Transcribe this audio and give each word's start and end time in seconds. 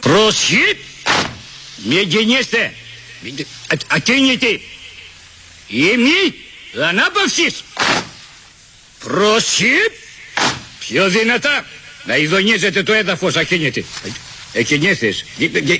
Προσχή! 0.00 0.76
Μην 1.76 2.08
γεννήστε! 2.08 2.74
Ακίνητη! 3.86 4.60
Ημί 5.68 6.34
ανάπαυσης! 6.82 7.64
Προσχή! 8.98 9.76
Πιο 10.78 11.08
δυνατά! 11.08 11.66
Να 12.04 12.16
ειδονίζετε 12.16 12.82
το 12.82 12.92
έδαφος 12.92 13.36
ακίνητη! 13.36 13.84
Εκινήθης! 14.52 15.24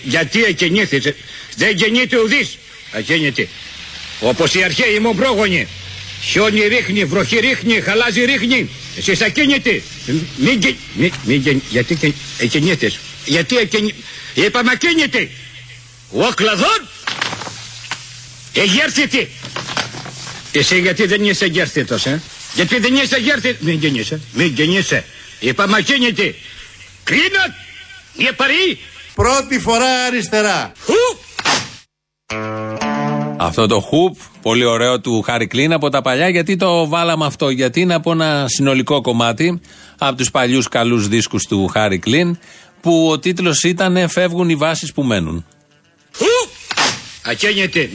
Γιατί 0.02 0.44
εκινήθης! 0.44 1.12
Δεν 1.56 1.76
γεννείται 1.76 2.18
ουδής! 2.18 2.58
Ακίνητη! 2.92 3.48
Όπως 4.22 4.54
οι 4.54 4.62
αρχαίοι 4.62 4.98
μου 4.98 5.14
πρόγονοι! 5.14 5.68
Χιόνι 6.22 6.66
ρίχνει, 6.66 7.04
βροχή 7.04 7.38
ρίχνει, 7.38 7.80
χαλάζει 7.80 8.24
ρίχνει. 8.24 8.70
Εσείς 8.96 9.20
ακίνητοι. 9.20 9.82
Μην 10.36 10.76
μην 11.24 11.62
γιατί 11.70 12.14
εκινήθης. 12.38 12.98
Γιατί 13.24 13.56
εκινή... 13.56 13.94
Είπαμε 14.34 14.70
ακίνητη. 14.70 15.30
Ο 16.10 16.28
κλαδόν 16.34 16.88
εγέρθητη. 18.52 19.28
Εσύ 20.52 20.80
γιατί 20.80 21.06
δεν 21.06 21.24
είσαι 21.24 21.44
εγέρθητος, 21.44 22.06
ε; 22.06 22.22
Γιατί 22.54 22.78
δεν 22.78 22.94
είσαι 22.94 23.16
εγέρθητος. 23.16 23.60
Μην 23.60 23.78
γεννείσαι, 23.78 24.20
μην 24.32 24.46
γεννείσαι. 24.46 25.04
Είπαμε 25.40 25.76
ακίνητη. 25.76 26.34
Κρίνω, 27.04 27.54
μια 28.16 28.32
παρή. 28.32 28.78
Πρώτη 29.14 29.58
φορά 29.58 30.04
αριστερά. 30.04 30.72
Χου. 30.84 31.18
Αυτό 33.44 33.66
το 33.66 33.80
χουπ, 33.80 34.16
πολύ 34.42 34.64
ωραίο 34.64 35.00
του 35.00 35.22
Χάρη 35.22 35.46
Κλίν 35.46 35.72
από 35.72 35.88
τα 35.88 36.02
παλιά. 36.02 36.28
Γιατί 36.28 36.56
το 36.56 36.88
βάλαμε 36.88 37.26
αυτό, 37.26 37.50
Γιατί 37.50 37.80
είναι 37.80 37.94
από 37.94 38.12
ένα 38.12 38.44
συνολικό 38.48 39.00
κομμάτι 39.00 39.60
από 39.98 40.16
τους 40.16 40.30
παλιούς 40.30 40.68
καλούς 40.68 41.08
δίσκους 41.08 41.46
του 41.46 41.68
Χάρη 41.68 41.98
Κλίν 41.98 42.38
που 42.80 43.08
ο 43.10 43.18
τίτλος 43.18 43.62
ήταν 43.62 44.08
Φεύγουν 44.08 44.48
οι 44.48 44.54
βάσεις 44.54 44.92
που 44.92 45.02
μένουν. 45.02 45.46
Ακένεται, 47.26 47.90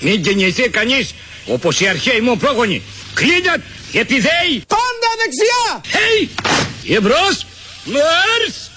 μην 0.00 0.20
γεννηθεί 0.20 0.68
κανείς 0.68 1.14
όπως 1.46 1.80
οι 1.80 1.86
αρχαίοι 1.86 2.20
μου 2.20 2.36
πρόγονοι. 2.36 2.82
Κλείνat, 3.14 3.60
επιδέει. 3.92 4.62
Πάντα 4.66 5.10
δεξιά! 5.20 5.80
Χέι, 5.86 6.30
εμπρός, 6.96 7.46
μάρς. 7.84 8.70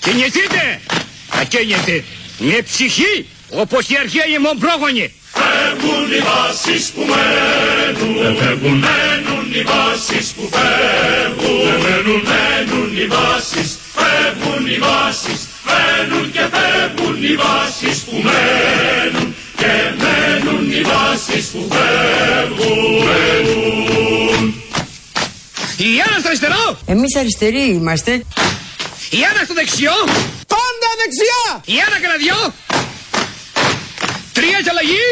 Κινηθείτε, 0.00 0.80
ακένεται, 1.40 2.04
με 2.38 2.56
ψυχή 2.68 3.14
όπως 3.50 3.88
οι 3.88 3.96
αρχαίοι 4.02 4.36
μου 4.42 4.52
πρόγονοι. 4.62 5.06
Φεύγουν 5.40 6.06
οι 6.16 6.20
βάσεις 6.30 6.84
που 6.94 7.02
μένουν, 7.12 8.36
φεύγουν, 8.40 8.78
μένουν 8.86 9.46
οι 9.58 9.62
βάσεις 9.72 10.26
που 10.36 10.44
φεύγουν, 10.54 11.64
μένουν, 11.84 12.22
μένουν 12.30 12.90
οι 12.96 13.06
βάσεις, 13.16 13.68
φεύγουν 13.96 14.66
οι 14.66 14.78
βάσεις, 14.78 15.40
μένουν 15.68 16.32
και 16.32 16.44
φεύγουν 16.54 17.22
οι 17.24 17.34
βάσεις 17.44 17.98
που 18.06 18.16
μένουν 18.28 19.34
και 19.60 19.72
μένουν 20.02 20.70
οι 20.72 20.80
βάσεις 20.92 21.44
που 21.52 21.68
φεύγουν, 21.72 23.04
μένουν. 23.06 24.54
Η 25.76 25.90
Άννα 26.06 26.18
στο 26.18 26.28
αριστερό, 26.28 26.78
Εμείς 26.86 27.16
αριστεροί 27.16 27.64
είμαστε. 27.78 28.12
η 29.10 29.18
Άννα 29.30 29.44
στο 29.44 29.54
δεξιό, 29.54 29.92
Πάντα 30.04 30.39
δεξιά! 31.02 31.42
η 31.64 31.76
Άννα 31.86 31.98
κανένα 32.02 32.18
δυο. 32.24 32.38
Τρία 34.32 34.60
και 34.64 34.70
αλλαγή. 34.70 35.06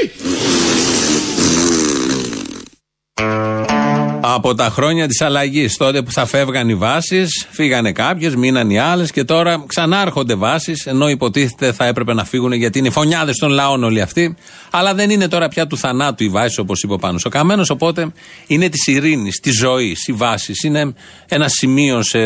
Από 4.21 4.55
τα 4.55 4.71
χρόνια 4.71 5.09
της 5.09 5.21
αλλαγής, 5.21 5.77
τότε 5.77 6.03
που 6.03 6.13
θα 6.13 6.27
φεύγαν 6.27 6.69
οι 6.69 6.75
βάσεις, 6.75 7.47
φύγανε 7.51 7.93
κάποιες, 7.93 8.35
μείναν 8.35 8.71
οι 8.71 8.79
άλλες 8.79 9.11
και 9.11 9.25
τώρα 9.25 9.65
ξανάρχονται 9.67 10.35
βάσεις, 10.35 10.87
ενώ 10.87 11.09
υποτίθεται 11.09 11.73
θα 11.73 11.85
έπρεπε 11.85 12.15
να 12.15 12.25
φύγουν 12.25 12.53
γιατί 12.53 12.79
είναι 12.79 12.91
φωνιάδες 12.91 13.37
των 13.37 13.51
λαών 13.51 13.85
όλοι 13.85 14.01
αυτοί. 14.01 14.37
Αλλά 14.71 14.95
δεν 14.95 15.11
είναι 15.11 15.29
τώρα 15.29 15.49
πια 15.49 15.67
του 15.67 15.79
θανάτου 15.79 16.25
οι 16.25 16.29
βάσεις, 16.29 16.59
όπως 16.59 16.83
είπε 16.83 16.93
ο 16.93 16.97
Πάνος 16.97 17.25
ο 17.25 17.29
Καμένος, 17.29 17.71
οπότε 17.71 18.13
είναι 18.47 18.69
της 18.69 18.87
ειρήνης, 18.87 19.41
της 19.41 19.59
ζωής, 19.59 20.07
οι 20.07 20.13
βάσεις. 20.13 20.63
Είναι 20.63 20.95
ένα 21.29 21.49
σημείο 21.49 22.03
σε 22.03 22.19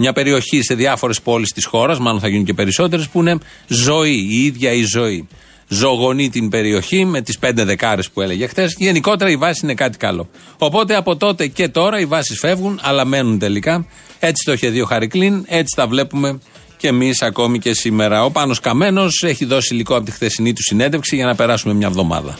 μια 0.00 0.12
περιοχή 0.12 0.62
σε 0.62 0.74
διάφορες 0.74 1.20
πόλεις 1.20 1.52
της 1.52 1.64
χώρας, 1.64 1.98
μάλλον 1.98 2.20
θα 2.20 2.28
γίνουν 2.28 2.44
και 2.44 2.54
περισσότερες, 2.54 3.08
που 3.08 3.20
είναι 3.20 3.38
ζωή, 3.66 4.26
η 4.30 4.44
ίδια 4.44 4.72
η 4.72 4.82
ζωή 4.82 5.28
ζωογονεί 5.68 6.30
την 6.30 6.48
περιοχή 6.48 7.04
με 7.04 7.20
τις 7.20 7.38
πέντε 7.38 7.64
δεκάρες 7.64 8.10
που 8.10 8.20
έλεγε 8.20 8.46
χθες. 8.46 8.74
Γενικότερα 8.78 9.30
η 9.30 9.36
βάση 9.36 9.60
είναι 9.62 9.74
κάτι 9.74 9.98
καλό. 9.98 10.28
Οπότε 10.58 10.96
από 10.96 11.16
τότε 11.16 11.46
και 11.46 11.68
τώρα 11.68 12.00
οι 12.00 12.04
βάσεις 12.04 12.38
φεύγουν, 12.38 12.80
αλλά 12.82 13.04
μένουν 13.04 13.38
τελικά. 13.38 13.86
Έτσι 14.18 14.44
το 14.44 14.52
είχε 14.52 14.68
δει 14.68 14.80
ο 14.80 14.86
Χαρικλίν, 14.86 15.44
έτσι 15.48 15.76
τα 15.76 15.86
βλέπουμε 15.86 16.38
και 16.76 16.88
εμείς 16.88 17.22
ακόμη 17.22 17.58
και 17.58 17.74
σήμερα. 17.74 18.24
Ο 18.24 18.30
Πάνος 18.30 18.60
Καμένος 18.60 19.22
έχει 19.26 19.44
δώσει 19.44 19.74
υλικό 19.74 19.96
από 19.96 20.04
τη 20.04 20.10
χθεσινή 20.10 20.52
του 20.52 20.62
συνέντευξη 20.62 21.16
για 21.16 21.26
να 21.26 21.34
περάσουμε 21.34 21.74
μια 21.74 21.86
εβδομάδα. 21.86 22.38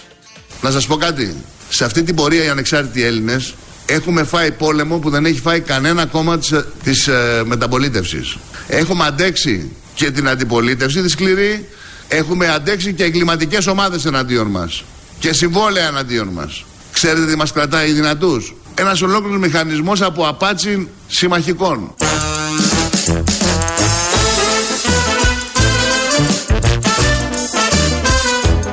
Να 0.62 0.70
σας 0.70 0.86
πω 0.86 0.96
κάτι. 0.96 1.36
Σε 1.68 1.84
αυτή 1.84 2.02
την 2.02 2.14
πορεία 2.14 2.44
οι 2.44 2.48
ανεξάρτητοι 2.48 3.02
Έλληνες 3.02 3.54
έχουμε 3.90 4.24
φάει 4.24 4.50
πόλεμο 4.52 4.98
που 4.98 5.10
δεν 5.10 5.24
έχει 5.24 5.40
φάει 5.40 5.60
κανένα 5.60 6.06
κόμμα 6.06 6.38
της 6.38 6.54
της, 6.82 7.08
ε, 7.08 7.42
μεταπολίτευσης. 7.44 8.36
Έχουμε 8.68 9.04
αντέξει 9.04 9.70
και 9.94 10.10
την 10.10 10.28
αντιπολίτευση 10.28 11.02
τη 11.02 11.08
σκληρή. 11.08 11.68
Έχουμε 12.08 12.48
αντέξει 12.48 12.92
και 12.92 13.04
εγκληματικές 13.04 13.66
ομάδες 13.66 14.04
εναντίον 14.04 14.46
μας. 14.46 14.84
Και 15.18 15.32
συμβόλαια 15.32 15.86
εναντίον 15.86 16.28
μας. 16.28 16.64
Ξέρετε 16.92 17.26
τι 17.26 17.36
μας 17.36 17.52
κρατάει 17.52 17.92
δυνατούς; 17.92 18.54
Ένας 18.74 19.02
ολόκληρος 19.02 19.40
μηχανισμός 19.40 20.02
από 20.02 20.26
απάτσι 20.26 20.88
συμμαχικών. 21.06 21.94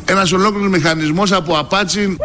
Ένας 0.05 0.31
ολόκληρος 0.31 0.69
μηχανισμός 0.69 1.31
από 1.31 1.57
απάτσι 1.57 2.17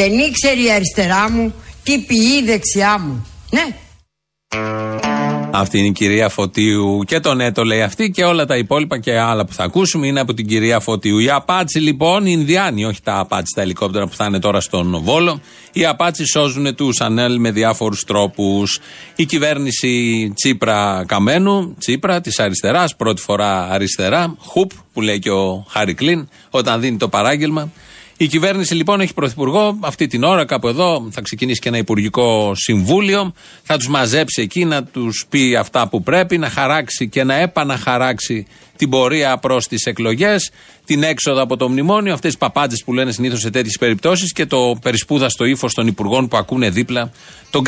Δεν 0.00 0.18
ήξερε 0.18 0.60
η 0.60 0.70
αριστερά 0.72 1.30
μου 1.30 1.54
τι 1.82 1.98
ποιεί 1.98 2.40
η 2.42 2.44
δεξιά 2.44 2.98
μου. 2.98 3.26
Ναι. 3.50 3.66
Αυτή 5.50 5.78
είναι 5.78 5.86
η 5.86 5.92
κυρία 5.92 6.28
Φωτίου 6.28 7.02
και 7.06 7.20
το 7.20 7.34
ναι 7.34 7.52
το 7.52 7.64
λέει 7.64 7.82
αυτή 7.82 8.10
και 8.10 8.24
όλα 8.24 8.46
τα 8.46 8.56
υπόλοιπα 8.56 8.98
και 8.98 9.18
άλλα 9.18 9.44
που 9.44 9.52
θα 9.52 9.64
ακούσουμε 9.64 10.06
είναι 10.06 10.20
από 10.20 10.34
την 10.34 10.46
κυρία 10.46 10.80
Φωτίου. 10.80 11.18
Η 11.18 11.30
Απάτσι 11.30 11.78
λοιπόν, 11.78 12.26
οι 12.26 12.30
Ινδιάνοι, 12.32 12.84
όχι 12.84 13.02
τα 13.02 13.18
Απάτσι 13.18 13.54
τα 13.54 13.62
ελικόπτερα 13.62 14.06
που 14.06 14.14
θα 14.14 14.24
είναι 14.24 14.38
τώρα 14.38 14.60
στον 14.60 15.00
Βόλο. 15.02 15.40
Οι 15.72 15.86
Απάτσι 15.86 16.24
σώζουν 16.26 16.74
τους 16.74 17.00
Ανέλ 17.00 17.38
με 17.38 17.50
διάφορους 17.50 18.04
τρόπους. 18.04 18.80
Η 19.16 19.24
κυβέρνηση 19.24 20.32
Τσίπρα 20.34 21.04
Καμένου, 21.06 21.74
Τσίπρα 21.78 22.20
της 22.20 22.38
αριστεράς, 22.38 22.96
πρώτη 22.96 23.20
φορά 23.20 23.68
αριστερά, 23.70 24.34
χουπ 24.38 24.70
που 24.92 25.00
λέει 25.00 25.18
και 25.18 25.30
ο 25.30 25.64
Χάρη 25.68 25.94
Κλίν, 25.94 26.28
όταν 26.50 26.80
δίνει 26.80 26.96
το 26.96 27.08
παράγγελμα. 27.08 27.70
Η 28.22 28.26
κυβέρνηση 28.26 28.74
λοιπόν 28.74 29.00
έχει 29.00 29.14
πρωθυπουργό. 29.14 29.78
Αυτή 29.80 30.06
την 30.06 30.22
ώρα, 30.22 30.44
κάπου 30.44 30.68
εδώ, 30.68 31.08
θα 31.10 31.20
ξεκινήσει 31.20 31.60
και 31.60 31.68
ένα 31.68 31.78
υπουργικό 31.78 32.54
συμβούλιο. 32.54 33.32
Θα 33.62 33.76
τους 33.76 33.88
μαζέψει 33.88 34.42
εκεί 34.42 34.64
να 34.64 34.84
τους 34.84 35.26
πει 35.28 35.56
αυτά 35.56 35.88
που 35.88 36.02
πρέπει, 36.02 36.38
να 36.38 36.50
χαράξει 36.50 37.08
και 37.08 37.24
να 37.24 37.34
επαναχαράξει 37.34 38.46
την 38.76 38.90
πορεία 38.90 39.38
προς 39.38 39.66
τις 39.66 39.84
εκλογές, 39.84 40.50
την 40.84 41.02
έξοδο 41.02 41.42
από 41.42 41.56
το 41.56 41.68
μνημόνιο. 41.68 42.12
Αυτές 42.12 42.30
τις 42.30 42.38
παπάντζες 42.38 42.82
που 42.84 42.92
λένε 42.92 43.12
συνήθως 43.12 43.40
σε 43.40 43.50
τέτοιες 43.50 43.76
περιπτώσεις 43.78 44.32
και 44.32 44.46
το 44.46 44.78
περισπούδαστο 44.82 45.44
ύφος 45.44 45.74
των 45.74 45.86
υπουργών 45.86 46.28
που 46.28 46.36
ακούνε 46.36 46.70
δίπλα, 46.70 47.10
τον 47.50 47.64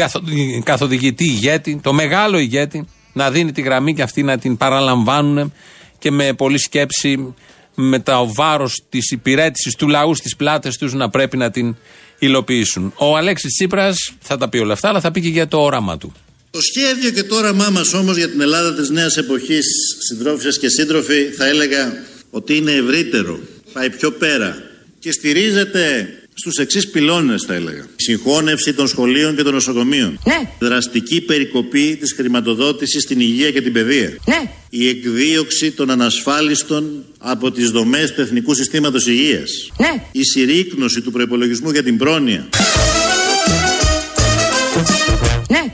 καθοδηγητή 0.65 1.25
ηγέτη, 1.25 1.81
το 1.83 1.93
μεγάλο 1.93 2.39
ηγέτη, 2.39 2.89
να 3.13 3.31
δίνει 3.31 3.53
τη 3.53 3.61
γραμμή 3.61 3.95
και 3.95 4.03
αυτοί 4.03 4.23
να 4.23 4.39
την 4.39 4.57
παραλαμβάνουν 4.57 5.53
και 5.99 6.11
με 6.11 6.33
πολλή 6.33 6.59
σκέψη 6.59 7.35
με 7.75 8.01
το 8.01 8.33
βάρος 8.35 8.83
της 8.89 9.11
υπηρέτησης 9.11 9.75
του 9.75 9.89
λαού 9.89 10.15
στις 10.15 10.37
πλάτες 10.37 10.77
τους 10.77 10.93
να 10.93 11.11
πρέπει 11.11 11.37
να 11.37 11.51
την 11.51 11.77
υλοποιήσουν. 12.19 12.95
Ο 12.97 13.17
Αλέξης 13.17 13.53
Τσίπρας 13.53 14.13
θα 14.21 14.37
τα 14.37 14.49
πει 14.49 14.59
όλα 14.59 14.73
αυτά, 14.73 14.89
αλλά 14.89 15.01
θα 15.01 15.11
πει 15.11 15.21
και 15.21 15.29
για 15.29 15.49
το 15.49 15.61
όραμα 15.61 15.99
του. 15.99 16.13
Το 16.51 16.61
σχέδιο 16.61 17.11
και 17.11 17.23
το 17.23 17.37
όραμά 17.37 17.71
μας 17.71 17.93
όμως 17.93 18.17
για 18.17 18.31
την 18.31 18.41
Ελλάδα 18.41 18.75
της 18.75 18.89
νέας 18.91 19.17
εποχής, 19.17 19.67
συντρόφισε 19.99 20.59
και 20.59 20.69
σύντροφοι, 20.69 21.25
θα 21.37 21.47
έλεγα 21.47 21.93
ότι 22.31 22.57
είναι 22.57 22.73
ευρύτερο. 22.73 23.41
Πάει 23.73 23.91
πιο 23.91 24.11
πέρα 24.11 24.63
και 24.99 25.13
στηρίζεται 25.13 26.09
στους 26.35 26.57
εξής 26.57 26.91
πυλώνες, 26.91 27.45
θα 27.47 27.55
έλεγα. 27.55 27.87
Συγχώνευση 27.97 28.75
των 28.75 28.89
σχολείων 28.89 29.37
και 29.37 29.43
των 29.43 29.55
νοσοκομείων. 29.55 30.19
Ναι. 30.25 30.51
Δραστική 30.59 31.21
περικοπή 31.21 31.97
της 32.01 32.13
χρηματοδότησης 32.13 33.03
στην 33.03 33.21
υγεία 33.21 33.51
και 33.51 33.63
την 33.63 33.73
παιδεία. 33.73 34.17
Ναι. 34.27 34.51
Η 34.71 34.89
εκδίωξη 34.89 35.71
των 35.71 35.91
ανασφάλιστων 35.91 37.05
από 37.19 37.51
τις 37.51 37.71
δομές 37.71 38.13
του 38.13 38.21
Εθνικού 38.21 38.55
συστήματος 38.55 39.07
υγείας. 39.07 39.51
Ναι. 39.77 40.05
Η 40.13 40.23
συρρήκνωση 40.25 41.01
του 41.01 41.11
προπολογισμού 41.11 41.71
για 41.71 41.83
την 41.83 41.97
πρόνοια. 41.99 42.49
Ναι. 45.49 45.73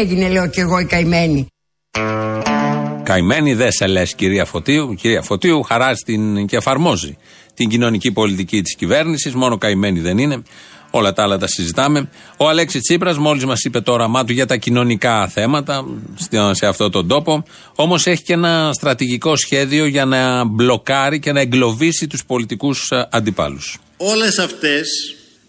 έγινε 0.00 0.28
λέω 0.28 0.48
κι 0.48 0.60
εγώ 0.60 0.78
η 0.78 0.84
καημένη. 0.84 1.46
Καημένη 3.08 3.54
δεν 3.54 3.72
σε 3.72 3.86
λες, 3.86 4.14
κυρία 4.14 4.44
Φωτίου. 4.44 4.94
Κυρία 4.94 5.22
Φωτίου 5.22 5.62
χαράζει 5.62 6.02
την, 6.04 6.46
και 6.46 6.56
εφαρμόζει 6.56 7.16
την 7.54 7.68
κοινωνική 7.68 8.12
πολιτική 8.12 8.62
της 8.62 8.74
κυβέρνησης. 8.74 9.34
Μόνο 9.34 9.58
καημένη 9.58 10.00
δεν 10.00 10.18
είναι. 10.18 10.42
Όλα 10.90 11.12
τα 11.12 11.22
άλλα 11.22 11.38
τα 11.38 11.46
συζητάμε. 11.46 12.10
Ο 12.36 12.48
Αλέξης 12.48 12.82
Τσίπρας 12.82 13.18
μόλις 13.18 13.44
μας 13.44 13.64
είπε 13.64 13.80
το 13.80 13.92
όραμά 13.92 14.24
του 14.24 14.32
για 14.32 14.46
τα 14.46 14.56
κοινωνικά 14.56 15.28
θέματα 15.28 15.84
σε 16.50 16.66
αυτόν 16.66 16.90
τον 16.90 17.08
τόπο. 17.08 17.44
Όμως 17.74 18.06
έχει 18.06 18.22
και 18.22 18.32
ένα 18.32 18.70
στρατηγικό 18.72 19.36
σχέδιο 19.36 19.86
για 19.86 20.04
να 20.04 20.44
μπλοκάρει 20.44 21.18
και 21.18 21.32
να 21.32 21.40
εγκλωβίσει 21.40 22.06
τους 22.06 22.24
πολιτικούς 22.24 22.88
αντιπάλους. 23.10 23.78
Όλες 23.96 24.38
αυτές 24.38 24.88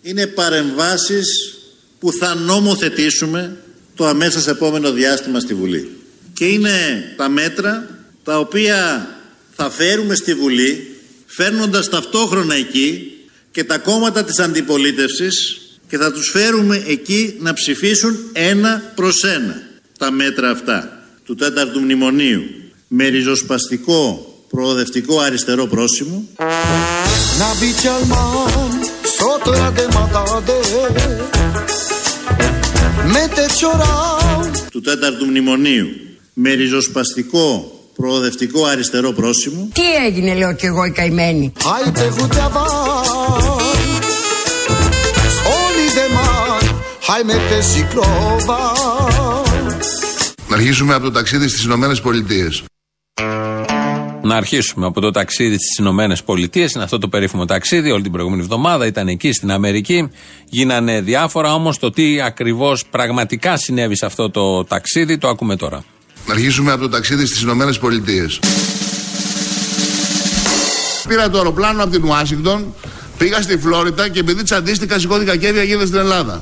είναι 0.02 0.28
παρεμβάσεις 0.28 1.58
που 2.00 2.12
θα 2.12 2.36
νομοθετήσουμε 2.36 3.58
το 3.96 4.06
αμέσως 4.06 4.48
επόμενο 4.48 4.92
διάστημα 4.92 5.40
στη 5.40 5.54
Βουλή. 5.54 5.99
Και 6.40 6.46
είναι 6.46 7.14
τα 7.18 7.30
μέτρα 7.30 7.88
τα 8.24 8.40
οποία 8.40 9.10
θα 9.56 9.70
φέρουμε 9.70 10.16
στη 10.16 10.34
Βουλή 10.34 10.96
φέρνοντας 11.26 11.90
ταυτόχρονα 11.90 12.56
εκεί 12.56 13.12
και 13.52 13.64
τα 13.64 13.78
κόμματα 13.78 14.24
της 14.24 14.40
αντιπολίτευσης 14.40 15.62
και 15.88 15.98
θα 15.98 16.12
τους 16.12 16.30
φέρουμε 16.30 16.84
εκεί 16.88 17.36
να 17.40 17.54
ψηφίσουν 17.54 18.18
ένα 18.34 18.92
προς 18.96 19.24
ένα 19.24 19.62
τα 19.98 20.12
μέτρα 20.12 20.50
αυτά 20.50 21.04
του 21.26 21.36
τέταρτου 21.36 21.80
μνημονίου. 21.80 22.42
Με 22.88 23.08
ριζοσπαστικό 23.08 24.34
προοδευτικό 24.50 25.20
αριστερό 25.20 25.66
πρόσημο. 25.66 26.28
Του 34.72 34.82
τέταρτου 34.82 35.26
μνημονίου 35.26 35.88
με 36.42 36.54
ριζοσπαστικό 36.54 37.72
προοδευτικό 37.96 38.66
αριστερό 38.66 39.12
πρόσημο 39.12 39.70
Τι 39.74 40.06
έγινε 40.06 40.34
λέω 40.34 40.54
κι 40.54 40.66
εγώ 40.66 40.86
η 40.86 40.92
καημένη 40.92 41.54
Να 50.50 50.56
αρχίσουμε 50.56 50.94
από 50.94 51.04
το 51.04 51.12
ταξίδι 51.12 51.48
στις 51.48 51.64
Ηνωμένες 51.64 52.02
Πολιτείες. 52.02 52.64
Να 54.22 54.36
αρχίσουμε 54.36 54.86
από 54.86 55.02
το 55.02 55.12
ταξίδι 55.12 55.56
στις 55.56 55.78
Ηνωμένες 55.78 56.24
Πολιτείες. 56.24 56.72
Είναι 56.72 56.84
αυτό 56.84 56.98
το 56.98 57.08
περίφημο 57.08 57.46
ταξίδι. 57.46 57.92
Όλη 57.92 58.04
την 58.04 58.12
προηγούμενη 58.12 58.42
εβδομάδα 58.42 58.86
ήταν 58.86 59.08
εκεί 59.08 59.34
στην 59.34 59.52
Αμερική. 59.52 60.10
Γίνανε 60.50 61.02
διάφορα. 61.02 61.54
Όμως 61.54 61.80
το 61.80 61.90
τι 61.90 62.22
ακριβώς 62.22 62.86
πραγματικά 62.86 63.58
συνέβη 63.58 63.98
σε 63.98 64.06
αυτό 64.06 64.30
το 64.30 64.64
ταξίδι 64.64 65.18
το 65.18 65.28
ακούμε 65.28 65.56
τώρα. 65.56 65.84
Να 66.30 66.36
αρχίσουμε 66.36 66.72
από 66.72 66.82
το 66.82 66.90
ταξίδι 66.90 67.26
στις 67.26 67.42
Ηνωμένες 67.42 67.80
Πολιτείες. 67.80 68.40
Πήρα 71.08 71.30
το 71.30 71.38
αεροπλάνο 71.38 71.84
από 71.84 71.92
την 71.92 72.04
Ουάσιγκτον, 72.04 72.74
πήγα 73.18 73.42
στη 73.42 73.58
Φλόριτα 73.58 74.08
και 74.08 74.20
επειδή 74.20 74.44
τσαντίστηκα 74.44 75.00
σηκώθηκα 75.00 75.36
και 75.36 75.48
έβγα 75.48 75.86
στην 75.86 76.00
Ελλάδα. 76.00 76.42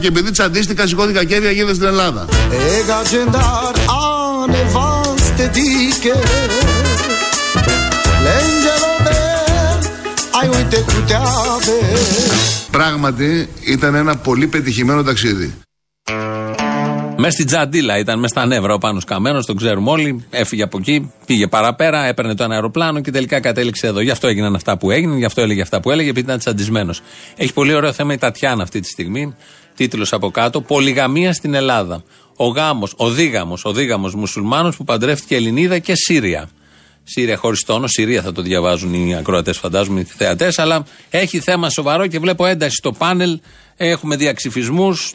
Και 0.00 0.06
επειδή 0.06 0.30
τσαντίστηκα 0.30 0.86
σηκώθηκα 0.86 1.24
και 1.24 1.34
έβγα 1.34 1.74
στην 1.74 1.86
Ελλάδα. 1.86 2.26
Πράγματι 12.70 13.48
ήταν 13.66 13.94
ένα 13.94 14.16
πολύ 14.16 14.46
πετυχημένο 14.46 15.02
ταξίδι. 15.02 15.54
Μέσα 17.16 17.32
στην 17.32 17.46
τζαντίλα 17.46 17.98
ήταν, 17.98 18.18
μέσα 18.18 18.34
στα 18.34 18.46
νεύρα 18.46 18.74
ο 18.74 18.78
Πάνος 18.78 19.04
Καμένος, 19.04 19.46
τον 19.46 19.56
ξέρουμε 19.56 19.90
όλοι. 19.90 20.24
Έφυγε 20.30 20.62
από 20.62 20.78
εκεί, 20.78 21.12
πήγε 21.26 21.46
παραπέρα, 21.46 22.04
έπαιρνε 22.04 22.34
το 22.34 22.44
ένα 22.44 22.54
αεροπλάνο 22.54 23.00
και 23.00 23.10
τελικά 23.10 23.40
κατέληξε 23.40 23.86
εδώ. 23.86 24.00
Γι' 24.00 24.10
αυτό 24.10 24.26
έγιναν 24.26 24.54
αυτά 24.54 24.78
που 24.78 24.90
έγιναν, 24.90 25.18
γι' 25.18 25.24
αυτό 25.24 25.40
έλεγε 25.40 25.62
αυτά 25.62 25.80
που 25.80 25.90
έλεγε, 25.90 26.08
επειδή 26.08 26.26
ήταν 26.26 26.38
τσαντισμένος. 26.38 27.00
Έχει 27.36 27.52
πολύ 27.52 27.74
ωραίο 27.74 27.92
θέμα 27.92 28.12
η 28.12 28.18
Τατιάνα 28.18 28.62
αυτή 28.62 28.80
τη 28.80 28.88
στιγμή. 28.88 29.34
Τίτλος 29.76 30.12
από 30.12 30.30
κάτω: 30.30 30.60
Πολυγαμία 30.60 31.32
στην 31.32 31.54
Ελλάδα. 31.54 32.02
Ο 32.36 32.46
γάμος, 32.46 32.94
ο 32.96 33.10
δίγαμος, 33.10 33.64
ο 33.64 33.72
δίγαμος 33.72 34.14
μουσουλμάνος 34.14 34.76
που 34.76 34.84
παντρεύτηκε 34.84 35.36
Ελληνίδα 35.36 35.78
και 35.78 35.92
Σύρια. 35.94 36.48
Σύρια 37.04 37.36
χωρίς 37.36 37.64
τόνο, 37.64 37.86
Συρία 37.86 38.22
θα 38.22 38.32
το 38.32 38.42
διαβάζουν 38.42 38.94
οι 38.94 39.16
ακροατές, 39.16 39.58
φαντάζομαι, 39.58 40.00
οι 40.00 40.04
θεατές. 40.04 40.58
Αλλά 40.58 40.84
έχει 41.10 41.40
θέμα 41.40 41.70
σοβαρό 41.70 42.06
και 42.06 42.18
βλέπω 42.18 42.46
ένταση 42.46 42.76
στο 42.76 42.92
πάνελ. 42.92 43.40
Έχουμε 43.76 44.16
διαξυφισμούς 44.16 45.14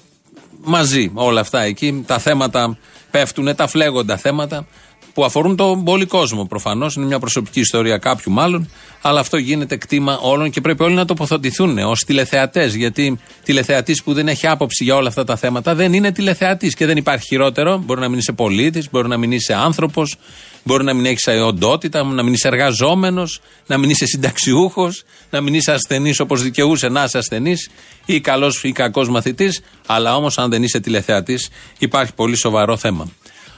μαζί 0.63 1.11
όλα 1.13 1.39
αυτά 1.39 1.61
εκεί. 1.61 2.03
Τα 2.07 2.19
θέματα 2.19 2.77
πέφτουν, 3.11 3.55
τα 3.55 3.67
φλέγοντα 3.67 4.17
θέματα 4.17 4.67
που 5.13 5.25
αφορούν 5.25 5.55
τον 5.55 5.83
πολύ 5.83 6.05
κόσμο 6.05 6.45
προφανώς. 6.45 6.95
Είναι 6.95 7.05
μια 7.05 7.19
προσωπική 7.19 7.59
ιστορία 7.59 7.97
κάποιου 7.97 8.31
μάλλον. 8.31 8.69
Αλλά 9.01 9.19
αυτό 9.19 9.37
γίνεται 9.37 9.75
κτήμα 9.77 10.17
όλων 10.17 10.49
και 10.49 10.61
πρέπει 10.61 10.83
όλοι 10.83 10.95
να 10.95 11.05
τοποθετηθούν 11.05 11.77
ως 11.77 11.99
τηλεθεατές. 11.99 12.75
Γιατί 12.75 13.19
τηλεθεατής 13.43 14.03
που 14.03 14.13
δεν 14.13 14.27
έχει 14.27 14.47
άποψη 14.47 14.83
για 14.83 14.95
όλα 14.95 15.07
αυτά 15.07 15.23
τα 15.23 15.35
θέματα 15.35 15.75
δεν 15.75 15.93
είναι 15.93 16.11
τηλεθεατής 16.11 16.75
και 16.75 16.85
δεν 16.85 16.97
υπάρχει 16.97 17.25
χειρότερο. 17.25 17.77
Μπορεί 17.77 17.99
να 17.99 18.09
μην 18.09 18.17
είσαι 18.17 18.31
πολίτης, 18.31 18.89
μπορεί 18.89 19.07
να 19.07 19.17
μην 19.17 19.31
είσαι 19.31 19.53
άνθρωπος, 19.53 20.15
μπορεί 20.65 20.83
να 20.83 20.93
μην 20.93 21.05
έχεις 21.05 21.27
οντότητα, 21.27 22.03
να 22.03 22.23
μην 22.23 22.33
είσαι 22.33 22.47
εργαζόμενος, 22.47 23.41
να 23.67 23.77
μην 23.77 23.89
είσαι 23.89 24.05
συνταξιούχος, 24.05 25.03
να 25.29 25.41
μην 25.41 25.53
είσαι 25.53 25.71
ασθενής 25.71 26.19
όπως 26.19 26.41
δικαιούσε 26.41 26.87
να 26.87 27.03
είσαι 27.03 27.17
ασθενής 27.17 27.69
ή 28.05 28.19
καλός 28.19 28.63
ή 28.63 28.71
κακός 28.71 29.09
μαθητής. 29.09 29.61
Αλλά 29.85 30.15
όμως, 30.15 30.37
αν 30.37 30.49
δεν 30.49 30.63
είσαι 30.63 30.79
τηλεθεατής, 30.79 31.49
υπάρχει 31.77 32.13
πολύ 32.13 32.35
σοβαρό 32.35 32.77
θέμα. 32.77 33.09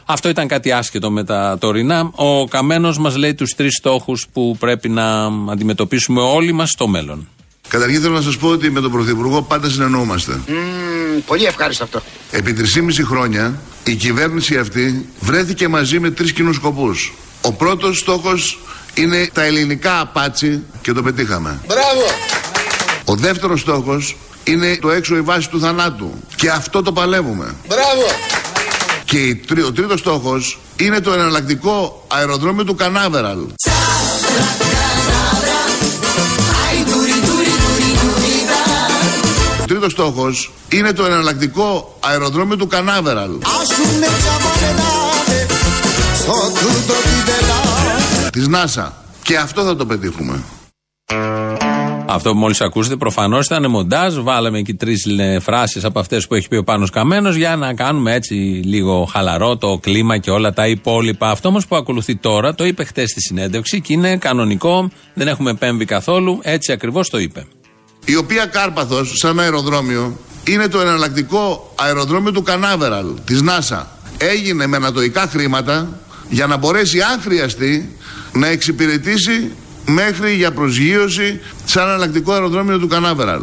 Αυτό 0.05 0.29
ήταν 0.29 0.47
κάτι 0.47 0.71
άσχετο 0.71 1.11
με 1.11 1.23
τα 1.23 1.57
τωρινά. 1.59 2.11
Ο 2.15 2.47
Καμένος 2.47 2.97
μας 2.97 3.15
λέει 3.15 3.33
τους 3.33 3.55
τρεις 3.55 3.75
στόχους 3.75 4.27
που 4.33 4.55
πρέπει 4.59 4.89
να 4.89 5.25
αντιμετωπίσουμε 5.25 6.21
όλοι 6.21 6.51
μας 6.51 6.69
στο 6.69 6.87
μέλλον. 6.87 7.27
Καταρχήν 7.69 8.01
θέλω 8.01 8.13
να 8.13 8.21
σας 8.21 8.37
πω 8.37 8.47
ότι 8.47 8.71
με 8.71 8.81
τον 8.81 8.91
Πρωθυπουργό 8.91 9.41
πάντα 9.41 9.69
συνεννοούμαστε. 9.69 10.39
πολύ 11.25 11.45
ευχάριστο 11.45 11.83
αυτό. 11.83 12.01
Επί 12.31 12.53
3,5 12.53 13.03
χρόνια 13.05 13.59
η 13.83 13.93
κυβέρνηση 13.95 14.57
αυτή 14.57 15.05
βρέθηκε 15.19 15.67
μαζί 15.67 15.99
με 15.99 16.11
τρεις 16.11 16.33
κοινούς 16.33 16.55
σκοπούς. 16.55 17.13
Ο 17.41 17.51
πρώτος 17.53 17.97
στόχος 17.97 18.59
είναι 18.93 19.29
τα 19.33 19.43
ελληνικά 19.43 19.99
απάτσι 19.99 20.63
και 20.81 20.91
το 20.91 21.01
πετύχαμε. 21.03 21.59
Μπράβο. 21.67 22.05
Ο 23.05 23.15
δεύτερος 23.15 23.59
στόχος 23.59 24.17
είναι 24.43 24.77
το 24.81 24.89
έξω 24.91 25.15
η 25.15 25.21
βάση 25.21 25.49
του 25.49 25.59
θανάτου. 25.59 26.13
Και 26.35 26.49
αυτό 26.49 26.81
το 26.81 26.91
παλεύουμε. 26.91 27.55
Μπράβο. 27.67 28.05
Και 29.05 29.17
η 29.17 29.35
τρί- 29.35 29.63
ο 29.65 29.71
τρίτος 29.71 29.99
στόχος 29.99 30.59
είναι 30.79 30.99
το 30.99 31.11
εναλλακτικό 31.13 32.05
αεροδρόμιο 32.07 32.63
του 32.63 32.75
Κανάβεραλ. 32.75 33.37
Ο 39.67 39.69
τρίτος 39.69 39.91
στόχος 39.91 40.51
είναι 40.71 40.93
το 40.93 41.05
εναλλακτικό 41.05 41.97
αεροδρόμιο 41.99 42.57
του 42.57 42.67
Κανάβεραλ. 42.67 43.31
Της 48.31 48.47
ΝΑΣΑ. 48.47 49.03
Και 49.23 49.37
αυτό 49.37 49.63
θα 49.63 49.75
το 49.75 49.85
πετύχουμε. 49.85 50.43
Αυτό 52.05 52.31
που 52.31 52.37
μόλις 52.37 52.61
ακούσετε 52.61 52.95
προφανώς 52.95 53.45
ήταν 53.45 53.69
μοντάζ. 53.69 54.15
Βάλαμε 54.17 54.57
εκεί 54.59 54.73
τρεις 54.73 55.07
φράσεις 55.41 55.83
από 55.85 55.99
αυτές 55.99 56.27
που 56.27 56.35
έχει 56.35 56.47
πει 56.47 56.55
ο 56.55 56.63
Πάνος 56.63 56.89
Καμένος 56.89 57.35
για 57.35 57.55
να 57.55 57.73
κάνουμε 57.73 58.13
έτσι 58.13 58.33
λίγο 58.63 59.09
χαλαρό 59.11 59.57
το 59.57 59.77
κλίμα 59.81 60.17
και 60.17 60.31
όλα 60.31 60.53
τα 60.53 60.67
υπόλοιπα. 60.67 61.29
Αυτό 61.29 61.47
όμως 61.47 61.67
που 61.67 61.75
ακολουθεί 61.75 62.15
τώρα 62.15 62.55
το 62.55 62.65
είπε 62.65 62.83
χτες 62.83 63.09
στη 63.09 63.21
συνέντευξη 63.21 63.81
και 63.81 63.93
είναι 63.93 64.17
κανονικό, 64.17 64.89
δεν 65.13 65.27
έχουμε 65.27 65.49
επέμβει 65.49 65.85
καθόλου. 65.85 66.39
Έτσι 66.41 66.71
ακριβώς 66.71 67.09
το 67.09 67.19
είπε. 67.19 67.45
Η 68.09 68.15
οποία 68.15 68.45
Κάρπαθος 68.45 69.13
σαν 69.17 69.39
αεροδρόμιο 69.39 70.17
είναι 70.43 70.67
το 70.67 70.79
εναλλακτικό 70.79 71.73
αεροδρόμιο 71.75 72.31
του 72.31 72.43
Κανάβεραλ 72.43 73.05
της 73.25 73.41
ΝΑΣΑ. 73.41 73.91
Έγινε 74.17 74.67
με 74.67 74.75
ανατοϊκά 74.75 75.27
χρήματα 75.31 75.99
για 76.29 76.47
να 76.47 76.57
μπορέσει 76.57 77.01
αν 77.01 77.21
χρειαστεί 77.21 77.95
να 78.31 78.47
εξυπηρετήσει 78.47 79.51
μέχρι 79.85 80.35
για 80.35 80.51
προσγείωση 80.51 81.39
σαν 81.65 81.87
εναλλακτικό 81.87 82.31
αεροδρόμιο 82.31 82.79
του 82.79 82.87
Κανάβεραλ. 82.87 83.41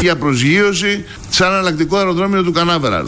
Για 0.00 0.16
προσγείωση 0.16 1.04
σαν 1.30 1.48
εναλλακτικό 1.48 1.96
αεροδρόμιο 1.96 2.42
του 2.42 2.52
Κανάβεραλ. 2.52 3.04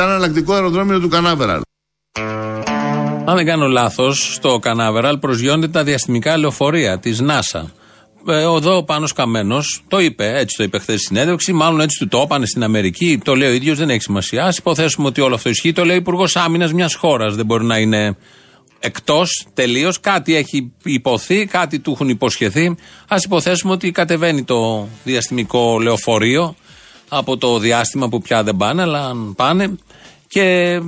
Σαν 0.00 0.08
εναλλακτικό 0.08 0.52
αεροδρόμιο 0.52 1.00
του 1.00 1.08
Κανάβεραλ. 1.08 1.60
Αν 3.24 3.36
δεν 3.36 3.46
κάνω 3.46 3.66
λάθος, 3.66 4.34
στο 4.34 4.58
Κανάβεραλ 4.58 5.18
προσγειώνται 5.18 5.68
τα 5.68 5.84
διαστημικά 5.84 6.36
λεωφορεία 6.36 6.98
της 6.98 7.22
NASA. 7.22 7.62
Ε, 8.28 8.42
εδώ 8.42 8.84
πάνω 8.84 9.08
Καμένος 9.14 9.84
το 9.88 10.00
είπε, 10.00 10.38
έτσι 10.38 10.56
το 10.56 10.62
είπε 10.62 10.78
χθες 10.78 10.96
στη 10.96 11.04
συνέντευξη. 11.04 11.52
Μάλλον 11.52 11.80
έτσι 11.80 11.98
του 11.98 12.08
το 12.08 12.20
είπανε 12.24 12.46
στην 12.46 12.62
Αμερική. 12.62 13.20
Το 13.24 13.34
λέει 13.34 13.48
ο 13.48 13.52
ίδιος, 13.52 13.78
δεν 13.78 13.90
έχει 13.90 14.00
σημασία. 14.00 14.44
Α 14.44 14.52
υποθέσουμε 14.58 15.06
ότι 15.06 15.20
όλο 15.20 15.34
αυτό 15.34 15.48
ισχύει. 15.48 15.72
Το 15.72 15.84
λέει 15.84 15.96
ο 15.96 15.98
Υπουργός 15.98 16.36
Άμυνας 16.36 16.72
μιας 16.72 16.94
χώρας. 16.94 17.34
Δεν 17.34 17.46
μπορεί 17.46 17.64
να 17.64 17.78
είναι 17.78 18.16
εκτός 18.78 19.46
τελείως. 19.54 20.00
Κάτι 20.00 20.34
έχει 20.34 20.72
υποθεί, 20.82 21.46
κάτι 21.46 21.78
του 21.78 21.90
έχουν 21.90 22.08
υποσχεθεί. 22.08 22.66
Α 23.08 23.16
υποθέσουμε 23.24 23.72
ότι 23.72 23.90
κατεβαίνει 23.90 24.44
το 24.44 24.88
διαστημικό 25.04 25.78
λεωφορείο 25.78 26.54
από 27.08 27.36
το 27.36 27.58
διάστημα 27.58 28.08
που 28.08 28.20
πια 28.20 28.42
δεν 28.42 28.56
πάνε, 28.56 28.82
αλλά 28.82 29.06
αν 29.06 29.34
πάνε 29.36 29.76
και 30.32 30.80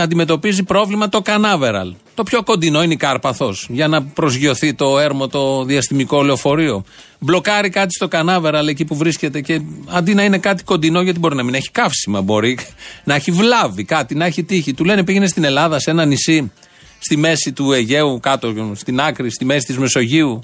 αντιμετωπίζει 0.00 0.62
πρόβλημα 0.62 1.08
το 1.08 1.22
Κανάβεραλ. 1.22 1.94
Το 2.14 2.22
πιο 2.22 2.42
κοντινό 2.42 2.82
είναι 2.82 2.92
η 2.92 2.96
Κάρπαθος 2.96 3.66
για 3.70 3.88
να 3.88 4.02
προσγειωθεί 4.02 4.74
το 4.74 4.98
έρμο 4.98 5.28
το 5.28 5.64
διαστημικό 5.64 6.22
λεωφορείο. 6.22 6.84
Μπλοκάρει 7.18 7.68
κάτι 7.68 7.94
στο 7.94 8.08
Κανάβεραλ 8.08 8.66
εκεί 8.68 8.84
που 8.84 8.96
βρίσκεται 8.96 9.40
και 9.40 9.60
αντί 9.86 10.14
να 10.14 10.24
είναι 10.24 10.38
κάτι 10.38 10.64
κοντινό, 10.64 11.00
γιατί 11.00 11.18
μπορεί 11.18 11.34
να 11.34 11.42
μην 11.42 11.54
έχει 11.54 11.70
καύσιμα, 11.70 12.20
μπορεί 12.20 12.58
να 13.04 13.14
έχει 13.14 13.30
βλάβει 13.30 13.84
κάτι, 13.84 14.14
να 14.14 14.24
έχει 14.24 14.42
τύχη. 14.44 14.74
Του 14.74 14.84
λένε 14.84 15.04
πήγαινε 15.04 15.26
στην 15.26 15.44
Ελλάδα, 15.44 15.78
σε 15.78 15.90
ένα 15.90 16.04
νησί, 16.04 16.52
στη 16.98 17.16
μέση 17.16 17.52
του 17.52 17.72
Αιγαίου, 17.72 18.20
κάτω 18.22 18.54
στην 18.74 19.00
άκρη, 19.00 19.30
στη 19.30 19.44
μέση 19.44 19.66
της 19.66 19.78
Μεσογείου 19.78 20.40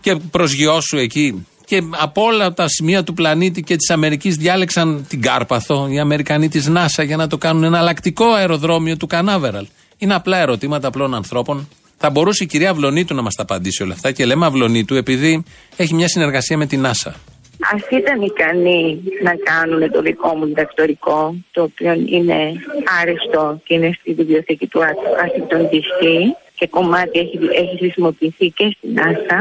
και 0.00 0.16
προσγειώσου 0.30 0.96
εκεί. 0.96 1.46
Και 1.70 1.82
από 1.90 2.22
όλα 2.22 2.52
τα 2.52 2.68
σημεία 2.68 3.02
του 3.02 3.14
πλανήτη 3.14 3.62
και 3.62 3.76
της 3.76 3.90
Αμερικής 3.90 4.36
διάλεξαν 4.36 5.06
την 5.08 5.22
Κάρπαθο, 5.22 5.88
οι 5.90 5.98
Αμερικανοί 5.98 6.48
της 6.48 6.66
ΝΑΣΑ, 6.66 7.02
για 7.02 7.16
να 7.16 7.26
το 7.26 7.38
κάνουν 7.38 7.64
ένα 7.64 7.78
αλλακτικό 7.78 8.24
αεροδρόμιο 8.24 8.96
του 8.96 9.06
Κανάβεραλ. 9.06 9.66
Είναι 9.98 10.14
απλά 10.14 10.38
ερωτήματα 10.38 10.88
απλών 10.88 11.14
ανθρώπων. 11.14 11.68
Θα 11.96 12.10
μπορούσε 12.10 12.44
η 12.44 12.46
κυρία 12.46 12.70
Αυλονίτου 12.70 13.14
να 13.14 13.22
μας 13.22 13.34
τα 13.34 13.42
απαντήσει 13.42 13.82
όλα 13.82 13.92
αυτά. 13.92 14.12
Και 14.12 14.24
λέμε 14.24 14.46
Αυλονίτου 14.46 14.94
επειδή 14.94 15.44
έχει 15.76 15.94
μια 15.94 16.08
συνεργασία 16.08 16.56
με 16.56 16.66
την 16.66 16.80
ΝΑΣΑ. 16.80 17.10
Α 17.10 17.98
ήταν 17.98 18.22
ικανοί 18.22 19.02
να 19.22 19.34
κάνουν 19.34 19.90
το 19.90 20.00
δικό 20.00 20.34
μου 20.36 20.46
διδακτορικό, 20.46 21.34
το 21.50 21.62
οποίο 21.62 21.92
είναι 22.06 22.52
άριστο 23.00 23.60
και 23.64 23.74
είναι 23.74 23.90
στη 24.00 24.12
βιβλιοθήκη 24.14 24.66
του 24.66 24.80
Άσικτον 25.24 25.68
DC 25.72 26.06
και 26.54 26.66
κομμάτι 26.66 27.18
έχει, 27.18 27.38
έχει 27.54 27.76
χρησιμοποιηθεί 27.78 28.48
και 28.48 28.76
στην 28.76 28.94
NASA. 28.96 29.38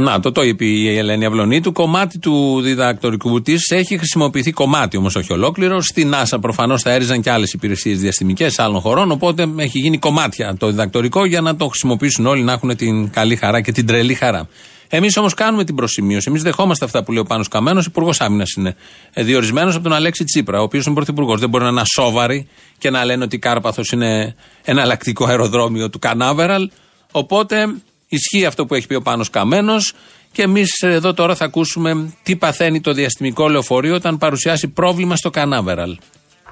Να, 0.00 0.20
το 0.20 0.32
το 0.32 0.42
είπε 0.42 0.64
η 0.64 0.98
Ελένη 0.98 1.24
Αυλονίτου. 1.24 1.72
Κομμάτι 1.72 2.18
του 2.18 2.60
διδακτορικού 2.60 3.42
της 3.42 3.70
έχει 3.70 3.96
χρησιμοποιηθεί 3.96 4.50
κομμάτι 4.50 4.96
όμως, 4.96 5.16
όχι 5.16 5.32
ολόκληρο. 5.32 5.80
Στην 5.80 6.14
NASA 6.14 6.38
προφανώς 6.40 6.82
θα 6.82 6.90
έριζαν 6.90 7.20
και 7.20 7.30
άλλες 7.30 7.52
υπηρεσίες 7.52 8.00
διαστημικές 8.00 8.58
άλλων 8.58 8.80
χωρών. 8.80 9.10
Οπότε 9.10 9.48
έχει 9.56 9.78
γίνει 9.78 9.98
κομμάτια 9.98 10.56
το 10.58 10.66
διδακτορικό 10.66 11.24
για 11.24 11.40
να 11.40 11.56
το 11.56 11.68
χρησιμοποιήσουν 11.68 12.26
όλοι 12.26 12.42
να 12.42 12.52
έχουν 12.52 12.76
την 12.76 13.10
καλή 13.10 13.36
χαρά 13.36 13.60
και 13.60 13.72
την 13.72 13.86
τρελή 13.86 14.14
χαρά. 14.14 14.48
Εμείς 14.88 15.16
όμως 15.16 15.34
κάνουμε 15.34 15.64
την 15.64 15.74
προσημείωση. 15.74 16.26
Εμείς 16.28 16.42
δεχόμαστε 16.42 16.84
αυτά 16.84 17.04
που 17.04 17.12
λέει 17.12 17.20
ο 17.20 17.24
Πάνος 17.24 17.48
Καμένος. 17.48 17.86
Υπουργός 17.86 18.20
Άμυνας 18.20 18.52
είναι 18.52 18.76
ε, 19.12 19.22
διορισμένος 19.22 19.74
από 19.74 19.84
τον 19.84 19.92
Αλέξη 19.92 20.24
Τσίπρα, 20.24 20.60
ο 20.60 20.62
οποίος 20.62 20.86
είναι 20.86 20.94
πρωθυπουργός. 20.94 21.40
Δεν 21.40 21.48
μπορεί 21.48 21.64
να 21.64 21.70
είναι 21.70 21.80
ασόβαροι 21.80 22.48
και 22.78 22.90
να 22.90 23.04
λένε 23.04 23.24
ότι 23.24 23.36
η 23.36 23.38
Κάρπαθος 23.38 23.92
είναι 23.92 24.34
εναλλακτικό 24.64 25.24
αεροδρόμιο 25.24 25.90
του 25.90 25.98
Κανάβεραλ. 25.98 26.70
Οπότε 27.12 27.66
Ισχύει 28.08 28.46
αυτό 28.46 28.66
που 28.66 28.74
έχει 28.74 28.86
πει 28.86 28.94
ο 28.94 29.02
Πάνος 29.02 29.30
Καμένος 29.30 29.94
και 30.32 30.42
εμείς 30.42 30.82
εδώ 30.82 31.14
τώρα 31.14 31.34
θα 31.34 31.44
ακούσουμε 31.44 32.12
τι 32.22 32.36
παθαίνει 32.36 32.80
το 32.80 32.92
διαστημικό 32.92 33.48
λεωφορείο 33.48 33.94
όταν 33.94 34.18
παρουσιάσει 34.18 34.68
πρόβλημα 34.68 35.16
στο 35.16 35.30
Κανάβεραλ. 35.30 35.98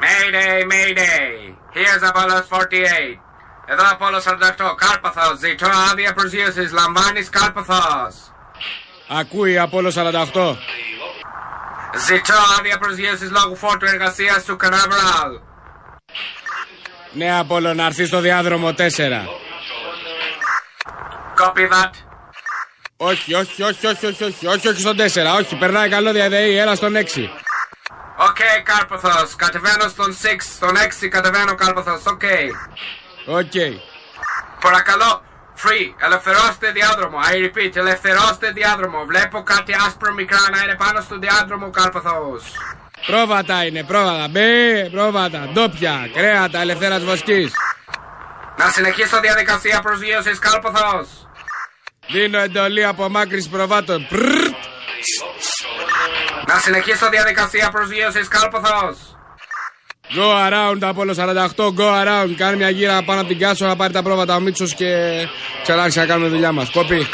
Mayday, 0.01 0.63
Mayday. 0.73 1.29
Here's 1.75 2.03
Apollo 2.11 2.37
48. 2.37 3.21
Εδώ 3.67 3.83
Apollo 3.93 4.21
48. 4.21 4.75
Κάρπαθος. 4.77 5.39
Ζητώ 5.39 5.69
άδεια 5.91 6.13
προσγείωσης. 6.13 6.73
Λαμβάνεις 6.73 7.29
Κάρπαθος. 7.29 8.15
Ακούει 9.09 9.55
Apollo 9.65 9.91
48. 9.93 10.57
Ζητώ 12.07 12.35
άδεια 12.59 12.79
προσγείωσης 12.79 13.31
λόγω 13.31 13.55
φόρτου 13.55 13.87
εργασίας 13.87 14.45
του 14.45 14.57
Κανάβεραλ. 14.57 15.33
Ναι, 17.13 17.41
Apollo, 17.41 17.75
να 17.77 17.87
έρθεις 17.87 18.09
στο 18.09 18.21
διάδρομο 18.21 18.73
4. 18.73 19.46
Copy 21.43 21.69
that. 21.73 21.90
Όχι, 22.97 23.35
όχι, 23.35 23.62
όχι, 23.62 23.87
όχι, 23.87 24.07
όχι, 24.07 24.25
όχι, 24.25 24.47
όχι, 24.47 24.69
όχι 24.69 24.81
στον 24.81 24.97
4, 24.97 25.38
όχι, 25.38 25.57
περνάει 25.57 25.88
καλώδια 25.88 26.12
ΔΕΗ, 26.12 26.57
έλα 26.59 26.75
στον 26.75 26.97
6. 26.97 27.31
OK, 28.19 28.37
okay, 28.37 28.62
Κάρπαθος, 28.64 29.37
κατεβαίνω 29.37 29.88
στον 29.88 30.16
6, 30.23 30.40
στον 30.57 30.76
6 30.76 31.09
κατεβαίνω 31.09 31.55
Κάρπαθος, 31.55 32.02
OK. 32.07 32.21
Okay. 32.23 32.47
OK. 33.26 33.40
Okay. 33.55 33.73
Παρακαλώ, 34.61 35.23
free, 35.62 35.95
ελευθερώστε 36.05 36.71
διάδρομο, 36.71 37.19
I 37.33 37.35
repeat, 37.35 37.76
ελευθερώστε 37.76 38.50
διάδρομο. 38.50 39.05
Βλέπω 39.05 39.43
κάτι 39.43 39.73
άσπρο 39.87 40.12
μικρά 40.12 40.38
να 40.52 40.62
είναι 40.62 40.75
πάνω 40.75 41.00
στο 41.00 41.19
διάδρομο 41.19 41.71
Κάρπαθος. 41.71 42.43
Πρόβατα 43.07 43.64
είναι, 43.64 43.83
πρόβατα, 43.85 44.28
μπε, 44.28 44.88
πρόβατα, 44.93 45.49
ντόπια, 45.52 46.11
κρέατα, 46.14 46.61
ελευθέρας 46.61 47.05
βοσκής. 47.05 47.52
Να 48.57 48.69
συνεχίσω 48.69 49.21
διαδικασία 49.21 49.81
προσγείωσης 49.81 50.38
Κάρπαθος. 50.38 51.25
Δίνω 52.09 52.39
εντολή 52.39 52.85
απομάκρυση 52.85 53.49
προβάτων. 53.49 54.07
Να 56.47 56.59
συνεχίσω 56.59 57.09
διαδικασία 57.09 57.71
προσγείωσης 57.71 58.29
Κάρπαθος. 58.29 58.97
Go 60.17 60.29
around 60.49 60.79
από 60.83 61.03
48, 61.57 61.73
go 61.79 61.89
around. 62.03 62.35
Κάνει 62.37 62.57
μια 62.57 62.71
γύρα 62.71 63.03
πάνω 63.03 63.21
από 63.21 63.29
την 63.29 63.39
κάσο 63.39 63.67
να 63.67 63.77
πάρει 63.77 63.93
τα 63.93 64.03
πρόβατα 64.03 64.35
ο 64.37 64.41
Μίτσος 64.41 64.75
και 64.75 64.89
ξανάρχισε 65.63 66.01
να 66.01 66.07
κάνουμε 66.07 66.29
δουλειά 66.29 66.53
μας. 66.53 66.71
Κόπη. 66.71 67.07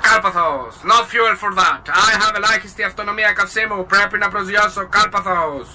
Κάρπαθος. 0.00 0.74
No 0.84 0.98
fuel 1.10 1.34
for 1.42 1.52
that. 1.60 1.82
I 1.88 2.10
have 2.22 2.36
ελάχιστη 2.36 2.82
αυτονομία 2.82 3.32
καυσίμου. 3.32 3.86
Πρέπει 3.86 4.18
να 4.18 4.28
προσγειώσω 4.28 4.88
Κάρπαθος. 4.88 5.68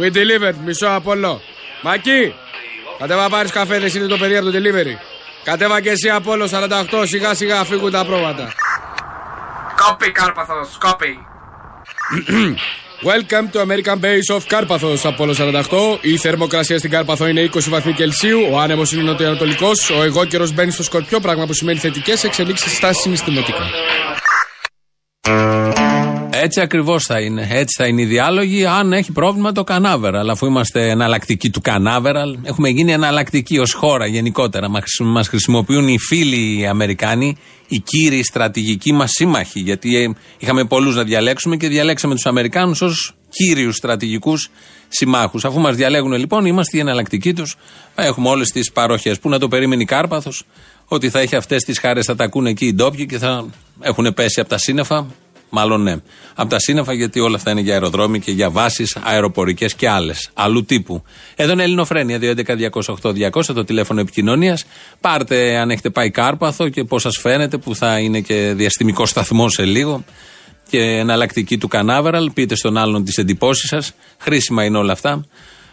We 0.00 0.06
delivered. 0.16 0.54
Μισό 0.64 0.86
Απόλλω. 0.86 1.40
Μακί. 1.82 2.34
Κατέβα 2.98 3.28
πάρεις 3.28 3.50
καφέ, 3.50 3.78
δεν 3.78 3.90
είναι 3.94 4.06
το 4.06 4.16
παιδί 4.16 4.36
από 4.36 4.50
το 4.50 4.58
delivery. 4.58 5.07
Κατέβα 5.44 5.80
και 5.80 5.90
εσύ 5.90 6.08
από 6.08 6.30
όλο 6.30 6.48
48, 6.50 7.06
σιγά 7.06 7.34
σιγά 7.34 7.64
φύγουν 7.64 7.90
τα 7.90 8.04
πρόβατα. 8.04 8.52
Κόπη 9.86 10.12
Κάρπαθος, 10.12 10.78
κόπη. 10.78 11.18
Welcome 13.02 13.48
to 13.52 13.60
American 13.60 14.00
Base 14.00 14.36
of 14.36 14.40
Κάρπαθος, 14.46 15.04
Απόλλω 15.04 15.34
48. 15.34 15.98
Η 16.00 16.16
θερμοκρασία 16.16 16.78
στην 16.78 16.90
Κάρπαθο 16.90 17.26
είναι 17.26 17.50
20 17.54 17.68
βαθμοί 17.68 17.92
Κελσίου. 17.92 18.48
Ο 18.52 18.58
άνεμος 18.58 18.92
είναι 18.92 19.02
νοτιοανατολικός. 19.02 19.90
Ο 19.90 20.02
εγώ 20.02 20.24
καιρό 20.24 20.48
μπαίνει 20.54 20.70
στο 20.70 20.82
σκορπιό, 20.82 21.20
πράγμα 21.20 21.46
που 21.46 21.52
σημαίνει 21.52 21.78
θετικές 21.78 22.24
εξελίξεις 22.24 22.76
στάση 22.76 23.00
συναισθηματικά. 23.00 23.70
Έτσι 26.42 26.60
ακριβώς 26.60 27.04
θα 27.04 27.20
είναι. 27.20 27.48
Έτσι 27.50 27.82
θα 27.82 27.86
είναι 27.86 28.02
οι 28.02 28.04
διάλογοι. 28.04 28.66
Αν 28.66 28.92
έχει 28.92 29.12
πρόβλημα 29.12 29.52
το 29.52 29.64
Κανάβεραλ. 29.64 30.30
Αφού 30.30 30.46
είμαστε 30.46 30.90
εναλλακτικοί 30.90 31.50
του 31.50 31.60
Κανάβεραλ, 31.60 32.38
έχουμε 32.42 32.68
γίνει 32.68 32.92
εναλλακτικοί 32.92 33.58
ως 33.58 33.72
χώρα 33.72 34.06
γενικότερα. 34.06 34.68
Μας 34.98 35.28
χρησιμοποιούν 35.28 35.88
οι 35.88 35.98
φίλοι 35.98 36.60
οι 36.60 36.66
Αμερικάνοι, 36.66 37.36
οι 37.68 37.78
κύριοι 37.78 38.22
στρατηγικοί 38.22 38.92
μας 38.92 39.10
σύμμαχοι. 39.10 39.60
Γιατί 39.60 39.96
ε, 39.96 40.10
είχαμε 40.38 40.64
πολλούς 40.64 40.94
να 40.94 41.02
διαλέξουμε 41.02 41.56
και 41.56 41.68
διαλέξαμε 41.68 42.14
τους 42.14 42.26
Αμερικάνους 42.26 42.80
ως 42.80 43.14
κύριους 43.28 43.76
στρατηγικούς 43.76 44.50
συμμάχους. 44.88 45.44
Αφού 45.44 45.60
μας 45.60 45.76
διαλέγουν 45.76 46.12
λοιπόν, 46.12 46.46
είμαστε 46.46 46.76
οι 46.76 46.80
εναλλακτικοί 46.80 47.32
τους. 47.34 47.56
Έχουμε 47.94 48.28
όλες 48.28 48.50
τις 48.50 48.72
παροχές. 48.72 49.18
Πού 49.18 49.28
να 49.28 49.38
το 49.38 49.48
περίμενει 49.48 49.84
Κάρπαθος, 49.84 50.44
ότι 50.84 51.10
θα 51.10 51.20
έχει 51.20 51.36
αυτές 51.36 51.64
τις 51.64 51.78
χάρες, 51.78 52.04
θα 52.04 52.14
τα 52.14 52.24
ακούνε 52.24 52.50
εκεί 52.50 52.66
οι 52.66 52.74
ντόπιοι 52.74 53.06
και 53.06 53.18
θα 53.18 53.46
έχουν 53.80 54.14
πέσει 54.14 54.40
από 54.40 54.48
τα 54.48 54.58
σύννεφα. 54.58 55.06
Μάλλον 55.50 55.82
ναι. 55.82 55.96
Από 56.34 56.50
τα 56.50 56.58
σύννεφα, 56.58 56.92
γιατί 56.92 57.20
όλα 57.20 57.36
αυτά 57.36 57.50
είναι 57.50 57.60
για 57.60 57.72
αεροδρόμια 57.72 58.18
και 58.18 58.30
για 58.30 58.50
βάσεις 58.50 58.96
αεροπορικές 59.02 59.74
και 59.74 59.88
άλλες. 59.88 60.30
Αλλού 60.34 60.64
τύπου. 60.64 61.02
Εδώ 61.36 61.52
είναι 61.52 61.62
Ελληνοφρένια 61.62 62.18
211-208-200, 62.18 63.54
το 63.54 63.64
τηλέφωνο 63.64 64.00
επικοινωνίας. 64.00 64.64
Πάρτε 65.00 65.56
αν 65.56 65.70
έχετε 65.70 65.90
πάει 65.90 66.10
Κάρπαθο 66.10 66.68
και 66.68 66.84
πώς 66.84 67.02
σας 67.02 67.18
φαίνεται, 67.18 67.58
που 67.58 67.74
θα 67.74 67.98
είναι 67.98 68.20
και 68.20 68.52
διαστημικό 68.56 69.06
σταθμό 69.06 69.48
σε 69.48 69.64
λίγο 69.64 70.04
και 70.68 70.80
εναλλακτική 70.80 71.58
του 71.58 71.68
Κανάβεραλ. 71.68 72.30
Πείτε 72.30 72.54
στον 72.54 72.76
άλλον 72.76 73.04
τις 73.04 73.16
εντυπώσεις 73.16 73.68
σας. 73.68 73.92
Χρήσιμα 74.18 74.64
είναι 74.64 74.78
όλα 74.78 74.92
αυτά 74.92 75.24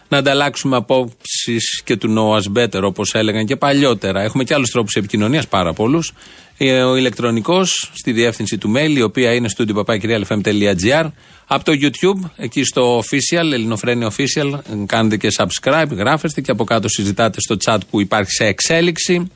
να 0.07 0.17
ανταλλάξουμε 0.17 0.75
απόψεις 0.75 1.81
και 1.83 1.95
του 1.95 2.13
know 2.17 2.41
us 2.41 2.57
better, 2.59 2.81
όπως 2.83 3.13
έλεγαν 3.13 3.45
και 3.45 3.55
παλιότερα. 3.55 4.21
Έχουμε 4.21 4.43
και 4.43 4.53
άλλους 4.53 4.69
τρόπους 4.69 4.93
επικοινωνίας, 4.93 5.47
πάρα 5.47 5.73
πολλούς. 5.73 6.13
Ε, 6.57 6.81
ο 6.81 6.95
ηλεκτρονικός 6.95 7.91
στη 7.93 8.11
διεύθυνση 8.11 8.57
του 8.57 8.73
mail, 8.75 8.95
η 8.95 9.01
οποία 9.01 9.33
είναι 9.33 9.49
στο 9.49 9.65
papakirialfm.gr. 9.75 11.11
Από 11.47 11.63
το 11.63 11.71
YouTube, 11.81 12.29
εκεί 12.35 12.63
στο 12.63 12.99
official, 12.99 13.51
ελληνοφρένη 13.51 14.07
official, 14.11 14.59
κάνετε 14.85 15.17
και 15.17 15.27
subscribe, 15.37 15.89
γράφεστε 15.89 16.41
και 16.41 16.51
από 16.51 16.63
κάτω 16.63 16.87
συζητάτε 16.87 17.41
στο 17.41 17.55
chat 17.65 17.77
που 17.89 18.01
υπάρχει 18.01 18.31
σε 18.31 18.45
εξέλιξη. 18.45 19.31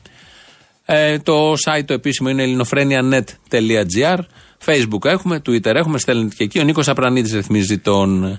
Ε, 0.84 1.18
το 1.18 1.52
site 1.52 1.84
το 1.84 1.92
επίσημο 1.92 2.28
είναι 2.28 2.42
ελληνοφρένια.net.gr. 2.42 4.18
Facebook 4.64 5.04
έχουμε, 5.04 5.42
Twitter 5.46 5.74
έχουμε, 5.74 5.98
στέλνετε 5.98 6.34
και 6.34 6.44
εκεί. 6.44 6.58
Ο 6.58 6.62
Νίκος 6.62 6.88
Απρανίτη 6.88 7.36
ρυθμίζει 7.36 7.78
τον 7.78 8.38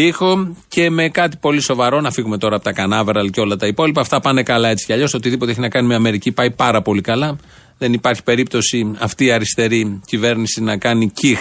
ήχο 0.00 0.56
και 0.68 0.90
με 0.90 1.08
κάτι 1.08 1.36
πολύ 1.36 1.60
σοβαρό. 1.60 2.00
Να 2.00 2.10
φύγουμε 2.10 2.38
τώρα 2.38 2.54
από 2.54 2.64
τα 2.64 2.72
κανάβεραλ 2.72 3.30
και 3.30 3.40
όλα 3.40 3.56
τα 3.56 3.66
υπόλοιπα. 3.66 4.00
Αυτά 4.00 4.20
πάνε 4.20 4.42
καλά 4.42 4.68
έτσι 4.68 4.86
κι 4.86 4.92
αλλιώς. 4.92 5.14
Οτιδήποτε 5.14 5.50
έχει 5.50 5.60
να 5.60 5.68
κάνει 5.68 5.86
με 5.86 5.94
Αμερική 5.94 6.32
πάει 6.32 6.50
πάρα 6.50 6.82
πολύ 6.82 7.00
καλά. 7.00 7.36
Δεν 7.78 7.92
υπάρχει 7.92 8.22
περίπτωση 8.22 8.96
αυτή 8.98 9.24
η 9.24 9.32
αριστερή 9.32 10.00
κυβέρνηση 10.06 10.62
να 10.62 10.76
κάνει 10.76 11.10
κιχ 11.10 11.40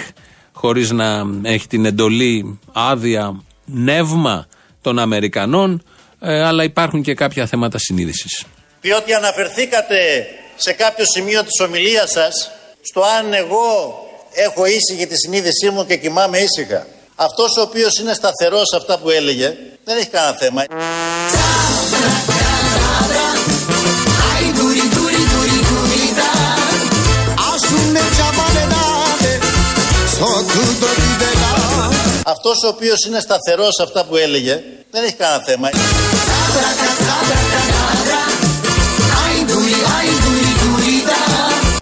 χωρίς 0.52 0.92
να 0.92 1.24
έχει 1.44 1.68
την 1.68 1.86
εντολή, 1.86 2.60
άδεια, 2.74 3.44
νεύμα 3.66 4.48
των 4.82 5.00
Αμερικανών. 5.00 5.84
Ε, 6.20 6.44
αλλά 6.44 6.64
υπάρχουν 6.64 7.02
και 7.02 7.14
κάποια 7.14 7.46
θέματα 7.46 7.78
συνείδησης. 7.78 8.46
Διότι 8.82 9.14
αναφερθήκατε 9.14 10.28
σε 10.56 10.74
κάποιο 10.74 11.06
σημείο 11.06 11.44
της 11.44 11.60
ομιλίας 11.68 12.12
σας 12.12 12.52
στο 12.82 13.02
αν 13.02 13.34
εγώ 13.34 14.00
έχω 14.34 14.66
ήσυχη 14.66 15.08
τη 15.08 15.16
συνείδησή 15.16 15.70
μου 15.70 15.86
και 15.86 15.98
κοιμάμαι 15.98 16.38
ήσυχα. 16.38 16.88
Αυτός 17.16 17.58
ο 17.58 17.62
οποίος 17.62 18.00
είναι 18.00 18.14
σταθερός 18.14 18.68
σε 18.68 18.76
αυτά 18.76 18.98
που 18.98 19.10
έλεγε 19.10 19.58
δεν 19.84 19.98
έχει 19.98 20.08
κανένα 20.08 20.38
θέμα. 20.38 20.64
Αυτός 32.26 32.64
ο 32.64 32.68
οποίος 32.68 33.06
είναι 33.06 33.20
σταθερός 33.20 33.74
σε 33.76 33.84
αυτά 33.84 34.04
που 34.04 34.16
έλεγε 34.16 34.64
δεν 34.92 35.04
έχει 35.04 35.14
κανένα 35.14 35.44
θέμα. 35.46 35.70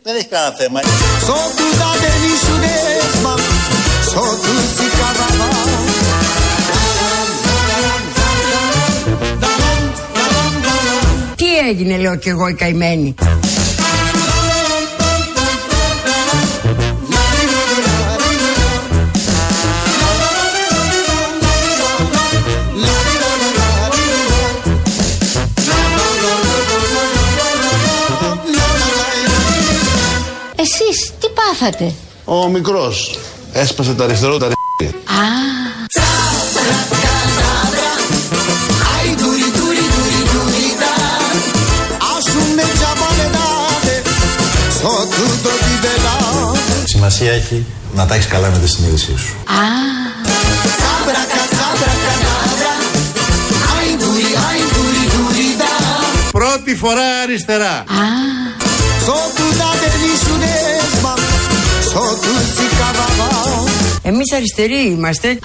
Δεν 0.03 0.15
έχει 0.15 0.25
κανένα 0.25 0.55
θέμα. 0.57 0.79
Έγινε 11.73 11.97
λέω 11.97 12.15
κι 12.15 12.29
εγώ 12.29 12.47
η 12.47 12.53
καημένη. 12.53 13.15
Εσείς 30.55 31.13
τι 31.19 31.27
πάθατε; 31.35 31.93
Ο 32.25 32.47
μικρός 32.47 33.19
έσπασε 33.53 33.93
το 33.93 34.03
αριστερό 34.03 34.37
τα 34.37 34.47
Σημασία 47.03 47.31
έχει 47.31 47.65
να 47.93 48.05
τα 48.05 48.15
έχεις 48.15 48.27
καλά 48.27 48.49
με 48.49 48.57
τη 48.57 48.67
συνείδησή 48.69 49.17
σου. 49.17 49.35
α, 49.45 49.61
Πρώτη 56.31 56.75
φορά 56.75 57.21
αριστερά. 57.23 57.71
α. 57.71 57.83
Εμείς 64.01 64.31
αριστεροί 64.33 64.81
είμαστε. 64.97 65.27
Α, 65.29 65.37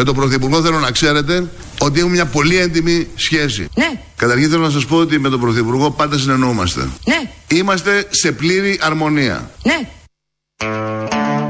Με 0.00 0.06
τον 0.06 0.14
Πρωθυπουργό 0.14 0.62
θέλω 0.62 0.78
να 0.78 0.90
ξέρετε 0.90 1.48
ότι 1.80 1.98
έχουμε 1.98 2.14
μια 2.14 2.26
πολύ 2.26 2.56
έντιμη 2.56 3.06
σχέση. 3.14 3.68
Ναι. 3.74 3.90
Καταρχήν 4.16 4.50
θέλω 4.50 4.62
να 4.62 4.70
σας 4.70 4.86
πω 4.86 4.96
ότι 4.96 5.18
με 5.18 5.28
τον 5.28 5.40
Πρωθυπουργό 5.40 5.90
πάντα 5.90 6.18
συνεννοούμαστε. 6.18 6.88
Ναι, 7.04 7.30
Είμαστε 7.58 8.06
σε 8.10 8.32
πλήρη 8.32 8.78
αρμονία. 8.82 9.50
ναι. 9.62 9.88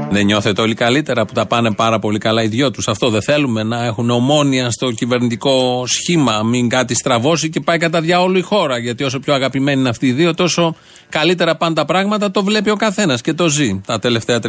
Δεν 0.09 0.25
νιώθετε 0.25 0.61
όλοι 0.61 0.73
καλύτερα 0.73 1.25
που 1.25 1.33
τα 1.33 1.45
πάνε 1.45 1.73
πάρα 1.73 1.99
πολύ 1.99 2.17
καλά 2.17 2.43
οι 2.43 2.47
δυο 2.47 2.71
τους. 2.71 2.87
Αυτό 2.87 3.09
δεν 3.09 3.21
θέλουμε 3.21 3.63
να 3.63 3.85
έχουν 3.85 4.09
ομόνια 4.09 4.71
στο 4.71 4.91
κυβερνητικό 4.91 5.83
σχήμα. 5.87 6.43
Μην 6.43 6.69
κάτι 6.69 6.95
στραβώσει 6.95 7.49
και 7.49 7.59
πάει 7.59 7.77
κατά 7.77 8.01
διαόλου 8.01 8.37
η 8.37 8.41
χώρα. 8.41 8.77
Γιατί 8.77 9.03
όσο 9.03 9.19
πιο 9.19 9.33
αγαπημένοι 9.33 9.79
είναι 9.79 9.89
αυτοί 9.89 10.07
οι 10.07 10.11
δύο, 10.11 10.33
τόσο 10.33 10.75
καλύτερα 11.09 11.55
πάνε 11.55 11.75
τα 11.75 11.85
πράγματα. 11.85 12.31
Το 12.31 12.43
βλέπει 12.43 12.69
ο 12.69 12.75
καθένας 12.75 13.21
και 13.21 13.33
το 13.33 13.49
ζει 13.49 13.81
τα 13.85 13.99
τελευταία 13.99 14.39
3,5 14.43 14.47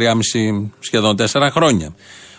σχεδόν 0.79 1.15
4 1.15 1.49
χρόνια. 1.51 1.93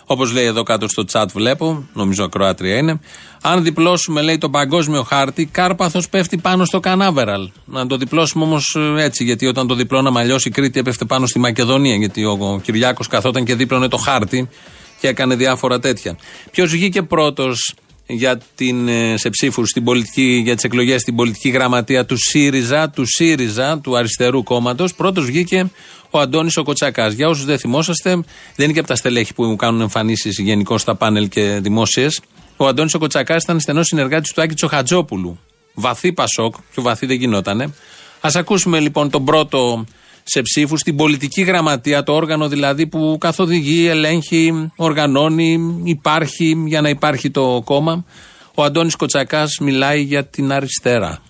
Όπως 0.06 0.32
λέει 0.32 0.44
εδώ 0.44 0.62
κάτω 0.62 0.88
στο 0.88 1.04
chat, 1.12 1.26
βλέπω, 1.34 1.84
νομίζω 1.94 2.24
ακροάτρια 2.24 2.76
είναι. 2.76 3.00
Αν 3.42 3.62
διπλώσουμε, 3.62 4.22
λέει, 4.22 4.38
τον 4.38 4.50
παγκόσμιο 4.50 5.02
χάρτη, 5.02 5.46
Κάρπαθος 5.46 6.08
πέφτει 6.08 6.36
πάνω 6.36 6.64
στο 6.64 6.80
Κανάβεραλ. 6.80 7.50
Να 7.64 7.86
το 7.86 7.96
διπλώσουμε 7.96 8.44
όμως 8.44 8.76
έτσι, 8.98 9.24
γιατί 9.24 9.46
όταν 9.46 9.66
το 9.66 9.74
διπλώναμε 9.74 10.20
αλλιώ 10.20 10.36
η 10.44 10.50
Κρήτη 10.50 10.78
έπεφτε 10.78 11.04
πάνω 11.04 11.26
στη 11.26 11.38
Μακεδονία. 11.38 11.96
Γιατί 11.96 12.24
ο, 12.24 12.38
ο 12.40 12.60
Κυριάκος 12.60 13.08
καθόταν 13.08 13.44
και 13.44 13.54
δίπλωνε 13.54 13.88
το 13.88 13.96
χάρτη 13.96 14.48
και 15.00 15.08
έκανε 15.08 15.34
διάφορα 15.34 15.78
τέτοια. 15.78 16.16
Ποιος 16.50 16.70
βγήκε 16.70 17.02
πρώτος 17.02 17.74
για 18.06 18.40
την, 18.54 18.88
ε, 18.88 19.16
σε 19.16 19.30
ψήφους 19.30 19.72
για 20.42 20.54
τις 20.54 20.64
εκλογές 20.64 21.00
στην 21.00 21.14
πολιτική 21.16 21.48
γραμματεία 21.48 22.06
του 22.06 22.16
ΣΥΡΙΖΑ, 22.16 22.90
του 22.90 23.04
ΣΥΡΙΖΑ, 23.06 23.78
του 23.78 23.96
αριστερού 23.96 24.42
κόμματος. 24.42 24.94
Πρώτος 24.94 25.24
βγήκε 25.24 25.70
ο 26.10 26.18
Αντώνης 26.18 26.56
ο 26.56 26.62
Κοτσακά. 26.62 27.08
Για 27.08 27.28
όσους 27.28 27.44
δεν 27.44 27.58
θυμόσαστε, 27.58 28.10
δεν 28.10 28.24
είναι 28.64 28.72
και 28.72 28.78
από 28.78 28.88
τα 28.88 28.96
στελέχη 28.96 29.34
που 29.34 29.56
κάνουν 29.56 29.80
εμφανίσεις 29.80 30.38
γενικώ 30.38 30.78
στα 30.78 30.94
πάνελ 30.94 31.28
και 31.28 31.58
δημόσιες. 31.62 32.20
Ο 32.56 32.66
Αντώνης 32.66 32.94
ο 32.94 32.98
Κοτσακά 32.98 33.36
ήταν 33.36 33.60
στενός 33.60 33.86
συνεργάτης 33.86 34.32
του 34.32 34.42
Άκη 34.42 34.54
Τσοχατζόπουλου. 34.54 35.38
Βαθύ 35.74 36.12
Πασόκ, 36.12 36.54
πιο 36.72 36.82
βαθύ 36.82 37.06
δεν 37.06 37.16
γινότανε. 37.16 37.64
Α 38.20 38.30
ακούσουμε 38.34 38.80
λοιπόν 38.80 39.10
τον 39.10 39.24
πρώτο 39.24 39.84
σε 40.24 40.42
ψήφους 40.42 40.80
στην 40.80 40.96
πολιτική 40.96 41.42
γραμματεία, 41.42 42.02
το 42.02 42.12
όργανο 42.14 42.48
δηλαδή 42.48 42.86
που 42.86 43.16
καθοδηγεί, 43.20 43.86
ελέγχει, 43.88 44.70
οργανώνει, 44.76 45.80
υπάρχει 45.84 46.62
για 46.66 46.80
να 46.80 46.88
υπάρχει 46.88 47.30
το 47.30 47.62
κόμμα. 47.64 48.04
Ο 48.54 48.62
Αντώνης 48.62 48.94
Κοτσακάς 48.96 49.58
μιλάει 49.60 50.00
για 50.00 50.24
την 50.26 50.52
αριστερά. 50.52 51.22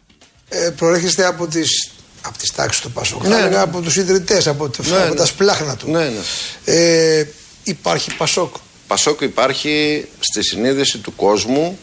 ε, 0.48 0.70
προέρχεστε 0.76 1.26
από 1.26 1.46
τις, 1.46 1.90
από 2.22 2.38
τις 2.38 2.52
τάξεις 2.52 2.82
του 2.82 2.90
Πασόκ. 2.92 3.22
Ναι. 3.22 3.28
Θα 3.28 3.38
έλεγα 3.38 3.60
από 3.60 3.80
τους 3.80 3.96
ιδρυτές, 3.96 4.46
από, 4.46 4.68
το- 4.68 4.82
Ναι, 4.82 4.96
από 4.96 5.08
ναι. 5.08 5.14
τα 5.14 5.26
σπλάχνα 5.26 5.76
του. 5.76 5.90
Ναι, 5.90 5.98
ναι. 6.04 6.20
Ε, 6.64 7.26
υπάρχει 7.64 8.16
Πασόκ. 8.16 8.54
Πασόκ 8.86 9.20
υπάρχει 9.20 10.04
στη 10.20 10.42
συνείδηση 10.44 10.98
του 10.98 11.14
κόσμου, 11.16 11.78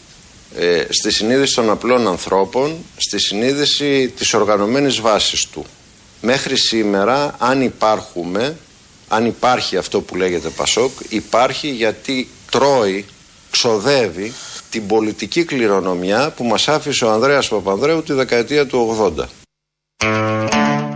ε, 0.58 0.82
στη 0.88 1.12
συνείδηση 1.12 1.54
των 1.54 1.70
απλών 1.70 2.08
ανθρώπων, 2.08 2.76
στη 2.96 3.20
συνείδηση 3.20 4.12
της 4.18 4.34
οργανωμένης 4.34 5.00
βάσης 5.00 5.46
του. 5.52 5.64
Μέχρι 6.24 6.58
σήμερα, 6.58 7.34
αν 7.38 7.62
υπάρχουμε, 7.62 8.56
αν 9.08 9.26
υπάρχει 9.26 9.76
αυτό 9.76 10.00
που 10.00 10.16
λέγεται 10.16 10.48
Πασόκ, 10.48 10.90
υπάρχει 11.08 11.70
γιατί 11.70 12.28
τρώει, 12.50 13.04
ξοδεύει 13.50 14.32
την 14.70 14.86
πολιτική 14.86 15.44
κληρονομιά 15.44 16.32
που 16.36 16.44
μας 16.44 16.68
άφησε 16.68 17.04
ο 17.04 17.10
Ανδρέας 17.10 17.48
Παπανδρέου 17.48 18.02
τη 18.02 18.12
δεκαετία 18.12 18.66
του 18.66 18.96
80. 19.18 19.24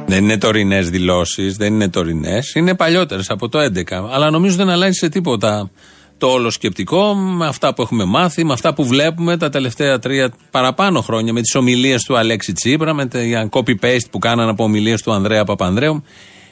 Δεν 0.07 0.25
είναι 0.25 0.39
τωρινές 0.39 0.91
δηλώσεις, 0.91 1.57
δεν 1.57 1.75
είναι 1.75 1.89
τωρινές, 1.89 2.55
είναι 2.55 2.75
παλιότερες 2.75 3.31
από 3.31 3.49
το 3.49 3.59
11. 3.59 4.09
Αλλά 4.11 4.31
νομίζω 4.31 4.57
δεν 4.57 4.69
αλλάζει 4.69 4.99
σε 4.99 5.09
τίποτα 5.09 5.71
το 6.19 6.27
όλο 6.27 6.51
σκεπτικό 6.51 7.15
με 7.15 7.47
αυτά 7.47 7.75
που 7.75 7.83
έχουμε 7.83 8.05
μάθει, 8.05 8.45
με 8.45 8.53
αυτά 8.53 8.75
που 8.75 8.85
βλέπουμε 8.85 9.37
τα 9.37 9.49
τελευταία 9.49 9.99
τρία 9.99 10.33
παραπάνω 10.51 11.01
χρόνια, 11.01 11.33
με 11.33 11.41
τις 11.41 11.55
ομιλίες 11.55 12.03
του 12.03 12.17
Αλέξη 12.17 12.53
Τσίπρα, 12.53 12.95
με 12.95 13.07
τα 13.07 13.49
copy-paste 13.51 14.11
που 14.11 14.19
κάνανε 14.19 14.51
από 14.51 14.65
ομιλίες 14.65 15.03
του 15.03 15.13
Ανδρέα 15.13 15.45
Παπανδρέου, 15.45 16.03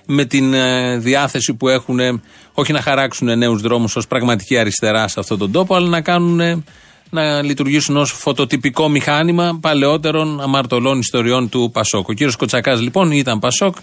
με 0.06 0.24
την 0.24 0.54
ε, 0.54 0.96
διάθεση 0.98 1.54
που 1.54 1.68
έχουν 1.68 1.98
ε, 1.98 2.20
όχι 2.52 2.72
να 2.72 2.80
χαράξουν 2.80 3.38
νέους 3.38 3.60
δρόμους 3.60 3.96
ως 3.96 4.06
πραγματική 4.06 4.58
αριστερά 4.58 5.08
σε 5.08 5.20
αυτόν 5.20 5.38
τον 5.38 5.52
τόπο, 5.52 5.74
αλλά 5.74 5.88
να 5.88 6.00
κάνουν 6.00 6.40
ε, 6.40 6.62
να 7.10 7.42
λειτουργήσουν 7.42 7.96
ως 7.96 8.12
φωτοτυπικό 8.12 8.88
μηχάνημα 8.88 9.58
παλαιότερων 9.60 10.40
αμαρτωλών 10.40 10.98
ιστοριών 10.98 11.48
του 11.48 11.70
Πασόκ. 11.72 12.08
Ο 12.08 12.12
κύριος 12.12 12.36
Κοτσακάς 12.36 12.80
λοιπόν 12.80 13.10
ήταν 13.10 13.38
Πασόκ 13.38 13.76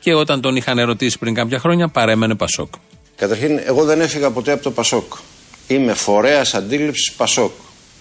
και 0.00 0.14
όταν 0.14 0.40
τον 0.40 0.56
είχαν 0.56 0.78
ερωτήσει 0.78 1.18
πριν 1.18 1.34
κάποια 1.34 1.58
χρόνια 1.58 1.88
παρέμενε 1.88 2.34
Πασόκ. 2.34 2.74
Καταρχήν, 3.16 3.60
εγώ 3.64 3.84
δεν 3.84 4.00
έφυγα 4.00 4.30
ποτέ 4.30 4.52
από 4.52 4.62
το 4.62 4.70
Πασόκ. 4.70 5.12
Είμαι 5.66 5.94
φορέας 5.94 6.54
αντίληψης 6.54 7.12
Πασόκ. 7.12 7.52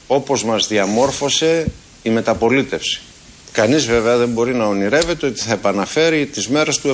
όπως 0.08 0.44
μας 0.44 0.68
διαμόρφωσε 0.68 1.72
η 2.04 2.10
μεταπολίτευση. 2.10 3.02
Κανείς 3.52 3.86
βέβαια 3.86 4.18
δεν 4.18 4.30
μπορεί 4.30 4.54
να 4.54 4.66
ονειρεύεται 4.66 5.26
ότι 5.28 5.40
θα 5.40 5.54
επαναφέρει 5.54 6.26
τις 6.26 6.48
μέρες 6.48 6.80
του 6.80 6.90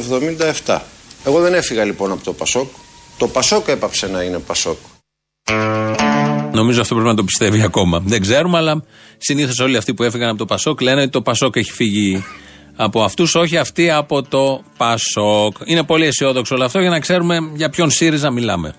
77. 0.65 0.79
Εγώ 1.25 1.39
δεν 1.39 1.53
έφυγα 1.53 1.84
λοιπόν 1.84 2.12
από 2.12 2.23
το 2.23 2.34
Πασόκ. 2.34 2.69
Το 3.17 3.27
Πασόκ 3.27 3.67
έπαψε 3.67 4.07
να 4.07 4.21
είναι 4.21 4.39
Πασόκ. 4.39 4.77
Νομίζω 6.53 6.81
αυτό 6.81 6.93
πρέπει 6.93 7.10
να 7.10 7.15
το 7.15 7.23
πιστεύει 7.23 7.62
ακόμα. 7.62 8.01
Δεν 8.05 8.21
ξέρουμε, 8.21 8.57
αλλά 8.57 8.84
συνήθως 9.17 9.60
όλοι 9.60 9.77
αυτοί 9.77 9.93
που 9.93 10.03
έφυγαν 10.03 10.29
από 10.29 10.38
το 10.38 10.45
Πασόκ 10.45 10.81
λένε 10.81 11.01
ότι 11.01 11.10
το 11.10 11.21
Πασόκ 11.21 11.55
έχει 11.55 11.71
φύγει 11.71 12.23
από 12.75 13.03
αυτούς, 13.03 13.36
όχι 13.36 13.57
αυτοί 13.57 13.91
από 13.91 14.21
το 14.23 14.63
Πασόκ. 14.77 15.55
Είναι 15.65 15.84
πολύ 15.84 16.05
αισιόδοξο 16.05 16.55
όλο 16.55 16.63
αυτό 16.63 16.79
για 16.79 16.89
να 16.89 16.99
ξέρουμε 16.99 17.38
για 17.53 17.69
ποιον 17.69 17.89
ΣΥΡΙΖΑ 17.89 18.31
μιλάμε. 18.31 18.75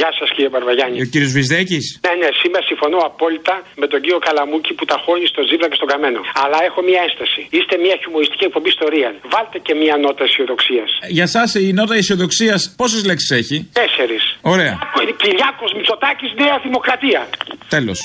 Γεια 0.00 0.10
σας 0.18 0.28
κύριε 0.34 0.50
Μπαρβαγιάννη. 0.54 0.96
Ο 1.04 1.08
κύριος 1.12 1.32
Βυζδέκης. 1.36 1.84
Ναι, 2.06 2.12
ναι, 2.22 2.28
σήμερα 2.42 2.64
συμφωνώ 2.70 2.98
απόλυτα 3.10 3.54
με 3.82 3.86
τον 3.92 3.98
κύριο 4.04 4.20
Καλαμούκη 4.26 4.72
που 4.78 4.84
τα 4.90 4.96
χώνει 5.04 5.26
στο 5.32 5.40
Ζήμπρα 5.48 5.66
και 5.70 5.78
στον 5.80 5.88
Καμένο. 5.92 6.20
Αλλά 6.42 6.58
έχω 6.68 6.80
μια 6.88 7.00
ένσταση. 7.06 7.40
Είστε 7.56 7.74
μια 7.84 7.94
χιουμοριστική 8.00 8.44
εκπομπή 8.48 8.68
ιστορία. 8.76 9.08
Βάλτε 9.32 9.58
και 9.66 9.74
μια 9.82 9.94
νότα 10.04 10.24
αισιοδοξίας. 10.28 10.90
Για 11.16 11.26
εσά 11.30 11.44
η 11.66 11.72
νότα 11.78 11.94
αισιοδοξίας 12.00 12.60
πόσες 12.80 13.02
λέξεις 13.08 13.30
έχει; 13.40 13.56
Τέσσερις. 13.80 14.22
Ωραία. 14.54 14.74
Κυριάκος 15.22 15.70
Μητσοτάκης 15.76 16.30
Νέα 16.42 16.56
Δημοκρατία. 16.66 17.20
Τέλος. 17.74 17.98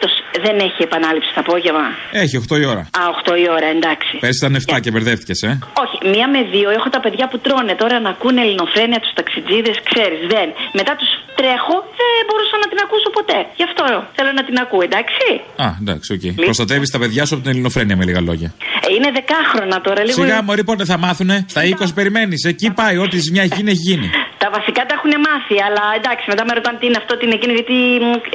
Φέτο 0.00 0.08
δεν 0.46 0.56
έχει 0.66 0.80
επανάληψη 0.88 1.30
το 1.34 1.40
απόγευμα. 1.46 1.86
Έχει 2.22 2.34
8 2.48 2.56
η 2.62 2.64
ώρα. 2.72 2.82
Α, 3.00 3.02
8 3.30 3.36
η 3.44 3.46
ώρα, 3.56 3.68
εντάξει. 3.76 4.12
Πέρσι 4.24 4.38
ήταν 4.42 4.52
7 4.54 4.80
και 4.82 4.90
μπερδεύτηκες, 4.90 5.38
ε. 5.48 5.58
Όχι, 5.82 5.96
μία 6.14 6.26
με 6.34 6.40
δύο 6.54 6.68
έχω 6.78 6.88
τα 6.96 7.00
παιδιά 7.04 7.24
που 7.30 7.38
τρώνε 7.46 7.74
τώρα 7.82 7.96
να 8.04 8.10
ακούνε 8.14 8.40
ελληνοφρένια 8.46 8.98
τους 9.02 9.12
ταξιτζίδες, 9.18 9.76
ξέρεις, 9.90 10.20
δεν. 10.34 10.48
Μετά 10.78 10.92
τους 11.00 11.10
τρέχω, 11.38 11.76
δεν 12.00 12.14
μπορούσα 12.26 12.56
να 12.62 12.66
την 12.70 12.78
ακούσω 12.84 13.08
ποτέ. 13.18 13.38
Γι' 13.58 13.66
αυτό 13.68 13.84
θέλω 14.16 14.30
να 14.38 14.42
την 14.48 14.56
ακούω, 14.64 14.82
εντάξει. 14.88 15.28
Α, 15.64 15.68
εντάξει, 15.82 16.08
OK. 16.16 16.20
Okay. 16.24 16.32
Προστατεύεις 16.48 16.90
τα 16.94 16.98
παιδιά 17.02 17.22
σου 17.26 17.34
από 17.34 17.42
την 17.44 17.52
ελληνοφρένια 17.52 17.96
με 18.00 18.04
λίγα 18.08 18.20
λόγια. 18.28 18.48
Ε, 18.86 18.88
είναι 18.96 19.08
δεκάχρονα 19.18 19.78
τώρα, 19.86 20.00
λίγο. 20.08 20.18
Σιγά, 20.22 20.42
Μωρή, 20.46 20.64
πότε 20.70 20.84
θα 20.90 20.96
μάθουνε; 21.04 21.36
Στα 21.52 21.62
20 21.64 21.94
περιμένεις. 21.98 22.40
Εκεί 22.52 22.68
πάει, 22.80 22.96
ό,τι 23.04 23.16
ζημιά 23.24 23.42
έχει 23.42 23.54
γίνει, 23.56 23.70
έχει 23.70 23.84
γίνει. 23.90 24.06
Τα 24.42 24.48
βασικά 24.56 24.82
τα 24.88 24.92
έχουν 24.98 25.12
μάθει, 25.26 25.56
αλλά 25.66 25.84
εντάξει, 25.98 26.24
μετά 26.32 26.42
με 26.48 26.52
ρωτάνε 26.58 26.76
τι 26.80 26.86
είναι 26.88 26.98
αυτό, 27.02 27.12
τι 27.18 27.22
είναι 27.26 27.36
εκείνο, 27.40 27.52
γιατί 27.58 27.76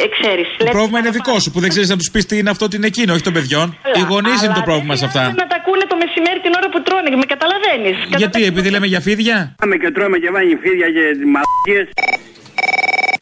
ε, 0.04 0.08
ξέρεις. 0.18 0.48
Το 0.58 0.76
πρόβλημα 0.78 1.00
είναι 1.02 1.14
δικό 1.20 1.36
σου 1.44 1.50
που 1.54 1.60
δεν 1.64 1.70
ξέρεις 1.74 1.90
να 1.94 1.98
τους 2.00 2.10
πεις 2.14 2.24
τι 2.30 2.36
είναι 2.40 2.52
αυτό, 2.56 2.64
τι 2.70 2.76
είναι 2.78 2.90
εκείνο, 2.94 3.10
όχι 3.16 3.26
των 3.30 3.36
παιδιών. 3.38 3.68
Οι 4.00 4.04
γονείς 4.12 4.38
είναι 4.44 4.56
το 4.62 4.66
πρόβλημα 4.70 4.96
σε 5.02 5.06
αυτά. 5.10 5.24
Να 5.42 5.48
τα 5.52 5.58
ακούνε 5.62 5.86
το 5.92 5.98
μεσημέρι 6.04 6.40
την 6.46 6.54
ώρα 6.60 6.68
που 6.74 6.80
τρώνε, 6.88 7.10
με 7.24 7.28
καταλαβαίνεις. 7.34 7.98
Γιατί, 8.22 8.42
επειδή 8.52 8.68
λέμε 8.74 8.88
για 8.94 9.02
φίδια; 9.08 9.38
Πάμε 9.62 9.76
και 9.82 9.90
τρώμε 9.96 10.18
και 10.24 10.30
βάνει 10.36 10.56
φίδια 10.64 10.88
και 10.96 11.04
μαλακίες. 11.34 11.88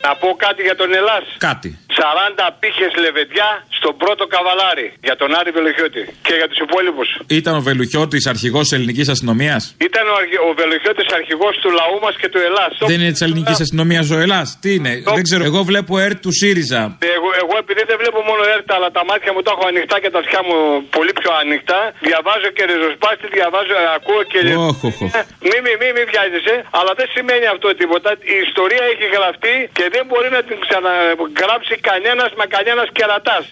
Να 0.07 0.11
πω 0.21 0.29
κάτι 0.45 0.61
για 0.67 0.75
τον 0.81 0.89
Ελλάς. 0.99 1.25
Κάτι. 1.49 1.69
40 1.99 2.49
πύχε 2.61 2.87
λεβεντιά 3.05 3.49
στον 3.77 3.93
πρώτο 4.01 4.23
καβαλάρι 4.33 4.87
για 5.07 5.15
τον 5.21 5.29
Άρη 5.39 5.51
Βελουχιώτη 5.57 6.03
και 6.27 6.33
για 6.39 6.47
τους 6.51 6.59
υπόλοιπους. 6.65 7.09
Ήταν 7.39 7.53
ο 7.59 7.61
Βελουχιώτη 7.69 8.17
αρχηγός 8.33 8.63
της 8.67 8.73
ελληνικής 8.77 9.07
αστυνομίας; 9.15 9.61
Ήταν 9.87 10.03
ο, 10.13 10.15
αρχι... 10.21 10.37
ο 10.47 10.49
Βελουχιώτη 10.61 11.03
αρχηγός 11.19 11.53
του 11.63 11.69
λαού 11.79 11.95
μας 12.05 12.15
και 12.21 12.27
του 12.33 12.39
Ελλάς. 12.47 12.71
Δεν 12.91 12.99
είναι 13.01 13.13
της 13.17 13.23
ελληνικής 13.27 13.59
αστυνομίας 13.65 14.05
ο 14.15 14.17
Ελλάς; 14.25 14.47
Τι 14.63 14.69
είναι, 14.77 14.91
το... 15.07 15.11
δεν 15.17 15.23
ξέρω. 15.27 15.43
Εγώ 15.49 15.59
βλέπω 15.71 15.91
ΕΡΤ 16.05 16.19
του 16.25 16.33
ΣΥΡΙΖΑ. 16.39 16.81
Εγώ, 17.17 17.29
εγώ 17.41 17.53
επειδή 17.63 17.81
δεν 17.89 17.97
βλέπω 18.01 18.19
μόνο 18.29 18.41
ΕΡΤ, 18.53 18.69
αλλά 18.77 18.89
τα 18.97 19.03
μάτια 19.09 19.31
μου 19.33 19.41
τα 19.45 19.51
έχω 19.55 19.65
ανοιχτά 19.71 19.95
και 20.03 20.09
τα 20.15 20.19
αυτιά 20.23 20.41
μου 20.47 20.57
πολύ 20.97 21.13
πιο 21.19 21.31
ανοιχτά. 21.43 21.79
Διαβάζω 22.09 22.49
και 22.55 22.63
ριζοσπάστη, 22.69 23.25
διαβάζω, 23.37 23.73
ακούω 23.97 24.21
και. 24.31 24.39
Oh, 24.65 24.73
oh, 24.85 25.03
oh. 25.03 25.09
Μη, 25.49 25.57
μη, 25.65 25.73
μη, 25.81 25.87
μη 25.95 26.03
βιάζεσαι, 26.11 26.55
αλλά 26.79 26.91
δεν 26.99 27.07
σημαίνει 27.15 27.45
αυτό 27.53 27.67
τίποτα. 27.81 28.09
Η 28.35 28.37
ιστορία 28.47 28.83
έχει 28.93 29.05
γραφτεί 29.15 29.55
και 29.77 29.85
δεν 29.93 30.03
μπορεί 30.07 30.29
να 30.29 30.43
την 30.43 30.57
ξαναγράψει 30.65 31.75
κανένας 31.89 32.31
με 32.39 32.45
κανένας 32.55 32.87
κερατάς. 32.97 33.45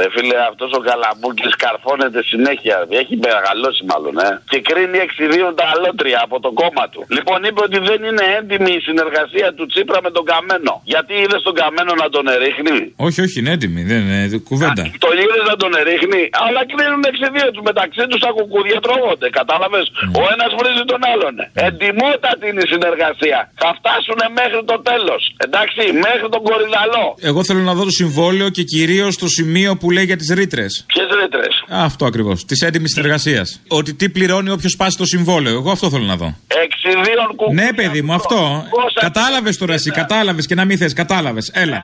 Ρε 0.00 0.06
φίλε, 0.14 0.36
αυτός 0.50 0.70
ο 0.78 0.80
Καλαμπούκη 0.88 1.48
καρφώνεται 1.64 2.20
συνέχεια. 2.32 2.76
Έχει 3.02 3.14
μεγαλώσει 3.26 3.82
μάλλον, 3.90 4.14
ε. 4.26 4.28
Και 4.52 4.58
κρίνει 4.68 4.98
εξιδίων 5.06 5.50
τα 5.58 5.64
αλότρια 5.72 6.18
από 6.26 6.36
το 6.44 6.50
κόμμα 6.60 6.84
του. 6.92 7.00
Λοιπόν, 7.16 7.38
είπε 7.48 7.60
ότι 7.68 7.78
δεν 7.88 8.00
είναι 8.08 8.24
έντιμη 8.38 8.72
η 8.80 8.82
συνεργασία 8.88 9.48
του 9.56 9.64
Τσίπρα 9.70 9.98
με 10.06 10.10
τον 10.16 10.24
Καμένο. 10.30 10.74
Γιατί 10.92 11.12
είδες 11.22 11.40
τον 11.48 11.54
Καμένο 11.60 11.92
να 12.02 12.06
τον 12.14 12.24
ερίχνει; 12.34 12.76
Όχι, 13.06 13.18
όχι, 13.26 13.36
είναι 13.40 13.52
έντιμη. 13.56 13.80
Δεν 13.90 14.00
είναι 14.04 14.38
κουβέντα. 14.50 14.82
Α, 14.88 14.98
τον 15.06 15.14
είδες 15.22 15.42
να 15.50 15.56
τον 15.62 15.72
ερίχνει; 15.82 16.22
Αλλά 16.44 16.60
κρίνουν 16.70 17.02
εξιδίων 17.10 17.48
τους. 17.54 17.64
Μεταξύ 17.70 18.02
τους 18.10 18.20
τα 18.24 18.30
κουκούδια 18.36 18.78
τρώγονται. 18.86 19.26
Κατάλαβες; 19.40 19.86
Ο 20.20 20.22
ένας 20.34 20.50
βρίζει 20.58 20.84
τον 20.92 21.00
άλλον. 21.12 21.34
Εντιμότατη 21.68 22.44
είναι 22.50 22.62
η 22.66 22.68
συνεργασία. 22.74 23.38
Θα 23.62 23.70
φτάσουν 23.78 24.20
μέχρι 24.40 24.60
το 24.70 24.76
τέλος. 24.90 25.22
Εντάξει, 25.46 25.82
μέχρι 26.06 26.26
τον 26.34 26.42
κορυδαλό. 26.48 27.06
Εγώ 27.30 27.40
θέλω 27.48 27.62
να 27.70 27.74
δω 27.78 27.82
το 27.90 27.94
συμβόλαιο 28.02 28.48
και 28.56 28.64
κυρίως 28.74 29.12
το 29.24 29.28
σημείο 29.38 29.70
που 29.80 29.83
λέει 29.90 30.04
για 30.04 30.16
τις 30.16 30.28
ρήτρες. 30.28 30.84
Ποιες 30.86 31.06
ρήτρες; 31.22 31.64
Αυτό 31.68 32.06
ακριβώς. 32.06 32.44
Τη 32.44 32.66
έντιμη 32.66 32.88
συνεργασίας. 32.88 33.60
Ότι 33.68 33.94
τι 33.94 34.08
πληρώνει 34.08 34.50
όποιος 34.50 34.72
σπάσει 34.72 34.96
το 34.96 35.04
συμβόλαιο. 35.04 35.54
Εγώ 35.54 35.70
αυτό 35.70 35.90
θέλω 35.90 36.04
να 36.04 36.16
δω. 36.16 36.36
Εξιδίων 36.46 37.26
κουκούλια. 37.36 37.64
Ναι, 37.64 37.72
παιδί 37.72 38.02
μου, 38.02 38.12
αυτό. 38.12 38.64
Κατάλαβες 39.00 39.58
τώρα 39.58 39.74
εσύ, 39.74 39.90
κατάλαβες 39.90 40.46
και 40.46 40.54
να 40.54 40.64
μην 40.64 40.78
θες, 40.78 40.92
κατάλαβες. 40.92 41.50
Έλα. 41.54 41.82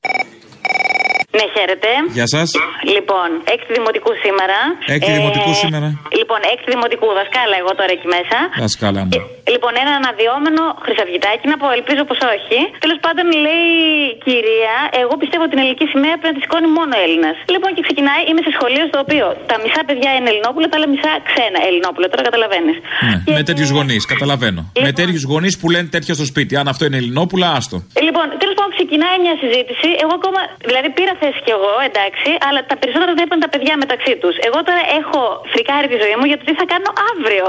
Ναι, 1.37 1.45
χαίρετε. 1.55 1.90
Γεια 2.19 2.27
σας. 2.35 2.49
Λοιπόν, 2.95 3.29
έκτη 3.55 3.71
δημοτικού 3.79 4.12
σήμερα. 4.25 4.59
Έκτη 4.95 5.11
δημοτικού 5.19 5.53
σήμερα. 5.62 5.88
Λοιπόν, 6.19 6.40
έκτη 6.53 6.69
δημοτικού, 6.75 7.07
δασκάλα 7.19 7.57
εγώ 7.62 7.73
τώρα 7.81 7.93
εκεί 7.97 8.09
μέσα. 8.16 8.38
Δασκάλα 8.64 9.01
μου. 9.07 9.12
Λοιπόν, 9.55 9.73
ένα 9.83 9.93
αναδυόμενο 10.01 10.62
χρυσαυγητάκι 10.85 11.45
να 11.53 11.57
πω, 11.61 11.66
ελπίζω 11.79 12.03
πως 12.11 12.19
όχι. 12.35 12.59
Τέλος 12.85 12.99
πάντων, 13.05 13.27
λέει 13.47 13.66
η 14.12 14.14
κυρία, 14.27 14.75
εγώ 15.03 15.14
πιστεύω 15.23 15.43
ότι 15.47 15.53
την 15.55 15.61
ελληνική 15.62 15.87
σημαία 15.93 16.14
πρέπει 16.21 16.33
να 16.33 16.37
τη 16.37 16.43
σηκώνει 16.45 16.69
μόνο 16.79 16.93
Έλληνας. 17.05 17.37
Λοιπόν, 17.55 17.71
και 17.77 17.83
ξεκινάει, 17.87 18.21
είμαι 18.29 18.43
σε 18.47 18.51
σχολείο 18.57 18.85
στο 18.90 18.99
οποίο 19.05 19.25
τα 19.51 19.57
μισά 19.62 19.83
παιδιά 19.88 20.11
είναι 20.16 20.29
Ελληνόπουλα, 20.33 20.66
τα 20.71 20.77
άλλα 20.79 20.88
μισά 20.95 21.12
ξένα 21.29 21.59
Ελληνόπουλα. 21.69 22.07
Τώρα 22.12 22.23
καταλαβαίνεις. 22.29 22.77
Ναι, 23.07 23.16
και... 23.27 23.33
Με 23.38 23.43
τέτοιους 23.49 23.71
γονείς, 23.77 24.03
καταλαβαίνω. 24.12 24.61
Λοιπόν... 24.62 24.85
Με 24.87 24.93
τέτοιους 25.01 25.25
γονείς 25.31 25.55
που 25.61 25.66
λένε 25.75 25.88
τέτοια 25.97 26.12
στο 26.19 26.27
σπίτι. 26.33 26.53
Αν 26.61 26.66
αυτό 26.73 26.83
είναι 26.87 26.99
Ελληνόπουλα, 27.03 27.47
άστο. 27.59 27.77
Λοιπόν, 28.07 28.27
τέλος 28.43 28.55
πάντων, 28.59 28.73
ξεκινάει 28.79 29.16
μια 29.27 29.35
συζήτηση. 29.43 29.88
Εγώ 30.03 30.12
ακόμα, 30.21 30.40
δηλαδή 30.71 30.88
πήρα 30.99 31.12
θέση 31.21 31.41
κι 31.47 31.53
εγώ, 31.59 31.73
εντάξει, 31.91 32.31
αλλά 32.47 32.61
τα 32.71 32.77
περισσότερα 32.81 33.13
δεν 33.19 33.25
είπαν 33.27 33.41
τα 33.47 33.51
παιδιά 33.53 33.75
μεταξύ 33.85 34.15
τους. 34.21 34.35
Εγώ 34.49 34.59
τώρα 34.69 34.83
έχω 35.01 35.21
φρικάρει 35.53 35.87
τη 35.93 35.97
ζωή 36.05 36.15
μου 36.19 36.27
για 36.31 36.39
το 36.41 36.45
τι 36.49 36.55
θα 36.61 36.67
κάνω 36.73 36.91
αύριο. 37.11 37.47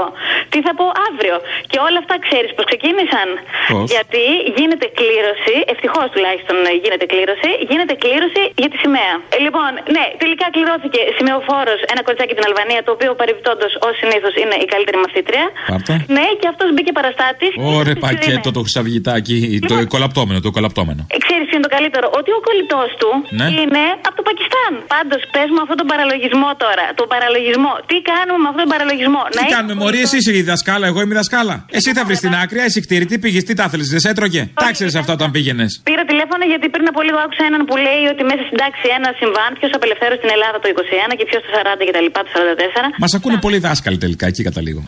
Τι 0.52 0.58
θα 0.66 0.72
πω 0.78 0.84
αύριο. 1.08 1.36
Και 1.70 1.78
όλα 1.86 1.98
αυτά 2.02 2.14
ξέρεις 2.26 2.50
πώ 2.56 2.62
ξεκίνησαν. 2.70 3.28
Πώς; 3.72 3.84
Γιατί 3.94 4.22
γίνεται 4.58 4.86
κλήρωση, 5.00 5.54
ευτυχώς 5.72 6.06
τουλάχιστον 6.14 6.56
γίνεται 6.84 7.04
κλήρωση, 7.12 7.50
γίνεται 7.70 7.94
κλήρωση 8.04 8.42
για 8.62 8.70
τη 8.72 8.76
σημαία. 8.84 9.14
Ε, 9.34 9.38
λοιπόν, 9.46 9.70
ναι, 9.96 10.04
τελικά 10.22 10.46
κληρώθηκε 10.54 11.00
σημεοφόρος 11.18 11.78
ένα 11.92 12.00
κοριτσάκι 12.06 12.34
την 12.38 12.44
Αλβανία, 12.50 12.80
το 12.86 12.90
οποίο 12.96 13.10
παρεμπιπτόντως 13.20 13.72
ως 13.86 13.94
συνήθως 14.02 14.32
είναι 14.42 14.56
η 14.64 14.66
καλύτερη 14.72 14.98
μαθήτρια. 15.04 15.44
Πάρτα. 15.72 15.94
Ναι, 16.16 16.26
και 16.40 16.48
αυτός 16.52 16.68
μπήκε 16.74 16.92
παραστάτης. 16.98 17.52
Ωραία, 17.78 17.96
πακέτο 18.06 18.48
το 18.56 18.60
χρυσαυγητάκι, 18.64 19.36
το 19.70 19.76
κολαπτόμενο, 19.94 20.38
το 20.46 20.50
κολαπτόμενο. 20.56 21.00
Ε, 21.14 21.16
Ξέρεις 21.26 21.44
ποιο 21.48 21.56
είναι 21.58 21.66
το 21.68 21.74
καλύτερο, 21.76 22.06
ότι 22.18 22.30
ο 22.38 22.40
κολλητός 22.48 22.88
του 23.00 23.10
Ναι. 23.38 23.46
Είναι 23.62 23.82
από 24.08 24.16
το 24.20 24.24
Πακιστάν. 24.28 24.72
Πάντως, 24.94 25.20
πες 25.34 25.48
μου 25.52 25.60
αυτόν 25.64 25.76
τον 25.82 25.88
παραλογισμό 25.92 26.50
τώρα. 26.64 26.84
Τον 27.00 27.06
παραλογισμό. 27.14 27.72
Τι 27.90 27.96
κάνουμε 28.10 28.38
με 28.44 28.48
αυτόν 28.50 28.62
τον 28.66 28.72
παραλογισμό; 28.74 29.22
Τι 29.38 29.44
κάνουμε, 29.54 29.74
Μωρή, 29.82 30.00
εσύ 30.06 30.16
είσαι 30.20 30.32
η 30.42 30.44
δασκάλα, 30.50 30.84
εγώ 30.90 30.98
είμαι 31.02 31.14
η 31.16 31.18
δασκάλα. 31.20 31.56
Εσύ 31.78 31.88
θα 31.96 32.02
βρεις 32.08 32.20
την 32.24 32.34
άκρη, 32.42 32.58
εσύ 32.68 32.78
κτήρι, 32.84 33.04
τι 33.10 33.16
πήγες, 33.22 33.42
τι 33.48 33.52
τα 33.60 33.64
ήθελε, 33.68 33.84
δεν 33.94 34.00
σε 34.04 34.08
έτρωγε; 34.14 34.42
Τα 34.64 34.70
ξέρεις 34.76 34.94
αυτά 35.00 35.12
όταν 35.18 35.28
πήγαινες. 35.34 35.70
Πήρα 35.88 36.04
τηλέφωνο 36.12 36.42
γιατί 36.52 36.66
πριν 36.74 36.86
από 36.92 37.00
λίγο 37.06 37.18
άκουσα 37.24 37.44
έναν 37.50 37.62
που 37.68 37.76
λέει 37.86 38.02
ότι 38.12 38.22
μέσα 38.30 38.42
στην 38.48 38.58
τάξη 38.62 38.86
ένα 38.98 39.10
συμβάν, 39.20 39.50
ποιος 39.58 39.70
απελευθέρωσε 39.78 40.20
στην 40.22 40.30
Ελλάδα 40.36 40.56
το 40.62 40.68
21 41.10 41.12
και 41.18 41.24
ποιος 41.28 41.40
το 41.44 41.50
40 41.80 41.84
και 41.88 41.94
τα 41.96 42.02
λοιπά 42.06 42.20
το 42.26 42.30
44. 42.36 43.02
Μας 43.02 43.12
ακούνε 43.18 43.38
πολλοί 43.44 43.58
δάσκαλοι 43.66 43.98
τελικά, 44.04 44.24
εκεί 44.30 44.42
καταλήγω. 44.48 44.82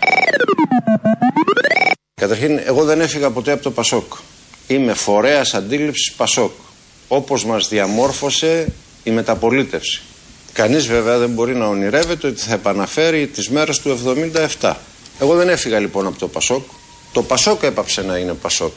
Καταρχήν, 2.20 2.60
εγώ 2.64 2.84
δεν 2.84 3.00
έφυγα 3.00 3.30
ποτέ 3.30 3.52
από 3.52 3.62
το 3.62 3.70
Πασόκ. 3.70 4.12
Είμαι 4.66 4.92
φορέας 4.94 5.54
αντίληψης 5.54 6.12
Πασόκ. 6.12 6.52
Όπως 7.14 7.44
μας 7.44 7.68
διαμόρφωσε 7.68 8.72
η 9.02 9.10
μεταπολίτευση. 9.10 10.02
Κανείς 10.52 10.86
βέβαια 10.86 11.18
δεν 11.18 11.30
μπορεί 11.30 11.54
να 11.54 11.66
ονειρεύεται 11.66 12.26
ότι 12.26 12.40
θα 12.40 12.52
επαναφέρει 12.52 13.26
τις 13.26 13.50
μέρες 13.50 13.80
του 13.80 13.98
77. 14.60 14.74
Εγώ 15.20 15.34
δεν 15.34 15.48
έφυγα 15.48 15.78
λοιπόν 15.78 16.06
από 16.06 16.18
το 16.18 16.28
Πασόκ. 16.28 16.64
Το 17.12 17.22
Πασόκ 17.22 17.62
έπαψε 17.62 18.02
να 18.02 18.16
είναι 18.16 18.32
Πασόκ. 18.32 18.72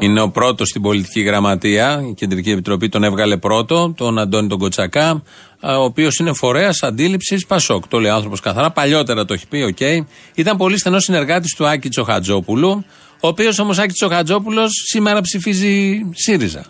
Είναι 0.00 0.20
ο 0.20 0.30
πρώτος 0.30 0.68
στην 0.68 0.82
πολιτική 0.82 1.20
γραμματεία. 1.20 2.04
Η 2.10 2.14
Κεντρική 2.14 2.50
Επιτροπή 2.50 2.88
τον 2.88 3.04
έβγαλε 3.04 3.36
πρώτο, 3.36 3.94
τον 3.96 4.18
Αντώνη 4.18 4.48
τον 4.48 4.58
Κοτσακά, 4.58 5.22
ο 5.60 5.82
οποίος 5.82 6.16
είναι 6.16 6.32
φορέας 6.32 6.82
αντίληψης 6.82 7.46
Πασόκ. 7.46 7.88
Το 7.88 7.98
λέει 8.00 8.10
ο 8.10 8.14
άνθρωπος 8.14 8.40
καθαρά. 8.40 8.70
Παλιότερα 8.70 9.24
το 9.24 9.34
έχει 9.34 9.46
πει, 9.46 9.62
οκ. 9.62 10.06
Ήταν 10.34 10.56
πολύ 10.56 10.78
στενός 10.78 11.04
συνεργάτης 11.04 11.54
του 11.54 11.66
Άκη 11.66 11.88
Τσοχατζόπουλου, 11.88 12.84
ο 13.20 13.28
οποίος 13.28 13.58
όμως 13.58 13.78
Άκη 13.78 13.92
Τσοχατζόπουλος 13.92 14.70
σήμερα 14.90 15.20
ψηφίζει 15.20 16.00
ΣΥΡΙΖΑ. 16.14 16.64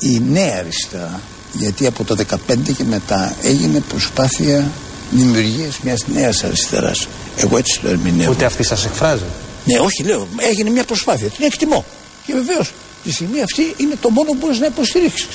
η 0.00 0.20
νέα 0.20 0.58
αριστερά 0.58 1.20
γιατί 1.52 1.86
από 1.86 2.04
το 2.04 2.16
2015 2.16 2.72
και 2.76 2.84
μετά 2.84 3.36
έγινε 3.42 3.80
προσπάθεια 3.88 4.70
δημιουργίας 5.10 5.80
μιας 5.80 6.06
νέας 6.06 6.44
αριστεράς 6.44 7.08
εγώ 7.36 7.56
έτσι 7.56 7.80
το 7.80 7.88
ερμηνεύω 7.88 8.30
Ούτε 8.30 8.44
αυτή 8.44 8.62
σας 8.62 8.84
εκφράζει; 8.84 9.22
ναι 9.64 9.78
όχι 9.78 10.02
λέω 10.02 10.26
έγινε 10.50 10.70
μια 10.70 10.84
προσπάθεια 10.84 11.28
την 11.28 11.44
εκτιμώ 11.44 11.84
και 12.26 12.32
βεβαίως 12.32 12.72
Τη 13.04 13.12
στιγμή 13.12 13.42
αυτή 13.42 13.74
είναι 13.76 13.94
το 14.00 14.10
μόνο 14.10 14.30
που 14.30 14.36
μπορείς 14.40 14.58
να 14.58 14.66
υποστηρίξεις. 14.66 15.28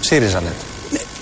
ΣΥΡΙΖΑ 0.00 0.40
λέτε. 0.40 0.54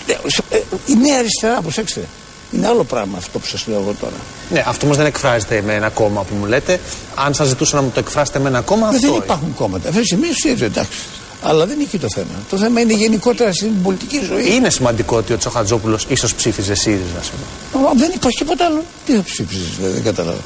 Ναι, 0.06 0.14
ε, 0.50 0.62
η 0.86 0.94
νέα 0.96 1.18
αριστερά, 1.18 1.60
προσέξτε. 1.60 2.08
Είναι 2.52 2.66
άλλο 2.66 2.84
πράγμα 2.84 3.16
αυτό 3.18 3.38
που 3.38 3.46
σας 3.46 3.66
λέω 3.66 3.80
εγώ 3.80 3.94
τώρα. 4.00 4.12
Ναι, 4.50 4.64
αυτό 4.66 4.84
όμως 4.84 4.96
δεν 4.96 5.06
εκφράζεται 5.06 5.62
με 5.66 5.74
ένα 5.74 5.88
κόμμα 5.88 6.22
που 6.22 6.34
μου 6.34 6.44
λέτε. 6.44 6.80
Αν 7.14 7.34
σας 7.34 7.48
ζητούσα 7.48 7.76
να 7.76 7.82
μου 7.82 7.90
το 7.94 8.00
εκφράσετε 8.00 8.38
με 8.38 8.48
ένα 8.48 8.60
κόμμα, 8.60 8.86
Δεν, 8.86 8.94
αυτό. 8.94 9.06
δεν 9.06 9.14
είναι. 9.16 9.24
υπάρχουν 9.24 9.54
κόμματα. 9.54 9.88
Αυτή 9.88 10.00
τη 10.00 10.06
στιγμή 10.06 10.26
ΣΥΡΙΖΑ, 10.32 10.64
εντάξει. 10.64 10.98
Αλλά 11.42 11.66
δεν 11.66 11.74
είναι 11.74 11.82
εκεί 11.84 11.98
το 11.98 12.06
θέμα. 12.14 12.30
Το 12.50 12.56
θέμα 12.56 12.80
είναι 12.80 12.92
γενικότερα 12.92 13.52
στην 13.52 13.82
πολιτική 13.82 14.20
ζωή. 14.24 14.54
Είναι 14.54 14.70
σημαντικό 14.70 15.16
ότι 15.16 15.32
ο 15.32 15.36
Τσοχατζόπουλος 15.36 16.06
ίσως 16.08 16.34
ψήφιζε 16.34 16.74
ΣΥΡΙΖΑ 16.74 17.22
σήμερα. 17.22 17.88
Μα 17.88 18.00
Δεν 18.00 18.10
υπάρχει 18.14 18.38
τίποτα 18.38 18.64
άλλο. 18.64 18.84
Τι 19.06 19.12
θα 19.14 19.22
ψήφιζες, 19.22 19.76
δεν 19.80 20.02
κατάλαβα. 20.02 20.40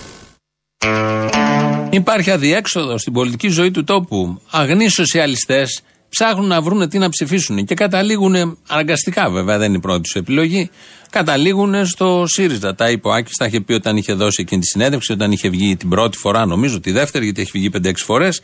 Υπάρχει 1.92 2.30
αδιέξοδο 2.30 2.98
στην 2.98 3.12
πολιτική 3.12 3.48
ζωή 3.48 3.70
του 3.70 3.84
τόπου. 3.84 4.40
Αγνοί 4.50 4.88
σοσιαλιστές 4.88 5.80
ψάχνουν 6.08 6.46
να 6.46 6.60
βρουν 6.60 6.88
τι 6.88 6.98
να 6.98 7.08
ψηφίσουν 7.08 7.64
και 7.64 7.74
καταλήγουν, 7.74 8.58
αναγκαστικά 8.68 9.30
βέβαια 9.30 9.58
δεν 9.58 9.68
είναι 9.68 9.76
η 9.76 9.80
πρώτη 9.80 10.10
του 10.12 10.18
επιλογή, 10.18 10.70
καταλήγουν 11.10 11.86
στο 11.86 12.24
ΣΥΡΙΖΑ. 12.26 12.74
Τα 12.74 12.90
είπε 12.90 13.08
ο 13.08 13.12
Άκης, 13.12 13.36
τα 13.36 13.46
είχε 13.46 13.60
πει 13.60 13.72
όταν 13.72 13.96
είχε 13.96 14.12
δώσει 14.12 14.42
εκείνη 14.42 14.60
τη 14.60 14.66
συνέντευξη, 14.66 15.12
όταν 15.12 15.32
είχε 15.32 15.48
βγει 15.48 15.76
την 15.76 15.88
πρώτη 15.88 16.18
φορά, 16.18 16.46
νομίζω 16.46 16.80
τη 16.80 16.90
δεύτερη, 16.90 17.24
γιατί 17.24 17.40
έχει 17.40 17.50
βγει 17.54 17.70
5-6 17.70 17.92
φορές, 18.04 18.40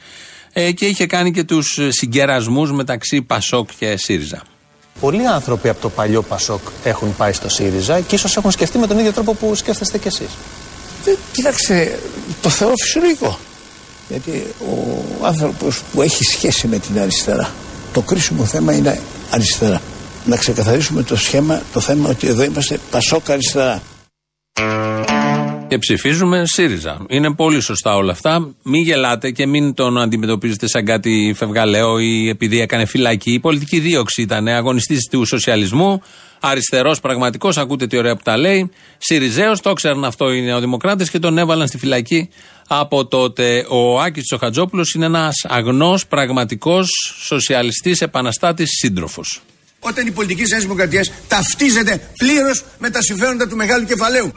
ε, 0.53 0.73
και 0.73 0.87
είχε 0.87 1.07
κάνει 1.07 1.31
και 1.33 1.45
τους 1.45 1.79
συγκερασμούς 1.89 2.73
μεταξύ 2.73 3.23
Πασόκ 3.23 3.69
και 3.79 3.97
ΣΥΡΙΖΑ. 3.97 4.43
Πολλοί 5.01 5.27
άνθρωποι 5.27 5.69
από 5.69 5.81
το 5.81 5.89
παλιό 5.89 6.23
Πασόκ 6.23 6.61
έχουν 6.85 7.17
πάει 7.17 7.33
στο 7.33 7.49
ΣΥΡΙΖΑ 7.49 8.01
και 8.01 8.15
ίσως 8.15 8.37
έχουν 8.37 8.51
σκεφτεί 8.51 8.79
με 8.79 8.87
τον 8.87 8.99
ίδιο 8.99 9.13
τρόπο 9.13 9.35
που 9.35 9.55
σκέφτεστε 9.55 9.99
κι 9.99 10.09
εσείς. 10.09 10.29
Ε, 11.09 11.17
Κοίταξε, 11.33 11.99
το 12.43 12.49
θεωρώ 12.49 12.75
φυσιολογικό. 12.83 13.39
Γιατί 14.09 14.47
ο 15.21 15.27
άνθρωπος 15.27 15.83
που 15.93 16.03
έχει 16.03 16.25
σχέση 16.25 16.67
με 16.67 16.79
την 16.79 17.01
αριστερά, 17.01 17.51
το 17.93 18.01
κρίσιμο 18.01 18.45
θέμα 18.45 18.73
είναι 18.73 19.01
αριστερά. 19.31 19.83
Να 20.25 20.37
ξεκαθαρίσουμε 20.37 21.03
το 21.03 21.17
σχέμα, 21.17 21.63
το 21.73 21.81
θέμα 21.81 22.09
ότι 22.09 22.27
εδώ 22.27 22.43
είμαστε 22.43 22.79
πασόκα 22.91 23.33
αριστερά. 23.33 23.83
Και 25.69 25.79
ψηφίζουμε 25.79 26.43
ΣΥΡΙΖΑ. 26.47 27.05
Είναι 27.09 27.35
πολύ 27.35 27.61
σωστά 27.61 27.97
όλα 27.97 28.13
αυτά. 28.13 28.55
Μην 28.63 28.83
γελάτε 28.83 29.31
και 29.31 29.47
μην 29.47 29.75
τον 29.75 29.99
αντιμετωπίζετε 29.99 30.69
σαν 30.69 30.85
κάτι 30.85 31.35
φευγαλαίο 31.37 31.99
ή 31.99 32.29
επειδή 32.29 32.61
έκανε 32.61 32.85
φυλακή. 32.85 33.33
Η 33.33 33.41
πολιτική 33.41 33.79
δίωξη 33.79 34.23
ήταν 34.23 34.49
αγωνιστής 34.49 35.09
του 35.11 35.25
σοσιαλισμού. 35.25 36.03
Αριστερός 36.41 37.01
πραγματικός, 37.01 37.57
ακούτε 37.57 37.87
τι 37.87 37.97
ωραία 37.97 38.17
που 38.17 38.23
τα 38.23 38.37
λέει. 38.37 38.71
ΣΥΡΙΖΑΕΟ, 38.99 39.53
το 39.63 39.73
ξέρουν 39.73 40.05
αυτό 40.05 40.33
οι 40.33 40.41
νεοδημοκράτες 40.41 41.11
και 41.11 41.19
τον 41.19 41.39
έβαλαν 41.39 41.67
στη 41.69 41.79
φυλακή 41.79 42.29
από 42.69 43.07
τότε. 43.07 43.67
Ο 43.69 44.01
Άκης 44.01 44.25
Τσοχατζόπουλος 44.25 44.93
είναι 44.95 45.05
ένας 45.05 45.45
αγνός, 45.49 46.07
πραγματικός 46.07 46.89
σοσιαλιστής, 47.25 48.01
επαναστάτης, 48.01 48.69
σύντροφος. 48.79 49.41
Όταν 49.81 50.07
η 50.07 50.11
πολιτική 50.11 50.43
της 50.43 50.51
Νέας 50.51 50.63
Δημοκρατίας 50.63 51.11
ταυτίζεται 51.29 52.01
πλήρως 52.17 52.65
με 52.79 52.91
τα 52.91 53.03
συμφέροντα 53.03 53.49
του 53.49 53.57
μεγάλου 53.57 53.87
κεφαλαίου. 53.87 54.33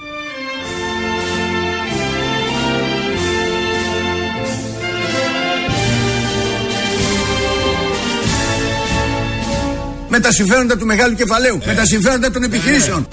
Με 10.14 10.20
τα 10.20 10.32
συμφέροντα 10.32 10.78
του 10.78 10.86
μεγάλου 10.86 11.16
κεφαλαίου, 11.16 11.60
με 11.66 11.74
τα 11.74 11.86
συμφέροντα 11.86 12.32
των 12.32 12.44
επιχειρήσεων. 12.44 13.08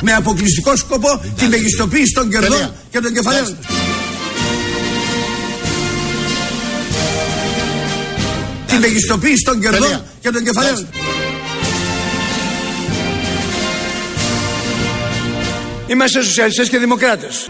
Με 0.00 0.12
αποκλειστικό 0.12 0.76
σκοπό 0.76 1.22
τη 1.36 1.46
μεγιστοποίηση 1.46 2.12
των 2.14 2.30
κερδών 2.30 2.50
Τέλεια. 2.50 2.74
και 2.90 3.00
των 3.00 3.12
κεφαλαίων. 3.12 3.56
Τη 8.66 8.78
μεγιστοποίηση 8.78 9.44
των 9.44 9.60
κερδών 9.60 9.80
Τέλεια. 9.80 10.04
και 10.20 10.30
των 10.30 10.44
κεφαλαίων. 10.44 10.86
Είμαστε 15.90 16.22
σοσιαλιστές 16.22 16.68
και 16.68 16.78
δημοκράτες. 16.78 17.48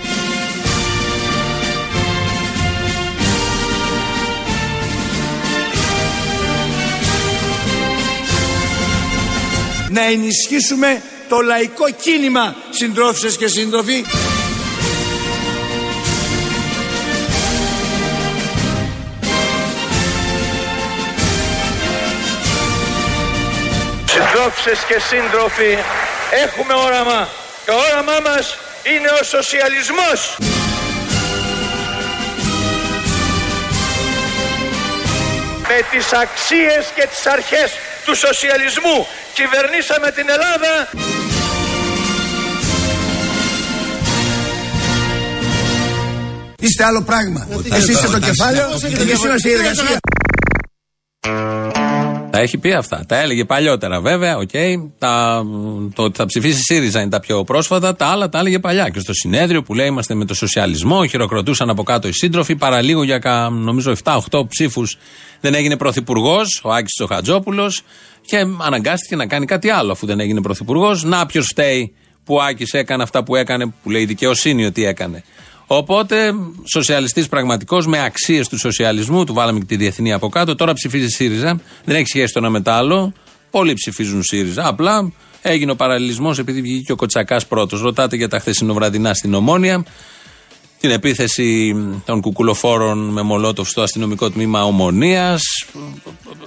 Να 9.88 10.03
ενισχύσουμε 10.03 11.03
το 11.29 11.40
λαϊκό 11.40 11.90
κίνημα 11.90 12.57
συντρόφισσες 12.70 13.37
και 13.37 13.48
σύντροφοι 13.48 14.05
Συντρόφισσες 24.05 24.79
και 24.88 25.00
σύντροφοι, 25.00 25.79
έχουμε 26.44 26.74
όραμα. 26.74 27.39
Το 27.66 27.73
όραμά 27.75 28.20
μας 28.29 28.57
είναι 28.83 29.09
ο 29.20 29.25
σοσιαλισμός. 29.25 30.37
Με 35.68 35.79
τις 35.90 36.12
αξίες 36.12 36.92
και 36.94 37.07
τις 37.07 37.27
αρχές 37.27 37.70
του 38.05 38.14
σοσιαλισμού 38.16 39.07
κυβερνήσαμε 39.35 40.11
την 40.11 40.29
Ελλάδα 40.29 40.88
Είστε 46.61 46.85
άλλο 46.85 47.03
πράγμα. 47.03 47.46
Εσείς 47.73 47.88
είστε 47.88 48.07
το 48.07 48.18
κεφάλαιο 48.18 48.68
και 48.81 48.87
εμείς 48.87 49.25
είμαστε 49.25 49.49
η 49.49 49.53
εργασία. 49.53 50.01
Τα 52.31 52.38
έχει 52.38 52.59
πει 52.59 52.73
αυτά. 52.73 53.05
Τα 53.09 53.19
έλεγε 53.19 53.45
παλιότερα 53.45 54.01
βέβαια. 54.01 54.37
Οκ. 54.37 54.51
Τα, 54.99 55.43
το 55.95 56.03
ότι 56.03 56.16
θα 56.16 56.27
ψηφίσει 56.27 56.61
ΣΥΡΙΖΑ 56.62 57.01
είναι 57.01 57.11
τα 57.11 57.21
πιο 57.21 57.45
πρόσφατα. 57.45 57.97
Τα 57.97 58.07
άλλα 58.07 58.29
τα 58.29 58.38
έλεγε 58.38 58.59
παλιά. 58.59 58.88
Και 58.88 59.01
στο 59.01 59.12
συνέδριο 59.12 59.62
που 59.62 59.75
λέει 59.75 59.87
είμαστε 59.87 60.14
με 60.14 60.25
το 60.25 60.35
σοσιαλισμό. 60.35 61.07
Χειροκροτούσαν 61.07 61.71
από 61.71 61.83
κάτω 61.83 62.09
οι 62.09 62.12
σύντροφοι. 62.12 62.57
Παραλίγο 62.57 63.03
για 63.03 63.19
κα, 63.19 63.49
νομίζω 63.51 63.93
7-8 64.03 64.19
ψήφους 64.49 64.99
δεν 65.40 65.55
έγινε 65.55 65.77
πρωθυπουργός. 65.77 66.61
Ο 66.64 66.73
Άκης 66.73 66.93
Τσοχατζόπουλος. 66.93 67.83
Και 68.21 68.37
αναγκάστηκε 68.59 69.16
να 69.16 69.27
κάνει 69.27 69.47
κάτι 69.47 69.71
άλλο 69.71 69.93
αφού 69.93 70.07
δεν 70.07 70.21
έγινε 70.21 70.40
πρωθυπουργός. 70.40 71.03
Να 71.05 71.27
ποιος 71.27 71.47
φταίει 71.47 71.95
που 72.25 72.35
ο 72.35 72.43
Άκης 72.43 72.73
έκανε 72.73 73.03
αυτά 73.03 73.25
που 73.25 73.37
έκανε, 73.37 73.75
που 73.83 73.90
λέει 73.90 74.03
η 74.03 74.07
δικαιοσύνη 74.07 74.64
ότι 74.64 74.85
έκανε. 74.85 75.25
Οπότε, 75.72 76.35
σοσιαλιστής 76.64 77.28
πραγματικός 77.28 77.87
με 77.87 78.04
αξίες 78.04 78.48
του 78.48 78.59
σοσιαλισμού, 78.59 79.24
του 79.24 79.35
βάλαμε 79.35 79.59
και 79.59 79.64
τη 79.64 79.76
διεθνή 79.76 80.12
από 80.12 80.28
κάτω. 80.28 80.54
Τώρα 80.54 80.72
ψηφίζει 80.72 81.09
ΣΥΡΙΖΑ. 81.09 81.61
Δεν 81.85 81.96
έχει 81.96 82.06
σχέση 82.06 82.33
το 82.33 82.38
ένα 82.38 82.50
με 82.50 82.61
το 82.61 82.70
άλλο. 82.70 83.12
Πολλοί 83.50 83.74
ψηφίζουν 83.74 84.22
ΣΥΡΙΖΑ. 84.22 84.66
Απλά 84.66 85.12
έγινε 85.42 85.70
ο 85.70 85.76
παραλληλισμός 85.76 86.38
επειδή 86.38 86.61
βγήκε 86.61 86.92
ο 86.92 86.96
Κοτσακάς 86.96 87.46
πρώτος. 87.46 87.80
Ρωτάτε 87.80 88.16
για 88.16 88.28
τα 88.28 88.38
χθεσινοβραδινά 88.38 89.14
στην 89.14 89.35
Ομόνια. 89.35 89.85
Την 90.80 90.90
επίθεση 90.90 91.76
των 92.04 92.20
κουκουλοφόρων 92.20 92.98
με 92.98 93.22
μολότοφ 93.22 93.68
στο 93.68 93.83
αστυνομικό 93.83 94.30
τμήμα 94.30 94.64
Ομονίας. 94.64 95.42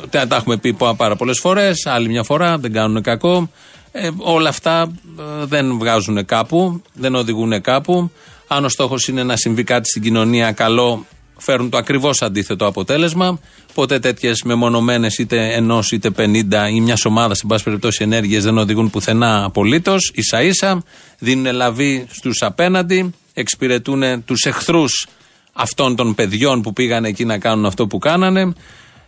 Τα 0.09 0.27
τα 0.27 0.36
έχουμε 0.36 0.57
πει 0.57 0.73
πάρα 0.97 1.15
πολλές 1.15 1.39
φορές. 1.39 1.86
Άλλη 1.86 2.09
μια 2.09 2.23
φορά, 2.23 2.57
δεν 2.57 2.73
κάνουν 2.73 3.01
κακό. 3.01 3.49
Ε, 3.91 4.09
όλα 4.17 4.49
αυτά 4.49 4.91
ε, 5.19 5.45
δεν 5.45 5.77
βγάζουν 5.77 6.25
κάπου, 6.25 6.81
δεν 6.93 7.15
οδηγούν 7.15 7.62
κάπου. 7.62 8.12
Αν 8.56 8.66
ο 8.66 8.70
στόχος 8.70 9.08
είναι 9.08 9.24
να 9.24 9.36
συμβεί 9.36 9.63
κάτι 9.63 9.89
στην 9.89 10.02
κοινωνία 10.02 10.52
καλό, 10.52 11.06
φέρουν 11.38 11.70
το 11.70 11.78
ακριβώς 11.78 12.22
αντίθετο 12.22 12.66
αποτέλεσμα. 12.66 13.39
Ποτέ 13.74 14.00
τέτοιες 14.00 14.44
μεμονωμένες 14.44 15.18
είτε 15.18 15.54
ενός 15.54 15.92
είτε 15.92 16.10
πενήντα 16.10 16.70
ή 16.70 16.82
μιας 16.82 17.06
ομάδας, 17.06 17.38
σε 17.38 17.46
πάση 17.48 17.63
περιπτώσει, 17.63 18.04
ενέργειες 18.04 18.44
δεν 18.44 18.58
οδηγούν 18.58 18.89
πουθενά 18.89 19.44
απολύτως. 19.44 20.12
σα 20.16 20.42
ίσα 20.44 20.84
δίνουν 21.20 21.56
λαβή 21.56 22.06
στους 22.10 22.42
απέναντι, 22.42 23.13
εξυπηρετούν 23.34 24.24
τους 24.26 24.44
εχθρούς 24.44 25.08
αυτών 25.54 25.96
των 25.96 26.16
παιδιών 26.16 26.62
που 26.62 26.74
πήγαν 26.74 27.06
εκεί 27.06 27.26
να 27.26 27.38
κάνουν 27.38 27.66
αυτό 27.66 27.88
που 27.88 27.98
κάνανε 27.98 28.54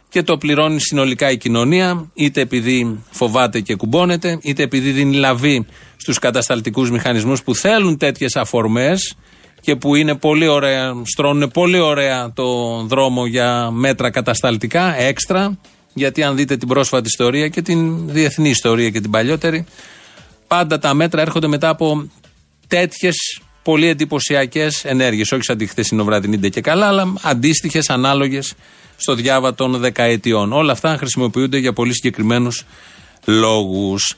και 0.09 0.23
το 0.23 0.37
πληρώνει 0.37 0.79
συνολικά 0.79 1.31
η 1.31 1.37
κοινωνία, 1.37 2.09
είτε 2.13 2.41
επειδή 2.41 3.03
φοβάται 3.11 3.59
και 3.59 3.75
κουμπώνεται, 3.75 4.39
είτε 4.41 4.63
επειδή 4.63 4.91
δίνει 4.91 5.15
λαβή 5.15 5.65
στους 5.95 6.19
κατασταλτικούς 6.19 6.91
μηχανισμούς 6.91 7.43
που 7.43 7.55
θέλουν 7.55 7.97
τέτοιες 7.97 8.35
αφορμές 8.35 9.15
και 9.65 9.75
που 9.75 9.95
είναι 9.95 10.15
πολύ 10.15 10.47
ωραία, 10.47 10.93
στρώνουν 11.03 11.51
πολύ 11.51 11.79
ωραία 11.79 12.31
το 12.33 12.79
δρόμο 12.81 13.25
για 13.25 13.69
μέτρα 13.71 14.09
κατασταλτικά, 14.09 14.99
έξτρα, 14.99 15.57
γιατί 15.93 16.23
αν 16.23 16.35
δείτε 16.35 16.57
την 16.57 16.67
πρόσφατη 16.67 17.07
ιστορία 17.07 17.47
και 17.47 17.61
την 17.61 18.09
διεθνή 18.09 18.49
ιστορία 18.49 18.89
και 18.89 19.01
την 19.01 19.11
παλιότερη, 19.11 19.65
πάντα 20.47 20.79
τα 20.79 20.93
μέτρα 20.93 21.21
έρχονται 21.21 21.47
μετά 21.47 21.69
από 21.69 22.09
τέτοιες 22.67 23.41
πολύ 23.63 23.87
εντυπωσιακές 23.87 24.85
ενέργειες. 24.85 25.31
Όχι 25.31 25.43
σαν 25.43 25.57
τη 25.57 25.65
χθεσινοβραδινή 25.65 26.37
ντε 26.37 26.49
και 26.49 26.61
καλά, 26.61 26.87
αλλά 26.87 27.13
αντίστοιχες, 27.21 27.89
ανάλογες 27.89 28.53
στο 28.97 29.15
διάβα 29.15 29.53
των 29.53 29.77
δεκαετιών. 29.77 30.53
Όλα 30.53 30.71
αυτά 30.71 30.97
χρησιμοποιούνται 30.97 31.57
για 31.57 31.73
πολύ 31.73 31.93
συγκεκριμένους 31.93 32.65
λόγους. 33.25 34.15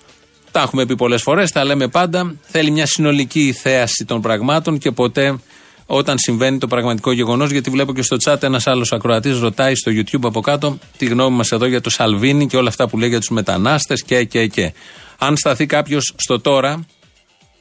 Τα 0.57 0.63
έχουμε 0.63 0.85
πει 0.85 0.95
πολλές 0.95 1.21
φορές, 1.21 1.51
τα 1.51 1.63
λέμε 1.63 1.87
πάντα. 1.87 2.35
Θέλει 2.41 2.71
μια 2.71 2.85
συνολική 2.85 3.51
θέαση 3.61 4.05
των 4.05 4.21
πραγμάτων 4.21 4.77
και 4.77 4.91
ποτέ 4.91 5.39
όταν 5.85 6.17
συμβαίνει 6.17 6.57
το 6.57 6.67
πραγματικό 6.67 7.11
γεγονός. 7.11 7.51
Γιατί 7.51 7.69
βλέπω 7.69 7.93
και 7.93 8.01
στο 8.01 8.17
chat 8.25 8.43
ένας 8.43 8.67
άλλος 8.67 8.91
ακροατής 8.91 9.39
ρωτάει 9.39 9.75
στο 9.75 9.91
YouTube 9.95 10.23
από 10.23 10.41
κάτω 10.41 10.77
τη 10.97 11.05
γνώμη 11.05 11.35
μας 11.35 11.51
εδώ 11.51 11.65
για 11.65 11.81
το 11.81 11.89
Σαλβίνι 11.89 12.47
και 12.47 12.57
όλα 12.57 12.69
αυτά 12.69 12.87
που 12.87 12.97
λέει 12.97 13.09
για 13.09 13.19
τους 13.19 13.29
μετανάστες 13.29 14.03
και, 14.03 14.23
και, 14.23 14.47
και. 14.47 14.73
Αν 15.17 15.37
σταθεί 15.37 15.65
κάποιος 15.65 16.13
στο 16.17 16.39
τώρα, 16.39 16.85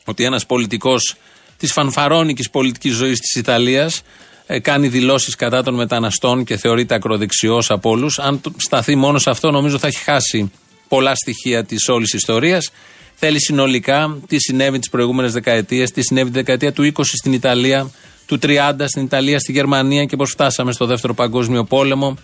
ότι 0.05 0.25
ένας 0.25 0.47
πολιτικός 0.47 1.15
της 1.57 1.73
φανφαρόνικης 1.73 2.51
πολιτικής 2.51 2.95
ζωής 2.95 3.19
της 3.19 3.35
Ιταλίας 3.35 4.03
ε, 4.47 4.59
κάνει 4.61 4.89
δηλώσεις 4.89 5.35
κατά 5.35 5.63
των 5.63 5.75
μεταναστών 5.75 6.45
και 6.45 6.57
θεωρείται 6.57 6.95
ακροδεξιός 6.95 7.71
από 7.71 7.91
όλους. 7.91 8.19
Αν 8.19 8.41
το- 8.41 8.53
σταθεί 8.57 8.95
μόνος 8.95 9.23
σε 9.23 9.31
αυτό, 9.31 9.51
νομίζω 9.51 9.79
θα 9.79 9.87
έχει 9.87 10.03
χάσει 10.03 10.51
πολλά 10.89 11.15
στοιχεία 11.15 11.65
της 11.65 11.89
όλης 11.89 12.13
ιστορίας. 12.13 12.71
Θέλει 13.15 13.41
συνολικά 13.41 14.19
τι 14.27 14.39
συνέβη 14.39 14.79
τις 14.79 14.89
προηγούμενες 14.89 15.33
δεκαετίες, 15.33 15.91
τι 15.91 16.03
συνέβη 16.03 16.31
τη 16.31 16.37
δεκαετία 16.37 16.73
του 16.73 16.83
20 16.83 17.17
στην 17.17 17.33
Ιταλία, 17.33 17.91
του 18.27 18.39
30 18.43 18.87
στην 18.87 19.03
Ιταλία, 19.03 19.39
στη 19.39 19.53
Γερμανία 19.53 20.05
και 20.05 20.17
πώς 20.17 20.31
φτάσαμε 20.31 20.73
στο 20.73 20.87
δεύτερο 20.87 21.15
Παγκόσμιο 21.15 21.65
Πόλεμο. 21.65 22.17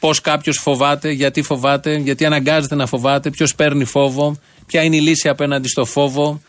Πώς 0.00 0.20
κάποιος 0.20 0.58
φοβάται, 0.58 1.10
γιατί 1.10 1.42
φοβάται, 1.42 1.96
γιατί 1.96 2.24
αναγκάζεται 2.24 2.74
να 2.74 2.86
φοβάται, 2.86 3.30
ποιος 3.30 3.54
παίρνει 3.54 3.84
φόβο, 3.84 4.38
ποια 4.66 4.82
είναι 4.82 4.96
η 4.96 5.00
λύση 5.00 5.28
απέναντι 5.28 5.68
στο 5.68 5.84
φόβο. 5.84 6.40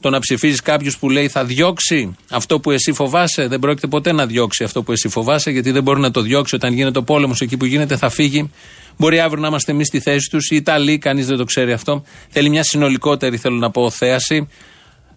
Το 0.00 0.10
να 0.10 0.18
ψηφίζεις 0.18 0.60
κάποιος 0.60 0.98
που 0.98 1.10
λέει 1.10 1.28
θα 1.28 1.44
διώξει 1.44 2.16
αυτό 2.30 2.60
που 2.60 2.70
εσύ 2.70 2.92
φοβάσαι, 2.92 3.46
δεν 3.46 3.58
πρόκειται 3.58 3.86
ποτέ 3.86 4.12
να 4.12 4.26
διώξει 4.26 4.64
αυτό 4.64 4.82
που 4.82 4.92
εσύ 4.92 5.08
φοβάσαι, 5.08 5.50
γιατί 5.50 5.70
δεν 5.70 5.82
μπορεί 5.82 6.00
να 6.00 6.10
το 6.10 6.20
διώξει 6.20 6.54
όταν 6.54 6.72
γίνεται 6.72 6.98
ο 6.98 7.02
πόλεμος 7.02 7.40
εκεί 7.40 7.56
που 7.56 7.64
γίνεται, 7.64 7.96
θα 7.96 8.08
φύγει. 8.08 8.50
Μπορεί 8.96 9.20
αύριο 9.20 9.42
να 9.42 9.48
είμαστε 9.48 9.72
εμείς 9.72 9.86
στη 9.86 10.00
θέση 10.00 10.30
τους, 10.30 10.50
οι 10.50 10.56
Ιταλοί, 10.56 10.98
κανείς 10.98 11.26
δεν 11.26 11.36
το 11.36 11.44
ξέρει 11.44 11.72
αυτό. 11.72 12.04
Θέλει 12.28 12.48
μια 12.48 12.62
συνολικότερη, 12.62 13.36
θέλω 13.36 13.56
να 13.56 13.70
πω, 13.70 13.90
θέαση. 13.90 14.48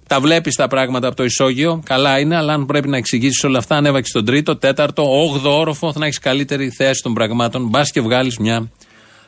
Τα 0.07 0.19
βλέπεις 0.19 0.55
τα 0.55 0.67
πράγματα 0.67 1.07
από 1.07 1.15
το 1.15 1.23
ισόγειο, 1.23 1.81
καλά 1.85 2.19
είναι, 2.19 2.35
αλλά 2.35 2.53
αν 2.53 2.65
πρέπει 2.65 2.87
να 2.87 2.97
εξηγήσεις 2.97 3.43
όλα 3.43 3.57
αυτά, 3.57 3.75
ανέβα 3.75 4.01
και 4.01 4.07
στον 4.07 4.25
τρίτο, 4.25 4.55
τέταρτο, 4.55 5.03
όγδοο 5.21 5.59
όροφο, 5.59 5.91
θα 5.91 6.05
έχεις 6.05 6.19
καλύτερη 6.19 6.69
θέαση 6.69 7.01
των 7.03 7.13
πραγμάτων. 7.13 7.67
Μπας 7.67 7.91
και 7.91 8.01
βγάλεις 8.01 8.37
μια 8.37 8.71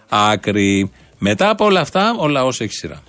άκρη. 0.09 0.91
Μετά 1.17 1.49
από 1.49 1.65
όλα 1.65 1.79
αυτά, 1.79 2.15
ο 2.19 2.27
λαός 2.27 2.61
έχει 2.61 2.73
σειρά. 2.73 3.01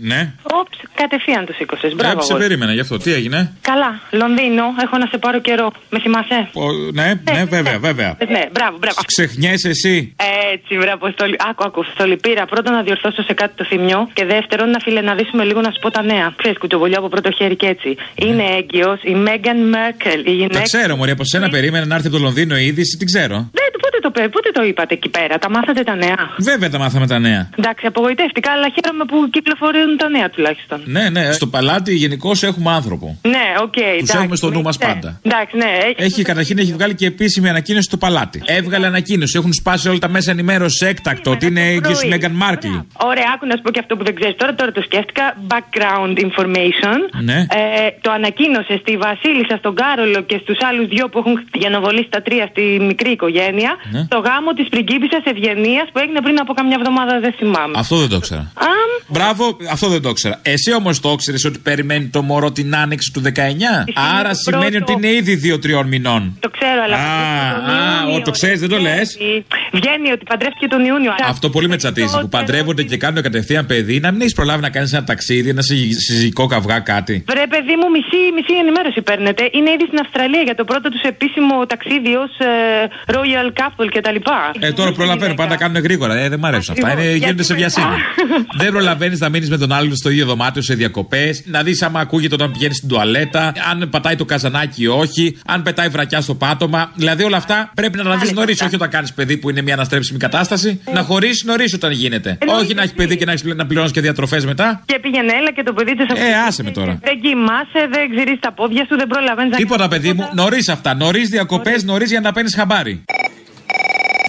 Ναι. 0.00 0.32
Όψ, 0.42 0.76
κατευθείαν 0.94 1.44
τους 1.46 1.56
σήκωσες. 1.56 1.94
Μπράβο. 1.94 2.18
Ε, 2.18 2.22
σε 2.22 2.32
αγόρι. 2.32 2.42
περίμενα 2.46 2.72
γι' 2.72 2.80
αυτό. 2.80 2.96
Τι 2.98 3.12
έγινε; 3.12 3.52
Καλά, 3.60 3.90
Λονδίνο, 4.10 4.64
έχω 4.84 4.96
να 4.98 5.06
σε 5.06 5.18
πάρω 5.18 5.40
καιρό. 5.40 5.72
Με 5.90 5.98
θυμάσαι; 6.00 6.38
Ο, 6.52 6.64
ναι, 6.98 7.08
ναι, 7.32 7.44
βέβαια, 7.56 7.78
βέβαια. 7.78 8.10
Ε, 8.18 8.24
Ναι, 8.24 8.42
μπράβο, 8.52 8.76
μπράβο. 8.82 8.98
Ξεχνιέσαι 9.06 9.68
εσύ. 9.68 10.14
Έτσι, 10.52 10.72
βρε 10.78 10.90
Αποστολή. 10.90 11.36
Άκου, 11.50 11.62
άκου, 11.66 11.80
Αποστολή. 11.80 12.16
Πήρα 12.16 12.44
πρώτον 12.52 12.72
να 12.78 12.82
διορθώσω 12.82 13.22
σε 13.22 13.32
κάτι 13.40 13.54
το 13.60 13.64
θυμιό 13.64 14.00
και 14.12 14.24
δεύτερον 14.24 14.70
να 14.70 14.78
φιλεναδίσουμε 14.84 15.44
λίγο 15.44 15.60
να 15.60 15.70
σου 15.74 15.78
πω 15.84 15.90
τα 15.90 16.02
νέα. 16.02 16.26
Ξέρεις, 16.40 16.58
κουτσοβολιά 16.58 16.98
από 16.98 17.08
πρώτο 17.08 17.30
χέρι 17.38 17.56
και 17.56 17.66
έτσι. 17.74 17.90
Είναι 18.26 18.44
έγκυος 18.58 18.98
η 19.12 19.14
Μέγαν 19.26 19.58
Μέρκελ, 19.74 20.20
η 20.26 20.34
γυναίκα. 20.40 20.58
Τα 20.58 20.62
ξέρω, 20.70 20.96
Μωρή, 20.96 21.10
από 21.10 21.24
σένα 21.24 21.48
περίμενα 21.48 21.84
να 21.86 21.94
έρθει 21.94 22.06
από 22.06 22.16
το 22.16 22.22
Λονδίνο 22.22 22.54
η 22.56 22.64
είδηση, 22.66 22.96
την 22.96 23.06
ξέρω. 23.06 23.36
Δεν, 23.58 23.68
πότε 23.82 23.83
το, 24.04 24.10
πέ- 24.10 24.28
πότε 24.34 24.50
το 24.58 24.62
είπατε 24.70 24.94
εκεί 24.98 25.08
πέρα, 25.16 25.34
τα 25.38 25.50
μάθατε 25.50 25.82
τα 25.90 25.94
νέα; 26.04 26.20
Βέβαια 26.38 26.70
τα 26.70 26.78
μάθαμε 26.78 27.06
τα 27.06 27.18
νέα. 27.18 27.42
Εντάξει, 27.58 27.86
απογοητεύτηκα, 27.86 28.48
αλλά 28.52 28.66
χαίρομαι 28.74 29.04
που 29.10 29.16
κυκλοφορούν 29.30 29.90
τα 30.02 30.08
νέα 30.08 30.28
τουλάχιστον. 30.30 30.78
Ναι, 30.84 31.04
ναι, 31.14 31.32
στο 31.32 31.46
παλάτι 31.46 31.94
γενικώς 31.94 32.30
έχουμε 32.42 32.70
άνθρωπο. 32.70 33.06
Ναι, 33.34 33.46
οκ. 33.62 33.74
Τους 33.98 34.10
έχουμε 34.14 34.36
στο 34.36 34.50
νου 34.50 34.62
μας 34.62 34.78
πάντα. 34.78 35.20
Εντάξει, 35.22 35.56
ναι. 35.56 35.70
έχει- 35.88 36.02
Έχει 36.08 36.22
καταρχήν 36.22 36.58
έχει 36.58 36.72
βγάλει 36.72 36.94
και 36.94 37.06
επίσημη 37.06 37.48
ανακοίνωση 37.48 37.84
στο 37.90 37.96
παλάτι. 37.96 38.42
Έβγαλε 38.46 38.86
ανακοίνωση. 38.86 39.38
Έχουν 39.38 39.52
σπάσει 39.52 39.88
όλα 39.88 39.98
τα 39.98 40.08
μέσα 40.08 40.30
ενημέρωσης 40.30 40.80
έκτακτο 40.88 41.30
ότι 41.30 41.46
είναι 41.46 41.60
έγκυο 41.72 41.96
η 42.04 42.08
Μέγαν 42.08 42.32
Μάρκλ. 42.32 42.66
Ωραία, 43.10 43.28
άκου 43.34 43.46
να 43.46 43.56
σου 43.56 43.62
πω 43.62 43.70
και 43.70 43.78
αυτό 43.84 43.96
που 43.96 44.04
δεν 44.04 44.14
ξέρεις 44.14 44.36
τώρα, 44.36 44.54
τώρα 44.54 44.72
το 44.72 44.82
σκέφτηκα. 44.82 45.24
Background 45.52 46.14
information. 46.28 46.98
Ναι. 47.22 47.38
Ε, 47.38 47.88
το 48.00 48.10
ανακοίνωσε 48.10 48.74
στη 48.80 48.96
Βασίλισσα, 48.96 49.56
στον 49.58 49.74
Κάρολο 49.74 50.20
και 50.30 50.38
στους 50.42 50.56
άλλους 50.68 50.86
δυο 50.88 51.08
που 51.08 51.18
έχουν 51.18 51.34
γενοβολήσει 51.52 52.08
τα 52.10 52.22
τρία 52.22 52.46
στη 52.50 52.62
μικρή 52.90 53.10
οικογένεια. 53.10 53.70
Ναι. 53.94 54.02
Το 54.14 54.18
γάμο 54.28 54.50
της 54.58 54.68
πριγκίπισσας 54.68 55.22
Ευγενίας 55.32 55.86
που 55.92 55.98
έγινε 56.04 56.20
πριν 56.26 56.38
από 56.40 56.52
καμιά 56.58 56.76
εβδομάδα, 56.80 57.12
δεν 57.20 57.32
θυμάμαι. 57.38 57.74
Αυτό 57.82 57.94
δεν 58.02 58.08
το 58.08 58.16
ήξερα. 58.16 58.44
Αμ, 58.70 58.90
Μπράβο, 59.06 59.56
αυτό 59.70 59.86
δεν 59.88 60.02
το 60.02 60.08
ήξερα. 60.08 60.36
Εσύ 60.42 60.70
όμως 60.74 61.00
το 61.00 61.10
ήξερες 61.12 61.44
ότι 61.44 61.58
περιμένει 61.58 62.06
το 62.06 62.22
μωρό 62.22 62.52
την 62.52 62.76
άνοιξη 62.76 63.12
του 63.12 63.20
19. 63.20 63.30
Άρα 64.18 64.28
το 64.28 64.34
σημαίνει 64.34 64.76
πρώτο. 64.76 64.92
ότι 64.92 65.06
είναι 65.06 65.16
ήδη 65.16 65.34
2-3 65.82 65.84
μηνών. 65.86 66.36
το 66.40 66.50
ξέρω, 66.64 66.80
αλλά. 66.86 66.96
Α, 66.96 67.54
τον 67.66 67.74
α, 67.74 68.00
Ιούνιο 68.02 68.16
ο, 68.16 68.22
το 68.22 68.30
ξέρεις, 68.30 68.60
δεν 68.60 68.68
το 68.68 68.78
λες; 68.78 69.16
βγαίνει- 69.18 69.44
Βγαίνει 69.78 70.08
ότι 70.16 70.24
παντρεύτηκε 70.30 70.66
τον 70.66 70.84
Ιούνιο. 70.84 71.12
Αυτό 71.28 71.50
πολύ 71.50 71.68
με 71.68 71.76
τσατίζει. 71.76 72.18
Που 72.20 72.28
παντρεύονται 72.28 72.82
και 72.82 72.96
κάνουν 72.96 73.22
κατευθείαν 73.22 73.66
παιδί, 73.66 74.00
να 74.00 74.10
μην 74.12 74.20
έχεις 74.20 74.32
προλάβει 74.34 74.62
να 74.62 74.70
κάνεις 74.70 74.92
ένα 74.92 75.04
ταξίδι, 75.04 75.48
ένα 75.48 75.62
συζυ- 75.62 75.98
συζυγικό 76.06 76.46
καυγά, 76.46 76.78
κάτι. 76.80 77.24
Βρε, 77.28 77.46
παιδί 77.46 77.74
μου, 77.80 77.86
μισή, 77.96 78.20
μισή 78.36 78.54
ενημέρωση 78.62 79.02
παίρνετε. 79.02 79.42
Είναι 79.52 79.70
ήδη 79.70 79.84
στην 79.86 79.98
Αυστραλία 80.04 80.42
για 80.48 80.54
το 80.54 80.64
πρώτο 80.64 80.88
τους 80.88 81.00
επίσημο 81.00 81.66
ταξίδι 81.66 82.14
ως 82.24 82.32
Royal 83.14 83.48
Couple 83.60 83.86
κτλ. 83.94 84.16
Ε, 84.60 84.72
τώρα 84.72 84.92
προλαβαίνω, 84.92 85.34
πάντα 85.34 85.56
κάνουν 85.56 85.82
γρήγορα. 85.82 86.14
Ε, 86.16 86.28
δεν 86.28 86.38
μ' 86.38 86.44
αρέσουν 86.44 86.74
αυτά. 86.74 86.86
Ακριβώς. 86.86 87.04
Είναι, 87.04 87.16
γίνονται 87.16 87.32
Γιατί 87.34 87.44
σε 87.44 87.54
βιασύνη. 87.54 87.94
δεν 88.62 88.70
προλαβαίνεις 88.70 89.18
να 89.20 89.28
μείνεις 89.28 89.50
με 89.50 89.58
τον 89.58 89.72
άλλον 89.72 89.96
στο 89.96 90.10
ίδιο 90.10 90.26
δωμάτιο 90.26 90.62
σε 90.62 90.74
διακοπές, 90.74 91.42
να 91.46 91.62
δεις 91.62 91.82
άμα 91.82 92.00
ακούγεται 92.00 92.34
όταν 92.34 92.50
πηγαίνεις 92.50 92.76
στην 92.76 92.88
τουαλέτα, 92.88 93.52
αν 93.70 93.88
πατάει 93.90 94.16
το 94.16 94.24
καζανάκι 94.24 94.82
ή 94.82 94.86
όχι, 94.86 95.36
αν 95.46 95.62
πετάει 95.62 95.88
βρακιά 95.88 96.20
στο 96.20 96.34
πάτωμα. 96.54 96.90
Δηλαδή 96.94 97.22
όλα 97.22 97.36
αυτά 97.36 97.70
πρέπει 97.74 97.96
να 97.98 98.04
τα 98.04 98.16
δεις 98.16 98.32
νωρίς, 98.32 98.60
όχι 98.60 98.74
όταν 98.74 98.90
κάνεις 98.90 99.12
παιδί 99.12 99.36
που 99.36 99.50
είναι 99.50 99.62
μια 99.62 99.74
αναστρέψιμη 99.74 100.18
κατάσταση. 100.18 100.80
Να 100.92 101.02
χωρίσει 101.02 101.46
νωρίς 101.46 101.72
όταν 101.74 101.90
γίνεται. 101.92 102.38
όχι 102.46 102.74
να 102.74 102.82
έχεις 102.82 102.94
παιδί 102.94 103.16
και 103.16 103.24
να, 103.24 103.32
έχεις, 103.32 103.54
να 103.54 103.66
πληρώνεις 103.66 103.92
και 103.92 104.00
διατροφές 104.00 104.44
μετά. 104.44 104.82
Και 104.86 104.98
πήγαινε 104.98 105.32
έλα 105.32 105.52
και 105.52 105.62
το 105.62 105.72
παιδί 105.72 105.94
της 105.96 106.06
Ε, 106.08 106.34
άσε 106.46 106.62
με 106.62 106.70
τώρα. 106.70 106.98
Δεν 107.02 107.20
κοιμάσαι, 107.20 107.88
δεν 107.90 108.10
ξηρείς 108.16 108.40
τα 108.40 108.52
πόδια 108.52 108.86
σου, 108.88 108.96
δεν 108.96 109.06
προλαβαίνεις 109.06 109.50
να 109.50 109.56
Τίποτα, 109.56 109.88
παιδί 109.88 110.12
μου, 110.12 110.28
νωρίς 110.34 110.68
αυτά. 110.68 110.94
Νωρίς 110.94 111.28
διακοπές, 111.28 111.84
νωρίς 111.84 112.10
για 112.10 112.20
να 112.20 112.32
παίρνεις 112.32 112.54
χαμπάρι. 112.54 113.04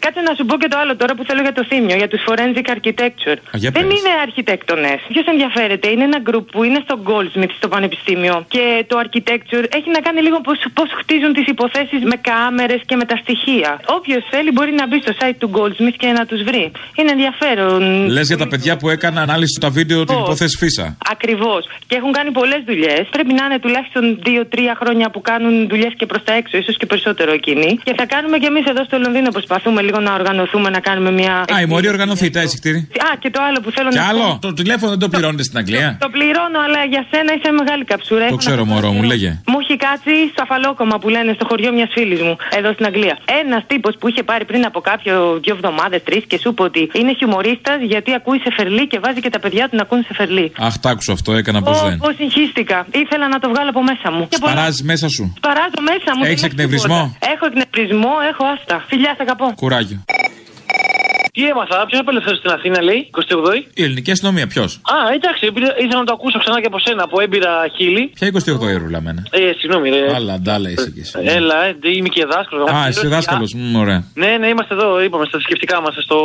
Κάτσε 0.05 0.21
να 0.29 0.33
σου 0.37 0.45
πω 0.49 0.55
και 0.61 0.69
το 0.73 0.77
άλλο 0.81 0.93
τώρα 1.01 1.13
που 1.17 1.23
θέλω 1.27 1.41
για 1.47 1.55
το 1.59 1.63
θύμιο, 1.69 1.95
για 2.01 2.09
τους 2.11 2.21
forensic 2.27 2.67
architecture. 2.75 3.37
Α, 3.53 3.55
για 3.63 3.71
Δεν 3.77 3.83
πες. 3.87 3.93
είναι 3.97 4.11
αρχιτέκτονε. 4.27 4.93
Ποιος 5.13 5.25
ενδιαφέρεται, 5.33 5.87
είναι 5.93 6.05
ένα 6.11 6.19
group 6.27 6.45
που 6.53 6.59
είναι 6.67 6.79
στο 6.85 6.95
Goldsmith 7.09 7.53
στο 7.59 7.67
Πανεπιστήμιο 7.73 8.35
και 8.55 8.63
το 8.89 8.95
architecture 9.03 9.65
έχει 9.77 9.89
να 9.95 9.99
κάνει 10.05 10.19
λίγο 10.27 10.37
πώς 10.77 10.89
χτίζουν 10.99 11.31
τις 11.37 11.47
υποθέσεις 11.53 12.01
με 12.11 12.15
κάμερες 12.29 12.81
και 12.89 12.95
με 13.01 13.05
τα 13.11 13.15
στοιχεία. 13.23 13.71
Όποιος 13.97 14.21
θέλει 14.31 14.51
μπορεί 14.55 14.71
να 14.81 14.85
μπει 14.87 14.97
στο 15.05 15.13
site 15.19 15.37
του 15.41 15.49
Goldsmith 15.57 15.97
και 16.03 16.07
να 16.19 16.23
τους 16.29 16.39
βρει. 16.49 16.65
Είναι 16.97 17.11
ενδιαφέρον. 17.15 17.81
Λες 18.15 18.27
για 18.27 18.37
τα 18.43 18.47
παιδιά 18.47 18.73
που 18.77 18.89
έκαναν 18.95 19.23
ανάλυση 19.27 19.53
στα 19.59 19.69
βίντεο 19.69 19.99
την 20.05 20.15
Πώς; 20.15 20.23
υπόθεση 20.23 20.57
Φίσα. 20.57 20.97
Ακριβώς. 21.13 21.61
Και 21.87 21.95
έχουν 21.99 22.11
κάνει 22.17 22.31
πολλές 22.31 22.61
δουλειές. 22.69 23.03
Πρέπει 23.15 23.33
να 23.39 23.43
είναι 23.45 23.59
τουλάχιστον 23.59 24.03
2-3 24.25 24.75
χρόνια 24.81 25.09
που 25.13 25.21
κάνουν 25.21 25.67
δουλειές 25.67 25.93
και 25.99 26.05
προς 26.05 26.23
τα 26.23 26.33
έξω, 26.33 26.57
ίσως 26.57 26.77
και 26.77 26.85
περισσότερο 26.85 27.31
εκείνοι. 27.39 27.69
Και 27.83 27.93
θα 27.99 28.05
κάνουμε 28.05 28.37
και 28.37 28.47
εμείς 28.53 28.65
εδώ 28.65 28.83
στο 28.83 28.97
Λονδίνο. 28.97 29.29
Προσπαθούμε 29.31 29.81
λίγο 29.81 29.94
να 29.99 30.13
οργανωθούμε, 30.13 30.69
να 30.69 30.79
κάνουμε 30.79 31.11
μια. 31.11 31.33
Α, 31.55 31.61
η 31.61 31.65
μορία 31.65 31.89
οργανωθείτε, 31.89 32.39
έτσι 32.41 32.57
κτίρι. 32.59 32.77
Α, 33.07 33.09
και 33.19 33.29
το 33.29 33.39
άλλο 33.47 33.59
που 33.63 33.71
θέλω 33.71 33.89
Κι 33.89 33.97
να 33.97 34.07
άλλο, 34.07 34.19
πω. 34.19 34.37
το 34.47 34.53
τηλέφωνο 34.53 34.89
δεν 34.93 34.99
το 34.99 35.09
πληρώνετε 35.09 35.43
στην 35.43 35.57
Αγγλία; 35.57 35.97
Το 36.05 36.09
πληρώνω, 36.09 36.59
αλλά 36.65 36.81
για 36.93 37.05
σένα 37.11 37.31
είσαι 37.37 37.51
μεγάλη 37.51 37.83
καψούρα. 37.91 38.19
Το 38.19 38.25
Έχω 38.25 38.35
ξέρω, 38.45 38.63
να- 38.65 38.71
μωρό 38.73 38.91
μου, 38.91 39.03
λέγε. 39.03 39.29
Μου 39.51 39.57
έχει 39.63 39.75
κάτσει 39.77 40.13
στο 40.33 40.41
αφαλόκομα 40.45 40.95
που 41.01 41.09
λένε 41.15 41.31
στο 41.37 41.45
χωριό 41.49 41.71
μιας 41.77 41.89
φίλης 41.95 42.21
μου, 42.21 42.35
εδώ 42.57 42.69
στην 42.73 42.85
Αγγλία. 42.85 43.15
Ένας 43.41 43.61
τύπος 43.67 43.93
που 43.99 44.07
είχε 44.09 44.23
πάρει 44.23 44.45
πριν 44.45 44.65
από 44.65 44.79
κάποιο 44.89 45.39
δύο 45.43 45.53
εβδομάδες, 45.57 46.03
τρεις 46.03 46.23
και 46.29 46.37
σου 46.41 46.49
είπε 46.49 46.61
ότι 46.69 46.81
είναι 46.99 47.11
χιουμορίστας 47.17 47.77
γιατί 47.91 48.13
ακούει 48.19 48.39
σε 48.45 48.49
φερλί 48.57 48.87
και 48.87 48.99
βάζει 49.03 49.19
και 49.25 49.29
τα 49.35 49.39
παιδιά 49.39 49.63
του 49.69 49.75
να 49.75 49.81
ακούν 49.81 50.01
σε 50.07 50.13
φερλί. 50.19 50.51
Αχ, 50.67 50.73
τ' 50.83 50.87
άκουσα 50.87 51.11
αυτό, 51.17 51.29
έκανα 51.33 51.61
πώς 51.61 51.81
δεν. 51.83 51.97
Πώ 51.97 52.09
συγχύστηκα. 52.17 52.77
Ήθελα 53.03 53.25
να 53.27 53.39
το 53.39 53.47
βγάλω 53.49 53.69
από 53.69 53.83
μέσα 53.91 54.07
μου. 54.15 54.27
Και 54.29 54.37
πολλά- 54.41 54.53
Παράζει 54.53 54.83
μέσα 54.83 55.07
σου. 55.15 55.23
Παράζω 55.47 55.79
μέσα 55.91 56.09
μου. 56.15 56.23
Έχεις 56.23 56.41
δεν 56.41 56.43
έχει 56.43 56.45
εκνευρισμό; 56.45 56.99
τίποτα. 57.03 57.31
Έχω 57.33 57.45
εκνευρισμό, 57.51 58.11
έχω 58.31 58.43
άστα. 58.55 58.75
Φιλιά, 58.89 59.11
σε 59.17 59.21
αγαπώ. 59.25 59.47
Κουράγιο. 59.63 59.84
Bye. 59.85 61.24
Τι 61.35 61.41
έμαθα, 61.51 61.77
ποιος 61.89 61.99
απελευθέρωσε 62.03 62.41
στην 62.43 62.51
Αθήνα, 62.57 62.79
λέει, 62.89 62.99
28η. 63.19 63.57
Η 63.81 63.83
ελληνική 63.83 64.11
αστυνομία, 64.15 64.47
ποιος; 64.53 64.71
Α, 64.95 64.97
εντάξει, 65.17 65.43
επειδή 65.51 65.65
ήθελα 65.83 65.99
να 66.03 66.07
το 66.09 66.13
ακούσω 66.17 66.37
ξανά 66.43 66.57
και 66.61 66.69
από 66.71 66.79
σένα, 66.85 67.01
από 67.07 67.15
έμπειρα 67.23 67.51
χίλι. 67.75 68.03
Ποια 68.19 68.27
28 68.27 68.67
ευρώ 68.75 68.87
λαμμένα. 68.95 69.21
Ε, 69.29 69.39
συγγνώμη, 69.59 69.87
ρε. 69.89 70.01
Άλλα, 70.17 70.33
ντάλα 70.39 70.69
είσαι 70.73 70.89
κι 70.95 70.99
εσύ. 71.05 71.13
Έλα, 71.37 71.57
ε, 71.65 71.73
ντε, 71.79 71.89
είμαι 71.97 72.09
και 72.15 72.25
δάσκαλος. 72.33 72.69
Α, 72.75 72.87
είσαι 72.89 73.07
δάσκαλος. 73.15 73.55
Ωραία. 73.83 73.99
Ναι, 74.21 74.31
ναι, 74.41 74.47
είμαστε 74.53 74.73
εδώ, 74.77 74.87
είπαμε, 75.05 75.25
στα 75.29 75.35
θρησκευτικά 75.37 75.81
μας, 75.81 75.93
στο, 76.07 76.17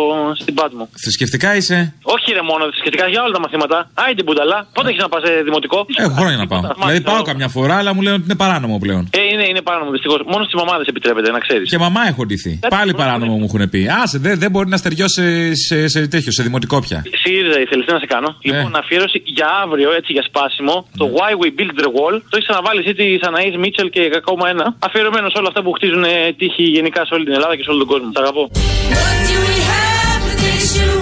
στην 0.43 0.55
Πάτμο. 0.55 0.89
Θρησκευτικά 1.05 1.49
είσαι; 1.59 1.79
Όχι, 2.15 2.27
ρε, 2.37 2.43
μόνο 2.51 2.63
θρησκευτικά 2.71 3.05
για 3.13 3.21
όλα 3.25 3.33
τα 3.33 3.41
μαθήματα. 3.45 3.77
Άιντε 3.95 4.23
μπουνταλά. 4.23 4.59
Πότε 4.75 4.89
έχεις 4.91 5.03
να 5.07 5.09
πας 5.13 5.23
σε 5.27 5.33
δημοτικό; 5.49 5.79
Έχω 6.05 6.15
χρόνια 6.21 6.37
να 6.37 6.47
πάω. 6.47 6.61
Δηλαδή 6.79 7.01
πάω 7.01 7.23
καμιά 7.23 7.49
φορά, 7.49 7.75
αλλά 7.81 7.95
μου 7.95 8.03
λένε 8.03 8.15
ότι 8.15 8.25
είναι 8.29 8.39
παράνομο 8.45 8.79
πλέον. 8.85 9.03
Ε, 9.11 9.21
είναι, 9.33 9.45
είναι 9.51 9.63
παράνομο 9.69 9.91
δυστυχώς. 9.91 10.21
Μόνο 10.33 10.43
στις 10.47 10.55
μαμάδες 10.61 10.87
επιτρέπεται, 10.87 11.31
να 11.31 11.39
ξέρεις. 11.39 11.69
Και 11.71 11.79
μαμά 11.79 12.01
έχω 12.09 12.27
ντυθεί. 12.27 12.59
Πάλι 12.69 12.95
παράνομο 12.95 13.35
μου 13.37 13.47
έχουν 13.53 13.71
πει. 13.71 13.81
Άσε, 14.03 14.19
δεν 14.19 14.39
δεν 14.39 14.51
μπορεί 14.51 14.69
να 14.69 14.77
στεριώσει 15.09 15.57
σε, 15.57 15.89
σε, 15.89 15.89
σε 15.89 16.07
τέτοιο, 16.07 16.33
σε 16.33 16.43
δημοτικό 16.43 16.81
πια. 16.81 17.05
ΣΥΡΙΖΑ 17.23 17.61
ήθελε 17.61 17.85
τι 17.85 17.93
να 17.93 17.99
σε 17.99 18.07
κάνω; 18.07 18.37
Λοιπόν, 18.43 18.77
αφιέρωση 18.77 19.23
για 19.25 19.49
αύριο, 19.63 19.93
έτσι 19.99 20.13
για 20.13 20.23
σπάσιμο. 20.23 20.89
Το 20.97 21.05
Why 21.17 21.33
We 21.41 21.49
Build 21.59 21.75
the 21.81 21.91
Wall. 21.97 22.15
Το 22.31 22.35
έχεις 22.37 22.47
ξαναβάλει 22.49 22.81
εσύ 22.85 22.93
της 22.95 23.23
Αναή 23.29 23.57
Μίτσελ 23.57 23.91
και 23.91 24.03
ακόμα 24.23 24.49
ένα. 24.49 24.77
Αφιερωμένος 24.79 25.33
σε 25.33 25.39
όλα 25.39 25.49
αυτά 25.49 25.63
που 25.63 25.73
χτίζουν 25.73 26.05
ε, 26.05 26.33
τύχη 26.39 26.63
γενικά 26.63 27.01
σε 27.07 27.15
όλη 27.15 27.25
την 27.25 27.35
Ελλάδα 27.39 27.57
και 27.57 27.63
σε 27.63 27.71
όλο 27.71 27.79
τον 27.79 27.89
κόσμο. 27.93 28.11
Τα 28.17 28.21
αγαπώ. 28.21 28.51
What 28.53 29.19
do 29.29 29.37
we 29.49 29.57
have 29.71 31.00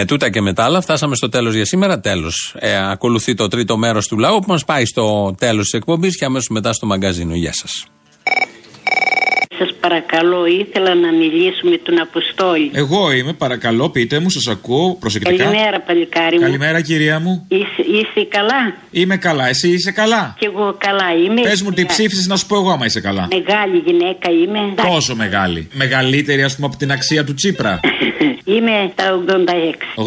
Με 0.00 0.06
τούτα 0.06 0.30
και 0.30 0.40
με 0.40 0.52
τα 0.52 0.64
άλλα 0.64 0.80
φτάσαμε 0.80 1.16
στο 1.16 1.28
τέλος 1.28 1.54
για 1.54 1.64
σήμερα. 1.64 2.00
Τέλος. 2.00 2.54
Ε, 2.58 2.90
ακολουθεί 2.90 3.34
το 3.34 3.48
τρίτο 3.48 3.76
μέρος 3.76 4.06
του 4.06 4.18
λαού 4.18 4.38
που 4.38 4.44
μας 4.48 4.64
πάει 4.64 4.84
στο 4.84 5.34
τέλος 5.38 5.64
της 5.64 5.72
εκπομπής 5.72 6.16
και 6.16 6.24
αμέσως 6.24 6.48
μετά 6.48 6.72
στο 6.72 6.86
μαγκαζίνο. 6.86 7.34
Γεια 7.34 7.52
σας. 7.52 7.70
Σας 7.70 7.86
παρακαλώ, 9.90 10.46
ήθελα 10.46 10.94
να 10.94 11.12
μιλήσω 11.12 11.60
με 11.62 11.76
τον 11.76 12.00
Αποστόλη. 12.00 12.70
Εγώ 12.74 13.12
είμαι, 13.12 13.32
παρακαλώ, 13.32 13.90
πείτε 13.90 14.18
μου, 14.18 14.30
σας 14.30 14.46
ακούω 14.46 14.96
προσεκτικά. 15.00 15.44
Καλημέρα, 15.44 15.80
παλικάρι 15.80 16.36
μου. 16.36 16.42
Καλημέρα, 16.42 16.80
κυρία 16.80 17.20
μου. 17.20 17.46
Είσαι, 17.48 17.82
είσαι 17.96 18.26
καλά; 18.28 18.74
Είμαι 18.90 19.16
καλά, 19.16 19.48
εσύ 19.48 19.68
είσαι 19.68 19.90
καλά; 19.90 20.34
Κι 20.38 20.44
εγώ 20.44 20.76
καλά 20.78 21.14
είμαι. 21.24 21.40
Πες 21.40 21.62
μου 21.62 21.70
τι 21.70 21.86
ψήφισες 21.86 22.26
να 22.26 22.36
σου 22.36 22.46
πω 22.46 22.56
εγώ 22.56 22.70
άμα 22.70 22.84
είσαι 22.86 23.00
καλά. 23.00 23.28
Μεγάλη 23.32 23.82
γυναίκα 23.86 24.30
είμαι. 24.30 24.60
Πόσο 24.88 25.14
μεγάλη. 25.14 25.68
Μεγαλύτερη, 25.72 26.42
ας 26.42 26.54
πούμε, 26.54 26.66
από 26.66 26.76
την 26.76 26.92
αξία 26.92 27.24
του 27.24 27.34
Τσίπρα. 27.34 27.80
Είμαι 28.44 28.92
στα 28.92 29.22
86. 29.26 30.02
86, 30.02 30.06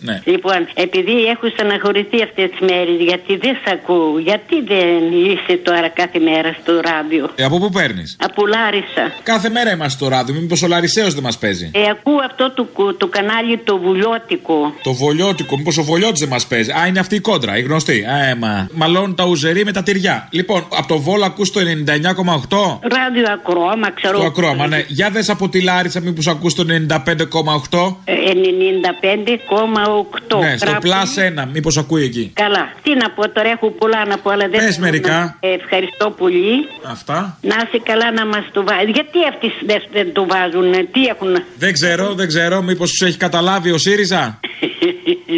ναι. 0.00 0.22
Λοιπόν, 0.24 0.68
επειδή 0.74 1.24
έχω 1.24 1.48
στεναχωρηθεί 1.48 2.22
αυτές 2.22 2.50
τις 2.50 2.60
μέρες, 2.60 2.96
γιατί 3.00 3.36
δεν 3.36 3.54
σε 3.64 3.70
ακούω, 3.72 4.18
γιατί 4.18 4.56
δεν 4.72 5.00
είσαι 5.24 5.56
τώρα 5.62 5.88
κάθε 5.88 6.18
μέρα 6.18 6.56
στο 6.62 6.80
ράδιο; 6.80 7.30
Ε, 7.34 7.44
από 7.44 7.58
πού 7.58 7.68
παίρνεις; 7.70 8.16
Από 8.20 8.46
Λάρισα. 8.46 9.12
Κάθε 9.22 9.48
μέρα 9.48 9.72
είμαστε 9.72 9.98
στο 9.98 10.08
ράδιο, 10.08 10.34
μήπως 10.34 10.62
ο 10.62 10.66
Λαρισαίος 10.66 11.14
δεν 11.14 11.22
μας 11.22 11.38
παίζει; 11.38 11.70
Ε, 11.74 11.80
ακούω 11.90 12.18
αυτό 12.28 12.50
το, 12.50 12.94
το 12.94 13.06
κανάλι 13.06 13.58
το 13.58 13.78
βουλιώτικο. 13.78 14.74
Το 14.82 14.92
βολιώτικο, 14.92 15.56
μήπως 15.56 15.78
ο 15.78 15.82
βολιώτης 15.82 16.20
δεν 16.20 16.28
μας 16.28 16.46
παίζει; 16.46 16.70
Α, 16.70 16.86
είναι 16.86 16.98
αυτή 16.98 17.14
η 17.14 17.20
κόντρα, 17.20 17.56
η 17.58 17.62
γνωστή. 17.62 18.04
Α, 18.04 18.24
ε, 18.24 18.34
μα. 18.34 18.68
Μαλώνουν 18.72 19.14
τα 19.14 19.24
ουζερί 19.24 19.64
με 19.64 19.72
τα 19.72 19.82
τυριά. 19.82 20.28
Λοιπόν, 20.30 20.66
από 20.76 20.88
το 20.88 20.98
βόλο 20.98 21.24
ακούς 21.24 21.50
το 21.50 21.60
99,8. 21.60 22.78
Ράδιο 22.82 23.32
ακρόαμα, 23.32 23.90
ξέρω. 23.90 24.18
Το 24.18 24.24
ακρόαμα, 24.24 24.66
ναι. 24.66 24.84
Για 24.88 25.10
δες 25.10 25.28
από 25.28 25.48
τη 25.48 25.62
Λάρισα, 25.62 26.00
μήπως 26.00 26.26
ακούς 26.26 26.54
το 26.54 26.64
95,8. 26.64 27.96
95,8. 28.06 30.38
Ναι, 30.38 30.56
στο 30.56 30.76
πλάς 30.80 31.16
1, 31.18 31.46
μήπως 31.52 31.76
ακούει 31.76 32.02
εκεί. 32.04 32.30
Καλά. 32.34 32.72
Τι 32.82 32.94
να 32.94 33.10
πω 33.10 33.30
τώρα, 33.30 33.48
έχω 33.48 33.70
πολλά 33.70 34.04
να 34.06 34.18
πω, 34.18 34.30
αλλά 34.30 34.48
δεν. 34.48 34.60
Πες 34.60 34.78
μερικά. 34.78 35.36
Ε, 35.40 35.48
ευχαριστώ 35.52 36.10
πολύ. 36.10 36.68
Αυτά. 36.82 37.38
Να 37.40 37.54
είσαι 37.56 37.80
καλά 37.82 38.12
να 38.12 38.26
μας 38.26 38.44
το 38.52 38.64
βάζει. 38.64 38.90
Γιατί 39.00 39.28
αυτοί 39.28 39.48
δεν, 39.66 39.82
δεν 39.92 40.12
το 40.12 40.26
βάζουν, 40.26 40.72
τι 40.92 41.04
έχουν. 41.04 41.42
Δεν 41.58 41.72
ξέρω, 41.72 42.14
δεν 42.14 42.28
ξέρω. 42.28 42.62
Μήπως 42.62 42.90
τους 42.90 43.08
έχει 43.08 43.16
καταλάβει 43.16 43.70
ο 43.70 43.78
ΣΥΡΙΖΑ; 43.78 44.40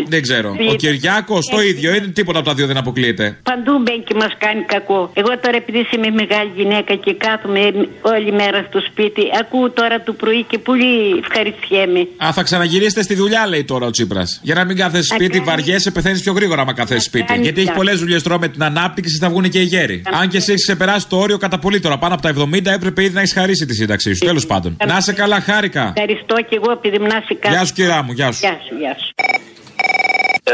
δεν 0.06 0.22
ξέρω. 0.22 0.56
Ο 0.70 0.74
Κυριάκος 0.74 1.46
το 1.46 1.60
ίδιο. 1.60 1.94
Είναι 1.94 2.06
τίποτα 2.06 2.38
από 2.38 2.48
τα 2.48 2.54
δύο 2.54 2.66
δεν 2.66 2.76
αποκλείεται. 2.76 3.38
Παντού 3.42 3.78
μπαίνει 3.82 4.02
και 4.02 4.14
μας 4.14 4.32
κάνει 4.38 4.62
κακό. 4.62 5.10
Εγώ 5.14 5.38
τώρα 5.38 5.56
επειδή 5.56 5.86
είμαι 5.96 6.10
μεγάλη 6.10 6.50
γυναίκα 6.56 6.94
και 6.94 7.14
κάθομαι 7.14 7.60
όλη 8.02 8.32
μέρα 8.32 8.66
στο 8.68 8.80
σπίτι, 8.90 9.22
ακούω 9.40 9.70
τώρα 9.70 10.02
το 10.02 10.12
πρωί 10.12 10.42
και 10.42 10.58
πολύ 10.58 11.18
ευχαριστιέμαι. 11.24 12.00
Α, 12.24 12.32
θα 12.32 12.42
ξαναγυρίσετε 12.42 13.02
στη 13.02 13.14
δουλειά, 13.14 13.46
λέει 13.46 13.64
τώρα 13.64 13.86
ο 13.86 13.90
Τσίπρας. 13.90 14.40
Για 14.42 14.54
να 14.54 14.64
μην 14.64 14.76
κάθεσαι 14.76 15.14
σπίτι, 15.14 15.40
βαριέσαι, 15.40 15.90
πεθαίνεις 15.90 16.22
πιο 16.22 16.32
γρήγορα 16.32 16.60
άμα 16.62 16.72
κάθεσαι 16.72 17.00
σπίτι. 17.00 17.38
Γιατί 17.40 17.60
έχει 17.60 17.72
πολλές 17.72 17.98
δουλειές 17.98 18.22
τώρα 18.22 18.38
με 18.38 18.48
την 18.48 18.62
ανάπτυξη, 18.62 19.18
θα 19.18 19.28
βγουν 19.28 19.48
και 19.48 19.60
οι 19.60 19.64
γέροι. 19.64 20.02
Αν 20.20 20.28
και 20.28 20.36
εσύ 20.36 20.52
έχεις 20.52 20.62
ξεπεράσει 20.62 21.08
το 21.08 21.16
όριο 21.16 21.38
κατά 21.38 21.58
πολύ 21.58 21.80
τώρα, 21.80 21.98
πάνω 21.98 22.14
από 22.14 22.22
τα 22.22 22.28
70, 22.28 22.72
έπρεπε 22.72 23.02
ήδη 23.02 23.14
να 23.14 23.20
έχεις 23.20 23.32
χαρίσει 23.32 23.66
τη 23.66 23.74
σύνταξή 23.74 24.14
σου. 24.14 24.24
Τέλος 24.24 24.46
πάντων. 24.46 24.76
Να 24.86 25.00
σε 25.00 25.12
καλά, 25.12 25.40
χάρηκα. 25.40 25.92
Ευχαριστώ 25.96 26.34
και 26.48 26.54
εγώ 26.54 26.70
επειδή 26.72 26.98
να 26.98 27.06
είσαι 27.06 27.34
καλά. 27.40 27.56
Γεια 27.56 27.64
σου, 27.64 27.72
κυρά 27.72 28.02
μου, 28.02 28.12
γεια 28.12 28.32
σου. 28.32 28.38
Γεια 28.40 28.60
σου, 28.68 28.76
γεια 28.78 28.96
σου. 28.98 29.12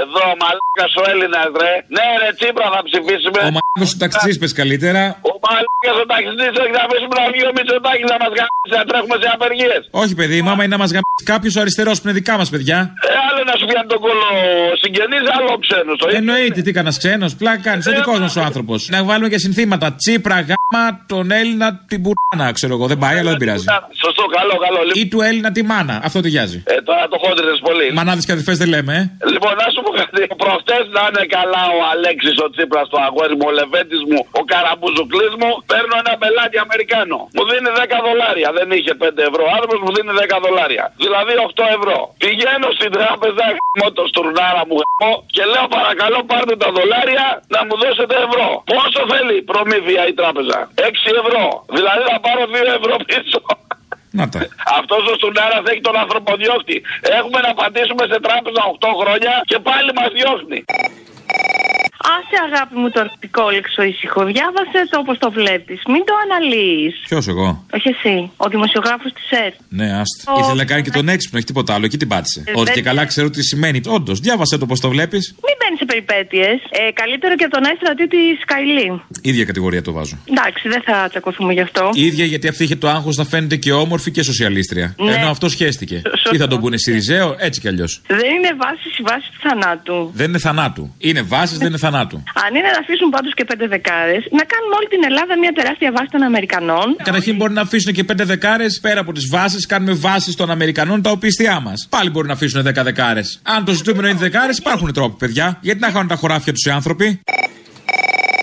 Εδώ 0.03 0.23
ο 0.33 0.37
μαλάκας 0.43 0.93
ο 1.01 1.03
Έλληνας, 1.13 1.49
ρε. 1.63 1.73
Ναι, 1.97 2.07
ρε, 2.21 2.29
Τσίπρα 2.39 2.67
θα 2.75 2.81
ψηφίσουμε. 2.89 3.41
Ο 3.49 3.51
μαλάκας 3.57 3.89
του 3.93 3.99
ταξιτζή, 4.03 4.33
πες 4.43 4.53
καλύτερα. 4.61 5.03
Ο 5.31 5.33
μαλάκας 5.45 5.97
ο 6.03 6.05
ταξιτζή, 6.13 6.47
όχι 6.63 6.73
να 6.79 6.83
αφήσουμε 6.87 7.15
να 7.23 7.27
βγει 7.33 7.45
ο 7.51 7.53
Μητσοτάκης 7.57 8.09
να 8.15 8.19
μας 8.23 8.33
γαμίσει, 8.39 8.73
να 8.81 8.85
τρέχουμε 8.89 9.17
σε 9.23 9.29
απεργίες. 9.37 9.83
Όχι, 10.03 10.15
παιδί, 10.19 10.39
μου, 10.43 10.51
άμα 10.53 10.63
είναι 10.65 10.75
να 10.77 10.81
μας 10.83 10.91
γαμίσει 10.97 11.25
κάποιος 11.33 11.53
ο 11.59 11.61
αριστερός 11.65 11.97
που 11.99 12.05
είναι 12.07 12.17
δικά 12.21 12.35
μας 12.41 12.49
παιδιά. 12.55 12.79
Ε, 13.09 13.13
άλλο 13.27 13.28
να 13.51 13.55
σου 13.59 13.67
πιάνει 13.71 13.89
τον 13.93 14.01
κόλλο 14.05 14.29
συγγενής, 14.83 15.25
άλλο 15.37 15.53
ξένος. 15.65 15.99
Εννοείται, 16.21 16.61
τι 16.67 16.73
κανένας 16.77 16.97
ξένος, 17.03 17.33
πλάκα 17.41 17.61
κάνεις. 17.69 17.87
Ο 17.87 17.93
δικό 17.99 18.13
μα 18.23 18.29
ο 18.41 18.43
άνθρωπος. 18.49 18.81
Να 18.95 18.99
βάλουμε 19.09 19.29
και 19.33 19.41
συνθήματα. 19.47 19.87
Τσίπρα, 20.01 20.37
γάμα, 20.49 20.83
τον 21.13 21.27
Έλληνα 21.41 21.67
την 21.91 21.99
μπουρνάνα, 22.03 22.47
ξέρω 22.59 22.73
εγώ. 22.77 22.87
Δεν 22.93 22.99
πάει, 23.05 23.17
αλλά 23.21 23.31
δεν 23.35 23.41
πειράζει. 23.43 23.67
Σωστό, 24.05 24.25
καλό, 24.37 24.55
καλό. 24.65 24.79
Ή 25.03 25.05
του 25.13 25.21
Έλληνα 25.29 25.51
τη 25.57 25.63
μάνα. 25.71 25.95
Αυτό 26.09 26.19
ταιριάζει. 26.25 26.59
Ε, 26.73 26.75
τώρα 26.89 27.05
το 27.13 27.17
χόντρε 27.23 27.53
πολύ. 27.69 27.87
Μανάδες 27.99 28.25
και 28.27 28.33
αδερφές 28.37 28.57
δεν 28.63 28.69
λέμε, 28.75 28.93
ε. 29.01 29.03
Λοιπόν, 29.35 29.53
να 29.63 29.67
σου 29.73 29.81
πω 29.85 29.91
κάτι. 30.01 30.21
Προχτές 30.45 30.85
να 30.97 31.03
είναι 31.09 31.25
καλά 31.37 31.63
ο 31.77 31.79
Αλέξης 31.93 32.37
ο 32.45 32.47
Τσίπρας, 32.53 32.87
το 32.93 32.99
αγόρι 33.07 33.35
μου, 33.39 33.47
ο 33.51 33.53
Λεβέντης 33.59 34.03
μου, 34.11 34.21
ο 34.41 34.43
Καραμπουζουκλής 34.53 35.35
μου. 35.41 35.51
Παίρνω 35.73 35.95
ένα 36.03 36.13
πελάτη 36.23 36.57
Αμερικάνο. 36.67 37.19
Μου 37.37 37.43
δίνει 37.51 37.71
10 37.81 37.97
δολάρια. 38.07 38.49
Δεν 38.59 38.69
είχε 38.77 38.93
5 39.03 39.23
ευρώ. 39.31 39.45
Άνθρωπος 39.57 39.79
μου 39.85 39.91
δίνει 39.97 40.13
10 40.21 40.37
δολάρια. 40.45 40.85
Δηλαδή 41.05 41.33
8 41.49 41.65
ευρώ. 41.77 41.99
Πηγαίνω 42.25 42.69
στην 42.79 42.91
τράπεζα, 42.97 43.38
γαμώ 43.57 43.87
το 43.99 44.05
στουρνάρα 44.11 44.63
μου 44.69 44.77
γαμώ, 44.83 45.13
και 45.35 45.43
λέω 45.53 45.67
παρακαλώ 45.77 46.19
πάρτε 46.31 46.55
τα 46.63 46.69
δολάρια 46.77 47.27
να 47.55 47.61
μου 47.67 47.75
δώσετε 47.83 48.15
ευρώ. 48.27 48.49
Πόσο 48.73 49.01
θέλει 49.11 49.37
προμήθεια 49.53 50.03
η 50.11 50.13
τράπεζα; 50.21 50.59
6 50.75 51.11
ευρώ. 51.23 51.45
Δηλαδή 51.77 52.03
θα 52.11 52.19
πάρω 52.27 52.43
2 52.55 52.71
ευρώ 52.79 52.95
πίσω. 53.11 53.41
Να 54.19 54.29
τα. 54.29 54.39
Αυτός 54.79 55.03
ο 55.13 55.15
Στουνάρα 55.19 55.59
έχει 55.73 55.83
τον 55.89 55.97
ανθρωποδιώκτη. 56.05 56.77
Έχουμε 57.19 57.39
να 57.47 57.53
πατήσουμε 57.61 58.05
σε 58.13 58.19
τράπεζα 58.27 58.63
8 58.79 58.89
χρόνια 59.01 59.33
και 59.51 59.59
πάλι 59.69 59.91
μας 59.99 60.11
διώχνει. 60.19 60.61
Άσε 62.15 62.37
αγάπη 62.49 62.75
μου 62.81 62.89
το 62.91 63.01
αρκτικό 63.01 63.51
λεξο 63.51 63.83
ήσυχο. 63.83 64.21
Διάβασε 64.25 64.79
το 64.91 64.97
όπως 65.03 65.19
το 65.19 65.31
βλέπεις. 65.31 65.81
Μην 65.93 66.03
το 66.09 66.13
αναλύεις. 66.25 66.95
Ποιος 67.09 67.29
εγώ; 67.29 67.65
Όχι 67.77 67.89
εσύ. 67.95 68.31
Ο 68.37 68.49
δημοσιογράφος 68.49 69.13
της 69.13 69.31
ΕΡΤ. 69.31 69.55
Ναι, 69.69 69.89
άστα. 70.01 70.23
Ήθελε 70.39 70.55
να 70.63 70.65
κάνει 70.65 70.83
και 70.83 70.91
τον 70.91 71.09
έξυπνο, 71.09 71.37
έχει 71.39 71.47
τίποτα 71.47 71.75
άλλο. 71.75 71.85
Εκεί 71.85 71.97
την 71.97 72.09
πάτησε. 72.09 72.43
Ε, 72.47 72.51
Ότι 72.55 72.65
δεν- 72.65 72.75
και 72.75 72.83
καλά 72.83 73.05
ξέρω 73.05 73.31
τι 73.31 73.43
σημαίνει. 73.43 73.81
Όντως, 73.87 74.21
διάβασε 74.21 74.59
το 74.59 74.67
πώς 74.67 74.81
το 74.81 74.89
βλέπεις. 74.89 75.35
Μην 75.47 75.55
μπαίνει 75.59 75.77
σε 75.77 75.85
περιπέτειες. 75.85 76.57
Ε, 76.71 76.93
καλύτερο 76.93 77.35
και 77.37 77.45
από 77.45 77.55
τον 77.55 77.65
έστρατη 77.73 78.09
τη 78.09 78.17
Σκαϊλή. 78.43 79.03
ίδια 79.23 79.45
κατηγορία 79.45 79.83
το 79.83 79.93
βάζω. 79.93 80.19
Εντάξει, 80.25 80.69
δεν 80.69 80.83
θα 80.83 81.07
τσακωθούμε 81.11 81.53
γι' 81.53 81.61
αυτό. 81.61 81.91
Η 81.95 82.07
ίδια 82.07 82.25
γιατί 82.25 82.49
αυτή 82.49 82.63
είχε 82.65 82.77
το 82.77 82.89
άγχος 82.89 83.17
να 83.17 83.25
φαίνεται 83.25 83.57
και 83.57 83.73
όμορφη 83.73 84.11
και 84.11 84.23
σοσιαλίστρια. 84.23 84.95
Ναι. 84.99 85.13
Ενώ 85.15 85.29
αυτό 85.31 85.49
σχέστηκε. 85.49 86.03
Σωστό. 86.11 86.31
Ή 86.35 86.37
θα 86.39 86.47
τον 86.47 86.61
πούνε 86.61 86.77
Σιριζέο, 86.77 87.37
έτσι 87.39 87.61
κι 87.61 87.69
αλλιώς. 87.69 88.01
Δεν 88.07 88.19
είναι 88.19 88.51
βάσης 88.63 88.99
η 88.99 89.03
βάση 89.03 89.29
του 89.33 89.49
θανάτου. 89.49 90.11
Δεν 90.15 90.29
είναι 90.29 90.39
θανάτου. 90.39 90.95
Είναι 90.99 91.23
βάσει, 91.23 91.57
δεν 91.57 91.67
είναι 91.67 91.77
θανάτου. 91.79 91.88
Αν 92.45 92.51
είναι 92.57 92.71
να 92.77 92.81
αφήσουν 92.85 93.09
πάντως 93.11 93.33
και 93.35 93.45
πέντε 93.45 93.67
δεκάρες, 93.67 94.23
να 94.39 94.45
κάνουν 94.53 94.71
όλη 94.79 94.89
την 94.95 95.03
Ελλάδα 95.09 95.39
μια 95.39 95.53
τεράστια 95.59 95.91
βάση 95.97 96.11
των 96.15 96.23
Αμερικανών. 96.23 96.87
Καταρχήν 97.03 97.37
μπορεί 97.37 97.53
να 97.53 97.61
αφήσουν 97.61 97.93
και 97.93 98.05
πέντε 98.05 98.25
δεκάρες 98.25 98.79
πέρα 98.83 99.01
από 99.01 99.13
τις 99.13 99.29
βάσεις. 99.31 99.67
Κάνουμε 99.67 99.93
βάσεις 99.93 100.35
των 100.35 100.51
Αμερικανών 100.51 101.03
τα 101.03 101.11
οπίστια 101.11 101.61
μας. 101.61 101.87
Πάλι 101.91 102.11
μπορεί 102.11 102.27
να 102.27 102.33
αφήσουν 102.33 102.63
δέκα 102.63 102.83
δεκάρες. 102.83 103.41
Αν 103.43 103.65
το 103.65 103.73
ζητούμενο 103.73 104.09
είναι 104.09 104.19
δεκάρες, 104.19 104.59
υπάρχουν 104.59 104.93
τρόποι, 104.93 105.17
παιδιά. 105.19 105.59
Γιατί 105.61 105.81
να 105.81 105.91
χάνουν 105.91 106.09
τα 106.09 106.17
χωράφια 106.17 106.53
τους 106.53 106.65
οι 106.65 106.71
άνθρωποι. 106.71 107.21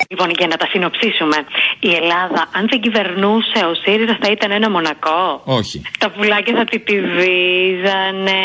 Λοιπόν, 0.09 0.29
για 0.39 0.47
να 0.47 0.57
τα 0.61 0.67
συνοψίσουμε. 0.71 1.37
Η 1.79 1.91
Ελλάδα, 2.01 2.41
αν 2.57 2.63
δεν 2.71 2.79
κυβερνούσε 2.85 3.59
ο 3.71 3.73
ΣΥΡΙΖΑ, 3.83 4.17
θα 4.21 4.27
ήταν 4.35 4.49
ένα 4.59 4.69
μονακό. 4.75 5.21
Όχι. 5.59 5.77
Τα 5.99 6.07
πουλάκια 6.11 6.53
θα 6.59 6.65
τυπηβίζανε. 6.71 8.39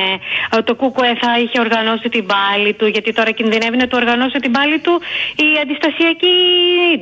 Ε, 0.56 0.62
Το 0.68 0.74
ΚΚΕ 0.80 1.10
θα 1.22 1.30
είχε 1.42 1.56
οργανώσει 1.66 2.08
την 2.16 2.24
πάλη 2.32 2.72
του, 2.78 2.86
γιατί 2.86 3.12
τώρα 3.12 3.30
κινδυνεύει 3.30 3.76
να 3.76 3.86
του 3.88 3.96
οργανώσει 4.02 4.38
την 4.44 4.50
πάλη 4.56 4.78
του 4.86 4.94
η 5.46 5.48
αντιστασιακή 5.62 6.36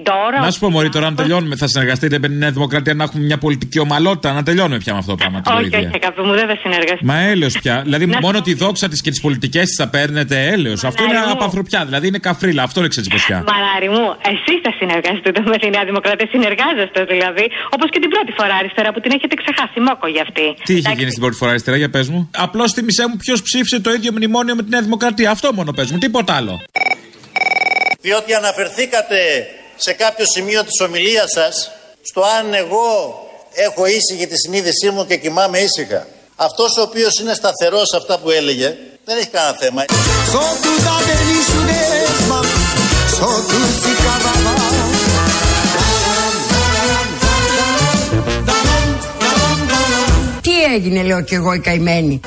τώρα. 0.02 0.38
Να 0.40 0.50
σου 0.50 0.59
πω, 0.61 0.70
Μωρή, 0.70 0.88
τώρα 0.88 1.11
να 1.11 1.16
τελειώνουμε. 1.16 1.56
Θα 1.56 1.66
συνεργαστείτε 1.68 2.18
με 2.18 2.28
τη 2.28 2.34
Νέα 2.34 2.50
Δημοκρατία 2.50 2.94
να 2.94 3.04
έχουμε 3.04 3.24
μια 3.24 3.38
πολιτική 3.38 3.78
ομαλότητα. 3.78 4.32
Να 4.32 4.42
τελειώνουμε 4.42 4.78
πια 4.78 4.92
με 4.92 4.98
αυτό 4.98 5.11
το 5.11 5.16
πράγμα. 5.16 5.40
τη 5.40 5.50
Όχι, 5.52 5.61
βοήθεια. 5.61 5.78
όχι, 5.78 5.90
αγάπη 6.02 6.20
μου, 6.26 6.32
δεν 6.40 6.46
θα 6.50 6.56
συνεργαστεί. 6.62 7.04
Μα 7.04 7.18
έλεος 7.32 7.59
πια. 7.62 7.80
Δηλαδή, 7.84 8.06
Να 8.06 8.18
μόνο 8.20 8.36
σου 8.36 8.42
τη 8.42 8.54
δόξα 8.54 8.88
της 8.88 9.00
και 9.02 9.11
τις 9.11 9.20
πολιτικές 9.20 9.64
της 9.68 9.76
θα 9.76 9.88
παίρνετε 9.88 10.36
έλεος. 10.54 10.84
Αυτό 10.84 11.02
είναι 11.02 11.12
Μανάρι 11.12 11.30
μου. 11.32 11.36
απανθρωπιά. 11.38 11.84
Δηλαδή, 11.84 12.06
είναι 12.06 12.18
καφρίλα. 12.18 12.62
Αυτό 12.62 12.78
είναι 12.80 12.88
ξετσιποσιά. 12.88 13.44
Μαράρι 13.52 13.88
μου, 13.88 14.16
εσείς 14.49 14.61
θα 14.66 14.72
συνεργαστείτε 14.80 15.40
με 15.53 15.57
τη 15.62 15.66
Νέα 15.74 15.84
Δημοκρατία. 15.90 16.26
Συνεργάζεστε 16.34 17.01
δηλαδή. 17.12 17.44
Όπως 17.74 17.88
και 17.92 18.01
την 18.05 18.11
πρώτη 18.14 18.32
φορά 18.38 18.55
αριστερά 18.62 18.88
που 18.92 19.01
την 19.05 19.11
έχετε 19.16 19.34
ξεχάσει. 19.42 19.78
Μόκο 19.86 20.07
για 20.14 20.22
αυτή. 20.26 20.46
Τι 20.68 20.72
είχε 20.78 20.92
γίνει 20.99 21.11
στην 21.14 21.22
πρώτη 21.24 21.36
φορά 21.40 21.51
αριστερά, 21.55 21.76
για 21.82 21.90
πες 21.94 22.07
μου. 22.12 22.20
Απλώς 22.46 22.68
θυμισέ 22.76 23.05
μου 23.09 23.16
ποιος 23.24 23.38
ψήφισε 23.46 23.78
το 23.86 23.90
ίδιο 23.96 24.11
μνημόνιο 24.16 24.55
με 24.59 24.62
τη 24.64 24.70
Νέα 24.74 24.82
Δημοκρατία. 24.88 25.28
Αυτό 25.30 25.46
μόνο 25.59 25.70
πες 25.78 25.88
μου, 25.90 25.99
τίποτα 26.05 26.32
άλλο. 26.38 26.55
Διότι 28.01 28.30
αναφερθήκατε 28.34 29.18
σε 29.76 29.92
κάποιο 29.92 30.24
σημείο 30.34 30.61
της 30.68 30.80
ομιλίας 30.86 31.30
σας 31.38 31.55
στο 32.03 32.20
αν 32.38 32.55
εγώ 32.55 32.86
έχω 33.66 33.82
ήσυχη 33.86 34.26
τη 34.26 34.36
συνείδησή 34.36 34.90
μου 34.90 35.07
και 35.07 35.16
κοιμάμαι 35.16 35.59
ήσυχα. 35.59 36.07
Αυτός 36.36 36.76
ο 36.78 36.82
οποίος 36.82 37.12
είναι 37.20 37.34
σταθερός 37.34 37.88
σε 37.88 37.96
αυτά 37.96 38.18
που 38.18 38.30
έλεγε 38.30 38.76
δεν 39.05 39.16
έχει 39.16 39.28
κανένα 39.28 39.57
θέμα. 39.62 39.84
Τι 50.41 50.75
έγινε 50.75 51.03
λέω 51.03 51.23
κι 51.23 51.35
εγώ 51.35 51.55
η 51.55 51.59
καημένη; 51.59 52.21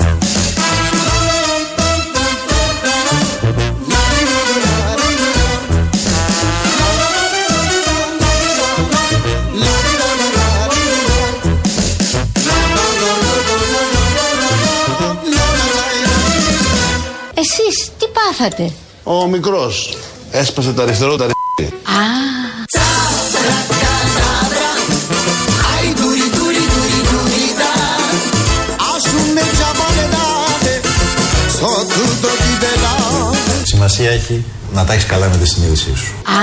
Πάθατε; 18.42 18.72
Ο 19.04 19.28
μικρός 19.28 19.98
έσπασε 20.32 20.74
το 20.74 20.82
αριστερό 20.82 21.16
τα 21.16 21.26
Α, 21.26 21.30
Σημασία 33.64 34.12
έχει 34.12 34.46
να 34.74 34.86
τα 34.86 34.94
έχεις 34.94 35.06
καλά 35.06 35.30
με 35.30 35.38
τη 35.38 35.48
συνείδησή 35.48 35.94
σου. 35.96 36.14
α. 36.24 36.40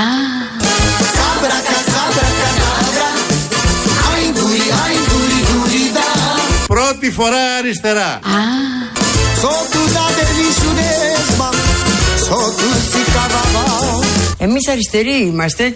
Πρώτη 6.67 7.11
φορά 7.11 7.55
αριστερά. 7.59 8.21
Εμείς 14.39 14.69
αριστεροί 14.69 15.17
είμαστε. 15.17 15.65
Α, 15.65 15.73